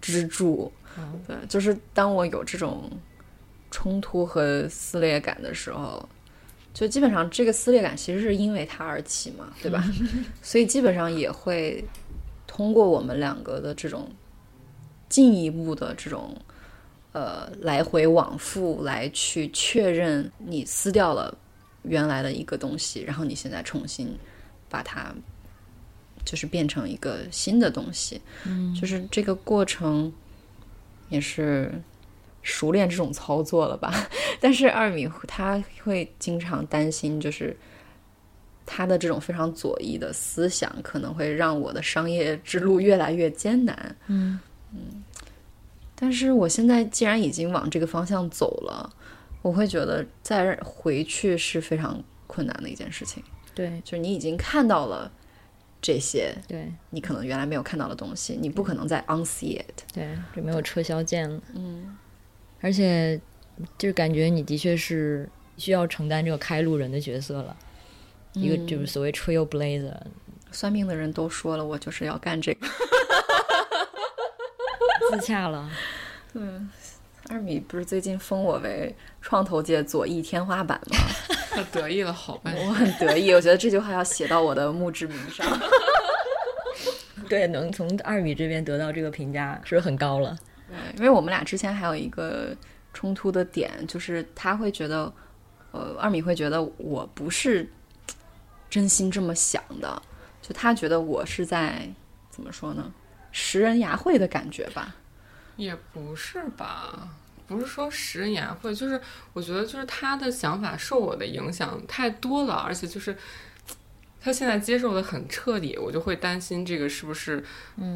[0.00, 0.70] 支柱，
[1.26, 2.90] 对，就是当我有这种
[3.70, 6.06] 冲突和撕裂感的时候，
[6.74, 9.82] 就基本上这个撕裂感其实是因为他而起嘛，对吧？
[10.42, 11.82] 所以基本上也会
[12.46, 14.10] 通过我们两个的这种
[15.08, 16.36] 进一步的这种。
[17.12, 21.36] 呃，来回往复来去确认你撕掉了
[21.82, 24.16] 原来的一个东西，然后你现在重新
[24.68, 25.12] 把它
[26.24, 30.12] 就是变成一个新的东西，嗯，就是这个过程
[31.08, 31.72] 也是
[32.42, 33.92] 熟练这种操作了吧？
[34.40, 37.56] 但是二米他会经常担心，就是
[38.64, 44.38] 他的这种非常左翼的思想可能会让我的商业之路越来越艰难，嗯
[44.72, 45.02] 嗯。
[46.00, 48.90] 但是我现在既然已经往这个方向走了，
[49.42, 53.22] 我会觉得再回去是非常困难的一件事情。
[53.54, 55.12] 对，就是你已经看到了
[55.82, 59.84] 这些，对你可能原来没有看到的东西，你不可能再 unsee it。
[59.92, 61.42] 对，就没有撤销键了。
[61.54, 61.96] 嗯，
[62.60, 63.20] 而且
[63.76, 65.28] 就是感觉你的确是
[65.58, 67.54] 需要承担这个开路人的角色了，
[68.32, 69.94] 一个就是所谓 trailblazer。
[70.52, 72.66] 算命的人都说了，我就是要干这个。
[75.10, 75.68] 自洽了，
[76.32, 76.42] 对，
[77.30, 80.96] 二米不是最近封我为创投界左翼天花板吗？
[81.50, 85.46] 他 得意了好半天，我很得意，我觉得这句话要写到我的墓志铭上。
[87.28, 90.36] 对，能从二米这边得到这个评价是很高了。
[90.68, 92.56] 对，因为我们俩之前还有一个
[92.92, 95.12] 冲突的点，就是他会觉得，
[95.70, 97.68] 呃，二米会觉得我不是
[98.68, 100.02] 真心这么想的，
[100.42, 101.88] 就他觉得我是在
[102.30, 102.92] 怎么说呢，
[103.32, 104.96] 食人牙慧的感觉吧。
[105.56, 107.08] 也不是吧，
[107.46, 109.00] 不是说食人牙慧，就是
[109.32, 113.16] 我觉得就是他的想法受我的影响太多了，而且就是
[114.20, 117.44] 他现在接受的很彻底，我就会担心这个是不是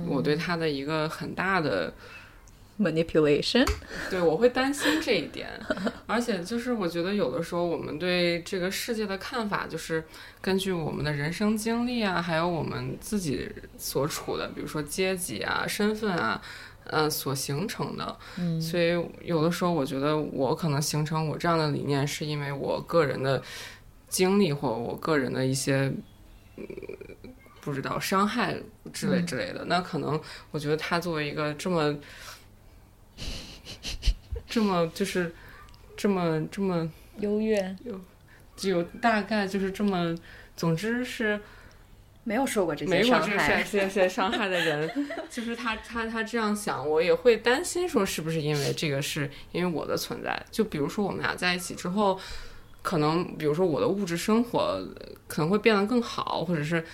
[0.06, 1.92] 我对他的一个很大的。
[2.78, 3.66] Manipulation，
[4.10, 5.48] 对，我会担心这一点，
[6.06, 10.02] 而且就是我觉得有的时候我们对这个世界的看法，就是
[10.40, 13.48] 根据我们的人生经历啊，还有我们自己
[13.78, 16.42] 所处的，比如说阶级啊、身份啊，
[16.84, 18.16] 呃，所形成的。
[18.38, 18.90] 嗯所以
[19.22, 23.42] 有的时候我觉得我可能形成我这样的理念，是因为我个人的
[24.08, 25.92] 经历或我个人的一些。
[26.56, 26.66] 嗯
[27.60, 28.54] 不知道伤害
[28.92, 30.20] 之类之类的，那可能
[30.50, 31.96] 我觉得他作为一个这么
[34.48, 35.32] 这么就是
[35.96, 37.74] 这么这么优越，
[38.56, 40.16] 就有大概就是这么，
[40.56, 41.40] 总之是
[42.22, 44.08] 没有受过这没些伤害有这些。
[44.08, 44.90] 伤害的人，
[45.28, 50.40] 就是他他他这样想，我也会担心说是不是因为这个是因为我的存在？
[50.50, 52.18] 就比如说我们俩在一起之后，
[52.82, 56.84] 可能比如说我的物质生活呃可能会变得更好，或者是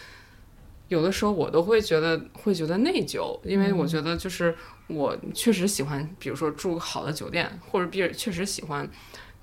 [0.91, 4.55] 有的时候我都会觉得会觉得内疚，因为我觉得就是
[4.87, 8.87] 我确实喜欢，比如说住好的酒店，或者比如确实喜欢。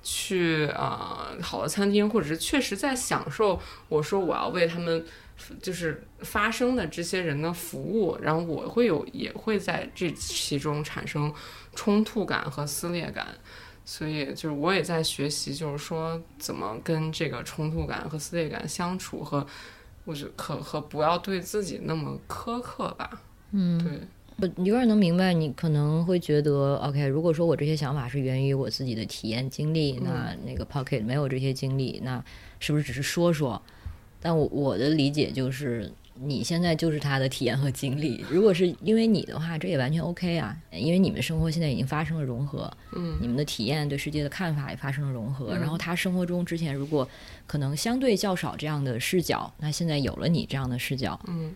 [0.04, 3.60] 去呃好的餐厅，或者是确实在享受。
[3.90, 5.04] 我说我要为他们
[5.62, 11.34] 就是发生的这些人的服务，然后我会有也会在这其中产生
[11.76, 13.28] 冲突感和撕裂感，
[13.84, 19.46] 所以就是我也在学习，就是说怎么跟这个冲突感和撕裂感相处，和
[20.08, 23.22] 我觉得和和不要对自己那么苛刻吧。
[23.52, 32.24] 嗯，对，我有点能明白，你可能会觉得，OK，如果说我这些想法是源于我自己的体验经历，那那个 Pocket 没有这些经历，那
[32.62, 33.62] 是不是只是说说？
[34.22, 38.26] 但我我的理解就是，你现在就是他的体验和经历。
[38.30, 45.54] 如果是因为你的话，这也完全 OK 啊，因为你们生活现在已经发生了融合，嗯你们的体验对世界的看法也发生了融合。
[45.54, 47.08] 嗯然后他生活中之前如果
[47.46, 51.54] 可能相对较少这样的视角，那现在有了你这样的视角，嗯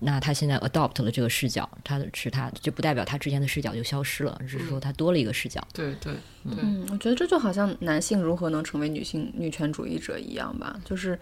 [0.00, 5.60] 那他现在 adopt 了这个视角，他的是他就不代表他之前的视角就消失了，只是说他多了一个视角。
[5.74, 6.14] 对对
[6.44, 11.18] 对，嗯，我觉得这就好像男性如何能成为女性女权主义者一样吧，就是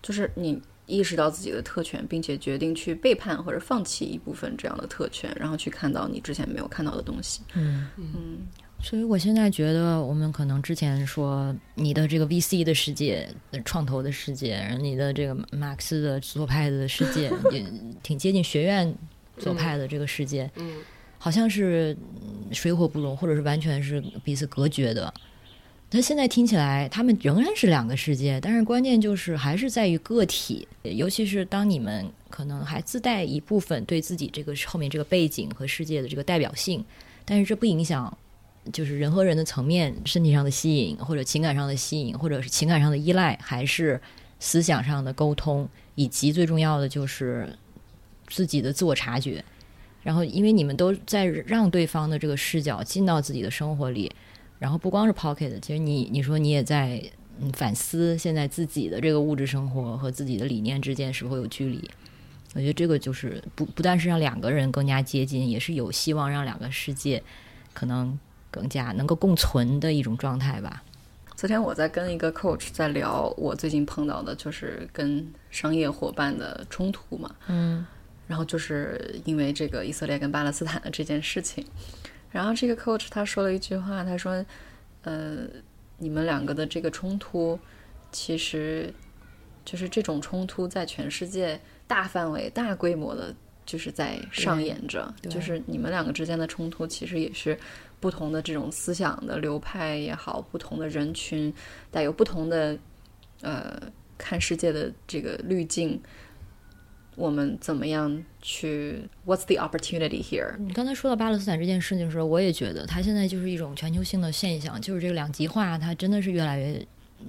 [0.00, 7.40] 就是你意识到自己的特权，并且决定去背叛或者放弃一部分这样的特权，然后去看到你之前没有看到的东西。
[7.54, 8.38] 嗯嗯
[8.82, 13.26] 所以我现在觉得，我们可能之前说你的这个 VC 的世界、
[13.64, 17.64] 创投的世界，然后你的这个马克思的左派的世界，也
[18.02, 18.94] 挺接近学院
[19.38, 20.82] 左派的这个世界，嗯
[21.16, 25.14] 好像是嗯水火不容，或者是完全是彼此隔绝的。
[25.94, 36.84] 但现在听起来，他们仍然是两个世界，但是关键就是还是在于个体，尤其是当你们可能还自带一部分对自己这个后面这个背景和世界的这个代表性，
[37.24, 38.12] 但是这不影响，
[38.72, 44.00] 就是人和人的层面，身体上的吸引，或者情感上的吸引，或者是情感上的依赖，还是
[44.40, 47.48] 思想上的沟通，以及最重要的就是
[48.26, 49.44] 自己的自我察觉。
[50.02, 54.12] 然后，因为你们都在让对方的这个视角进到自己的生活里，
[54.64, 56.98] 然后不光是 Pocket，其实你你说你也在
[57.38, 61.90] 嗯反思现在自己的这个物质生活和自己的理念之间是否有距离。
[62.54, 67.22] 我觉得这个就是不不但是让两个人更加接近，也是有希望让两个世界
[67.74, 68.18] 可能
[68.50, 70.82] 更加能够共存的一种状态吧。
[71.36, 77.84] 昨天我在跟一个 coach 在聊我最近碰到的就是跟商业伙伴的冲突嘛，嗯
[78.26, 81.62] 然后就是因为这个以色列跟巴勒斯坦的这件事情，
[82.34, 84.44] 然后这个 coach 他说了一句话，他说，
[85.02, 85.46] 呃，
[85.98, 87.56] 你们两个的这个冲突，
[88.10, 88.92] 其实
[89.64, 93.32] 就是这种冲突在全世界大范围、大规模的，
[93.64, 97.56] 就是在上演着，就是你们两个之间的冲突，其实也是
[98.00, 101.54] 不同的这种思想的流派也好，不同的人群
[101.92, 102.76] 带有不同的
[103.42, 103.80] 呃
[104.18, 106.02] 看世界的这个滤镜。
[107.16, 110.56] 我们怎么样去？What's the opportunity here？
[110.58, 116.84] 你刚才说到巴勒斯坦这件事情的时候，我也觉得它现在就是一种全球性的现象，就是这个两极化，它真的是越来越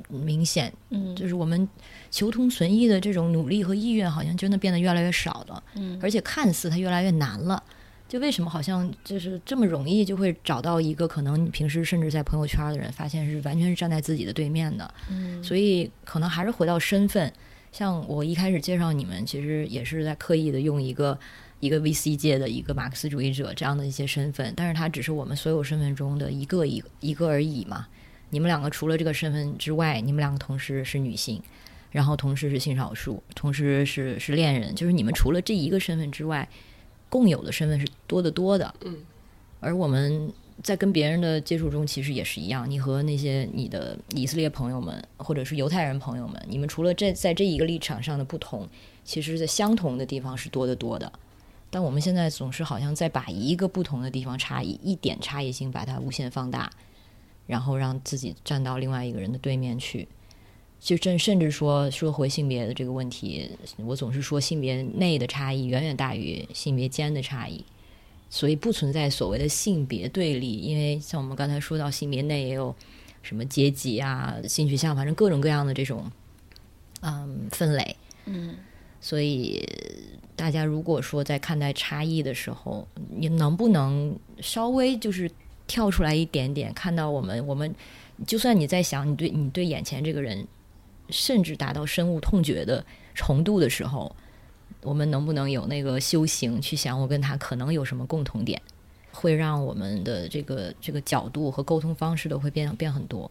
[0.10, 0.74] 明显。
[0.90, 1.68] 嗯就是我们
[2.10, 5.64] 求同存异的这种努力和意愿，好像真的变得越来越少了。
[5.76, 7.62] 嗯而且看似它越来越难了。
[8.07, 14.94] 就为什么好像就是这么容易就会找到一个可能你平时甚至在朋友圈的人，发现是完全是站在自己的对面的。
[15.12, 17.32] 嗯所以可能还是回到身份。
[17.76, 21.19] 像我一开始介绍你们，其实也是在刻意的用一个
[21.60, 27.88] 一个 VC 界的一个马克思主义者这样的一些身份，但是他只是我们所有身份中的一个一一个而已嘛。
[28.30, 31.41] 你们两个除了这个身份之外，你们两个同时是女性，
[31.91, 36.47] 然后同时是性少数，同时是是恋人，就是你们除了这一个身份之外，
[37.10, 38.73] 共有的身份是多得多的。
[38.85, 38.99] 嗯，
[39.60, 40.31] 而我们
[40.65, 42.67] 在跟别人的接触中，其实也是一样。
[42.67, 48.67] 你和那些你的以色列朋友们，或者是犹太人朋友们，你们除了这在这一个立场上的不同，
[49.03, 51.11] 其实在相同的地方是多得多的。
[51.69, 56.71] 但我们现在总是好像在把一个不同的地方差异一点差异性把它无限放大，
[57.45, 60.07] 然后让自己站到另外一个人的对面去。
[60.79, 67.63] 就甚甚至说说回性别的这个问题，我总是说性别内的差异远远大于性别间的差异。
[68.30, 72.76] 所以不存在所谓的性别对立，因为像我们刚才说到性别内也有
[73.22, 76.11] 什么阶级啊、性取向，反正各种各样的这种
[77.02, 77.95] 嗯分类。
[78.26, 78.56] 嗯，
[78.99, 79.64] 所以
[80.35, 82.85] 大家如果说在看待差异的时候，
[83.15, 85.31] 你能不能稍微就是
[85.68, 87.73] 跳出来一点点，看到我们我们，
[88.27, 90.45] 就算你在想你对你对眼前这个人，
[91.10, 92.84] 甚至达到深恶痛绝的
[93.14, 94.14] 程度的时候。
[94.86, 98.62] 我们能不能有那个修行去想，我跟他可能有什么共同点，
[99.12, 103.30] 会让我们的这个这个角度和沟通方式都会变变很多。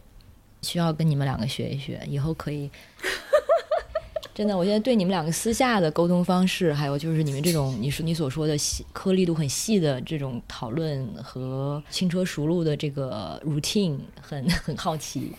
[0.61, 2.69] 需要跟你们两个学一学，以后可以。
[4.35, 15.31] 真的，我现在对你们两个私下的沟通方式，还有就是你们这种你说你所说的细颗粒度很细的这种讨论和轻车熟路的这个 routine，很 很好奇。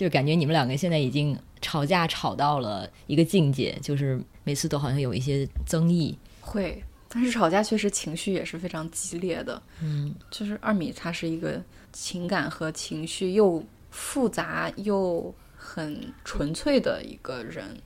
[0.00, 6.18] 就感觉你们两个现在已经吵架吵到了一个境界，就是每次都好像有一些争议。
[6.40, 9.62] 会，但是吵架确实情绪也是非常激烈的。
[9.82, 11.62] 嗯，就是二米他是一个
[11.92, 17.76] 情感和情绪又复杂又很纯粹的一个人，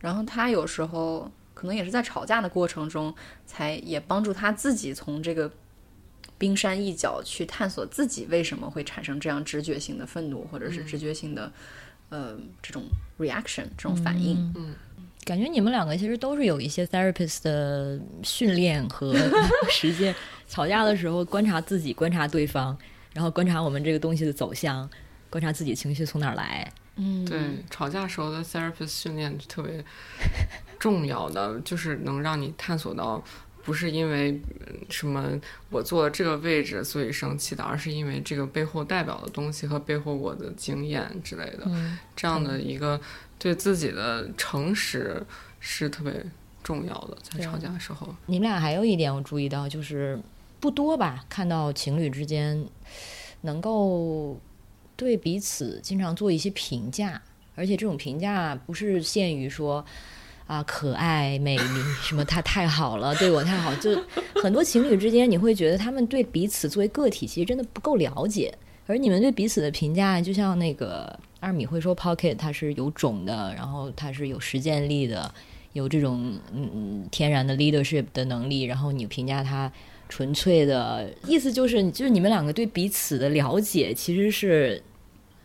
[0.00, 3.14] 然后他有时候可能也是在吵架的过程中，
[3.44, 5.52] 才也帮助他自己从这个。
[6.38, 11.52] 冰山一角去探索自己为什么会产生这样直觉性的愤怒，或者是直觉性的，
[12.10, 12.84] 呃，这种
[13.18, 14.36] reaction 这种反应。
[14.56, 14.72] 嗯，
[15.24, 19.12] 感觉你们两个其实都是有一些 therapist 的训练和
[19.68, 20.14] 实践。
[20.46, 22.78] 吵架的时候，观察自己，观察对方，
[23.12, 24.88] 然后观察我们这个东西的走向，
[25.28, 26.72] 观察自己情绪从哪儿来。
[26.94, 27.38] 嗯，对，
[27.68, 29.84] 吵架时候的 therapist 训练特别
[30.78, 33.22] 重要的，就是能让你探索到。
[33.68, 34.40] 不是因为
[34.88, 35.38] 什么
[35.68, 41.70] 我坐了这个位置所以生气的，而是因为这个背后代表的东西和背后我的经验之类的，
[42.16, 42.98] 这样的一个
[43.38, 45.22] 对自己的诚实
[45.60, 46.24] 是特别
[46.62, 48.16] 重要的，在吵架的时候。
[48.24, 50.18] 你们俩还有一点我注意到，就是
[50.60, 52.64] 不多吧，看到情侣之间
[53.42, 54.40] 能够
[54.96, 57.20] 对彼此经常做一些评价，
[57.54, 59.84] 而且这种评价不是限于说。
[60.48, 63.90] 啊，可爱、美丽，什么他太好了，对我太好，就
[64.42, 68.52] 很多情侣之间，你会觉得他们对彼此作为个体，其实真的不够了解。
[68.86, 75.30] 而你们对彼此的评价，就像那个二米会说，Pocket 它是有种的，然后它是有实践力的，
[75.74, 79.70] 有这种嗯天然的 leadership 的能力，然后你评价他
[80.08, 84.82] 纯粹的意思，就是就是你们两个对彼此的了解，其实是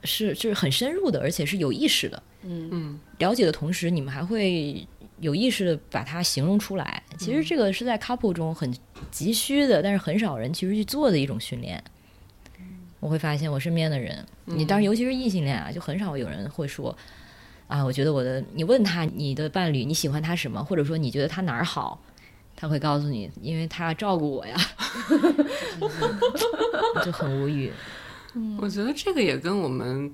[0.06, 2.24] 是就是很深入的，而且是有意识的。
[2.46, 4.88] 嗯嗯，了解的同时，你们还会。
[5.24, 8.72] 有意识的把它形容出来，其实这个是在 couple 中很
[9.10, 11.82] 急需的，但是很少人其实去做的一种训练。
[13.00, 16.96] 我会发现我身边的人，你当然尤其是异性恋啊，就很少有人会说
[17.68, 22.02] 啊，我觉得我的，你问他你的伴侣你喜欢他什么，或者说你觉得他哪儿好，
[22.56, 24.58] 他会告诉你，因为他照顾我呀，
[27.04, 27.72] 就很无语。
[28.60, 30.12] 我觉得这个也跟我们。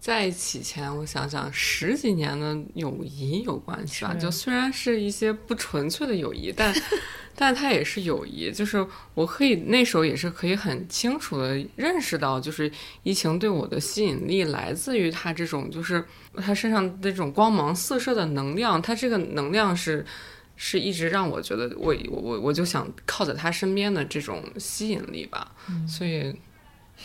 [0.00, 4.14] 在一起前，我想想十几年的友谊有关系吧。
[4.14, 6.72] 就虽然是一些不纯粹的友谊，但
[7.34, 8.52] 但它也是友谊。
[8.52, 12.70] 就是我可以那时候也是可以很清楚的认识到，就是
[13.02, 16.04] 疫情对我的吸引力来自于他这种，就是
[16.36, 18.80] 他身上那种光芒四射的能量。
[18.80, 20.06] 他这个能量是
[20.54, 25.50] 是一直让我觉得我我我我就想靠在他身边的这种吸引力吧。
[25.88, 26.34] 所以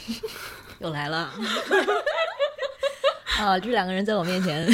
[0.79, 1.33] 又来了。
[3.39, 3.59] 啊！
[3.59, 4.67] 这两个人在我面前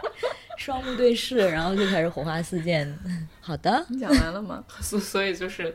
[0.58, 2.86] 双目对视，然后就开始火花四溅。
[3.40, 4.64] 好的，你讲完了吗？
[4.80, 5.74] 所 所以就是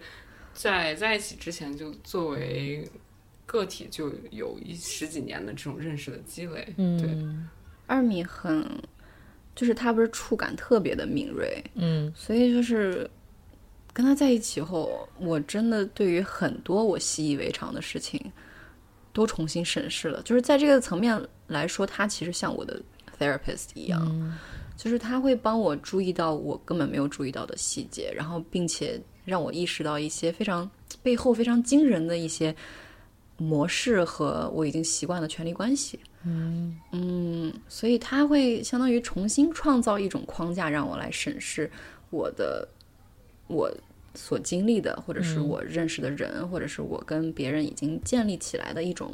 [0.53, 2.89] 在在一起之前，就作为
[3.45, 6.73] 个体就有一十几年的这种认识的积累。
[6.77, 7.09] 嗯，对。
[7.88, 8.65] 二米很，
[9.55, 11.64] 就是他不是触感特别的敏锐。
[11.76, 13.09] 嗯，所以就是
[13.93, 18.31] 跟他在一起后，我真的对于很多我习以为常的事情。
[19.14, 22.81] 都重新审视了，就是在这个层面来说，他其实像我的
[23.19, 24.37] therapist 一样。
[24.75, 30.69] 就是他会帮我注意到我根本没有注意到的细节，然后并且让我意识到一些非常
[31.01, 32.55] 背后非常惊人的一些
[33.37, 35.99] 模式和我已经习惯的权力关系。
[36.23, 41.67] 嗯嗯，所以他会相当于重新创造一种框架，让我来审视
[42.11, 42.67] 我的
[43.47, 43.71] 我
[44.13, 49.11] 所经历的，或者是我认识的人，或者是我跟别人已经建立起来的一种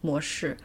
[0.00, 0.56] 模式，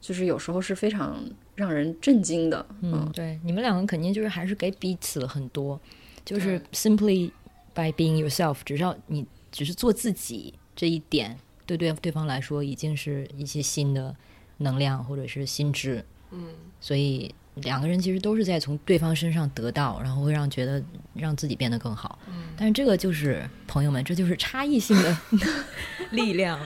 [0.00, 1.22] 就是有时候是非常
[1.54, 2.64] 让人震惊的。
[2.82, 5.80] 嗯，对，你们两个肯定就是还是给彼此很多，
[6.24, 7.30] 就是 simply
[7.74, 14.14] by being yourself，只要你只是做自己这一点，对对对方来说已经是一些新的
[14.58, 16.04] 能量或者是心智。
[16.30, 16.48] 嗯，
[16.80, 20.82] 所以两个人其实都是在从对方身上得到，然后会让觉得
[21.14, 22.18] 让自己变得更好。
[22.28, 25.18] 嗯，但是这个就是朋友们，这就是差异性的
[26.12, 26.58] 力量。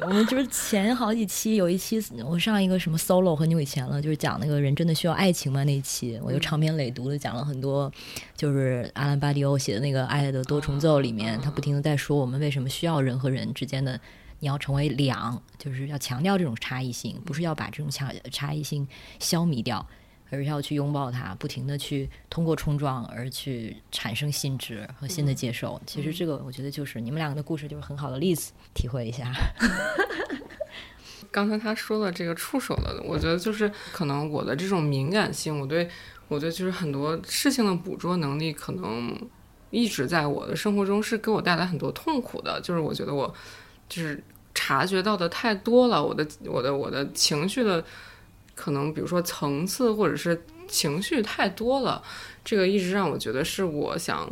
[0.00, 7.92] 我们就是前好几期有一期，我上一个什么 solo 很久以前了，就是讲那个人真的需要爱情吗那一期，我就长篇累牍的讲了很多，
[8.34, 14.00] 就是阿兰巴迪欧写的那个《爱的多重奏》里面，他不停的在说我们为什么需要人和人之间的。
[14.40, 18.88] 你要成为两，就是要强调这种差异性，不是要把这种强差异性
[19.20, 19.86] 消弭掉，
[20.32, 25.78] 而是要去拥抱它，不停的去通过冲撞而去产生新知和新的接受。
[25.86, 29.30] 其实这个我觉得就是你们两个的故事就是很好的例子，体会一下。
[31.30, 35.88] 刚才他说的这个触手的，我觉得就是可能我的这种敏感性，我对
[36.28, 39.14] 我对就是很多事情的捕捉能力，可能
[39.70, 42.60] 一直在我的生活中是给我带来很多痛苦的。
[42.60, 43.32] 就是我觉得我
[43.88, 44.22] 就是
[44.54, 47.82] 察觉到的太多了，我的我的我的情绪的
[48.62, 52.00] 可能，比如说层次或者是情绪太多了，
[52.44, 54.30] 这个一直让我觉得是我想。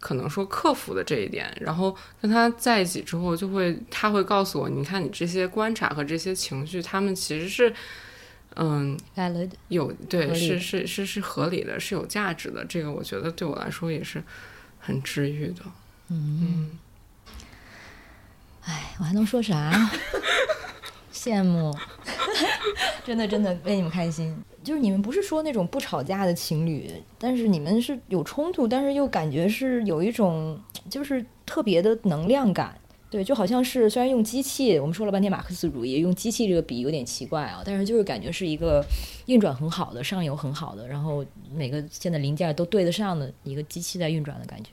[0.00, 1.92] 可能说克服的这一点，然后
[2.22, 7.74] 跟他在一起之后，就会他会告诉我，你看你这些观察和这些情绪，他们其实是，
[8.54, 8.96] 嗯，
[9.66, 12.64] 有对是是是是合理的，是有价值的。
[12.64, 14.22] 这个我觉得对我来说也是
[14.78, 15.62] 很治愈的。
[16.10, 16.78] 嗯，
[18.66, 19.90] 哎，我还能说啥？
[21.18, 21.74] 羡慕，
[23.04, 24.36] 真的真的为你们开心。
[24.62, 32.78] 就是你们不是说那种不吵架的情侣，但是你们是有冲突，但是又感觉是有一种就是特别的能量感。
[33.10, 38.84] 对，就好像是虽然用机器，我们说了半天马克思主义，用机器这个比有点奇怪啊，但是就是感觉是一个
[39.24, 44.72] 运转很好的、上游很好的，然后每个现在零件都对得上的一个机器在运转的感觉。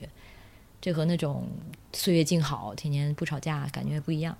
[0.82, 1.44] 这和那种
[1.94, 4.36] 岁月静好、天天不吵架感觉不一样。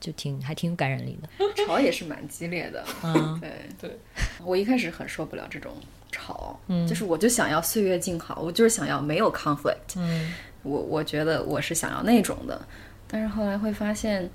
[0.00, 1.28] 就挺还挺有感染力的，
[1.66, 2.82] 吵也是蛮激烈的。
[3.02, 3.98] 嗯，对 对，
[4.42, 5.72] 我一开始很受不了这种
[6.10, 9.96] 吵，嗯，就是我就想要岁月静好，我就是想要没有 conflict。
[9.96, 12.60] 嗯，我我觉得我是想要那种的，
[13.06, 14.30] 但是后来会发现，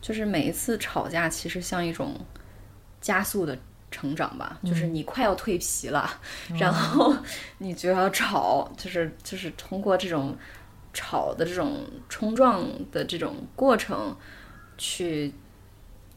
[0.00, 2.14] 就是每一次吵架其实像一种
[3.02, 3.56] 加速的
[3.90, 6.10] 成长吧，就是你快要蜕皮了，
[6.58, 7.14] 然后
[7.58, 10.34] 你就要吵，就是就是通过这种
[10.94, 14.16] 吵的这种冲撞的这种过程。
[14.80, 15.30] 去，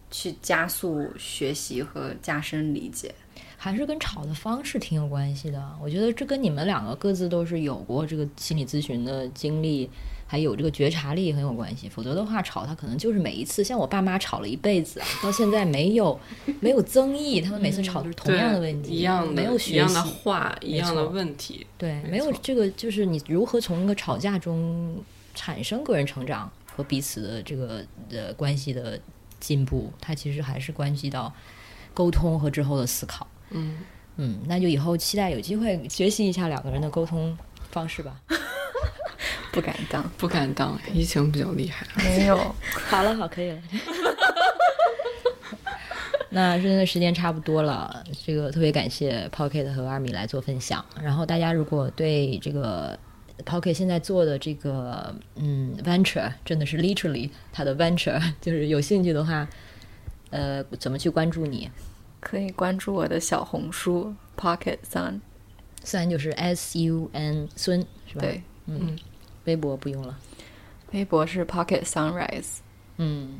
[0.09, 3.13] 去加速学习和加深理解，
[3.57, 5.61] 还是跟吵的方式挺有关系的。
[5.81, 9.89] 我觉得这跟你们两个各自都是有过这个心理咨询的经历，
[10.25, 11.89] 还有这个觉察力很有关系。
[11.89, 16.17] 否则的话，吵他可能就是每一次，像我爸妈吵了一辈子，到现在没有
[16.61, 21.67] 没有增益，他们每次吵都是同样的问题，一样没有学样的话，一样的问题。
[21.77, 25.03] 对，没有这个就是你如何从一个吵架中
[25.35, 26.49] 产生个人成长。
[26.75, 28.99] 和彼此的这个呃关系的
[29.39, 31.31] 进步，它其实还是关系到
[31.93, 33.27] 沟通和之后的思考。
[33.51, 33.79] 嗯
[34.15, 37.37] 嗯，那就以后期待有机会学习一下两个人的沟通
[37.71, 38.19] 方式吧。
[39.51, 41.85] 不敢当，不敢当，疫情比较厉害。
[41.97, 42.37] 没有，
[42.89, 43.61] 好了，好，可以了。
[46.29, 50.83] 那真的时间差不多了，这个特别感谢 Pocket 和二米来做分享。
[50.99, 52.97] 然后大家如果对这个。
[53.45, 59.47] Pocket 现在做的这个嗯 venture 真的是 literally 它的 venture， 就是有兴趣的话，
[60.29, 61.69] 呃，怎么去关注你？
[62.19, 68.21] 可以关注我的小红书 Pocket Sun，Sun 就是 S U N 孙是吧？
[68.21, 68.97] 对，嗯，
[69.45, 70.17] 微博不用了，
[70.91, 72.59] 微博是 Pocket Sunrise。
[72.97, 73.39] 嗯，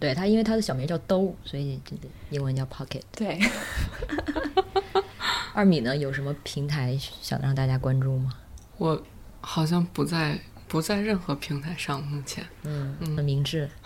[0.00, 3.02] 对他，因为他的小名叫兜，所以这个英文叫 Pocket。
[3.12, 3.38] 对。
[5.52, 5.94] 二米呢？
[5.96, 8.32] 有什么平台想让大家关注吗？
[8.78, 9.02] 我。
[9.44, 13.68] 好像不在不在任何平台上，目前，嗯，很明智。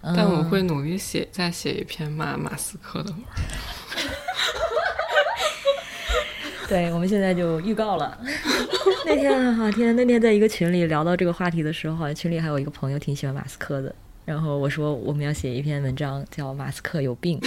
[0.00, 3.20] 但我会努力写，再写一篇骂马斯克的文。
[6.68, 8.16] 对，我们现在就预告了。
[9.04, 13.94] 那天哈天，那天在一个群里聊到这个话题的时候，群里还有一个朋友挺喜欢马斯克的，
[14.24, 17.40] 然后我说我们要写一篇文章，叫《马斯克有病》。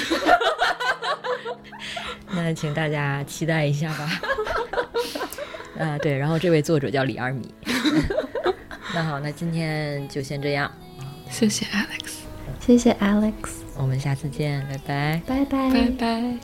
[2.31, 4.09] 那请大家期待一下吧。
[5.77, 7.53] 啊，对，然后这位作者叫李二米。
[8.93, 10.71] 那好，那今天就先这样。
[11.29, 12.13] 谢谢 Alex，
[12.59, 13.33] 谢谢 Alex，
[13.77, 16.37] 我们下次见，拜拜，拜拜，拜拜。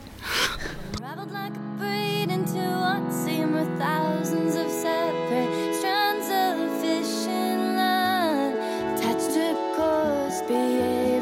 [2.29, 8.53] Into what seems a thousands of separate strands of fish line
[8.97, 11.16] touched to pose be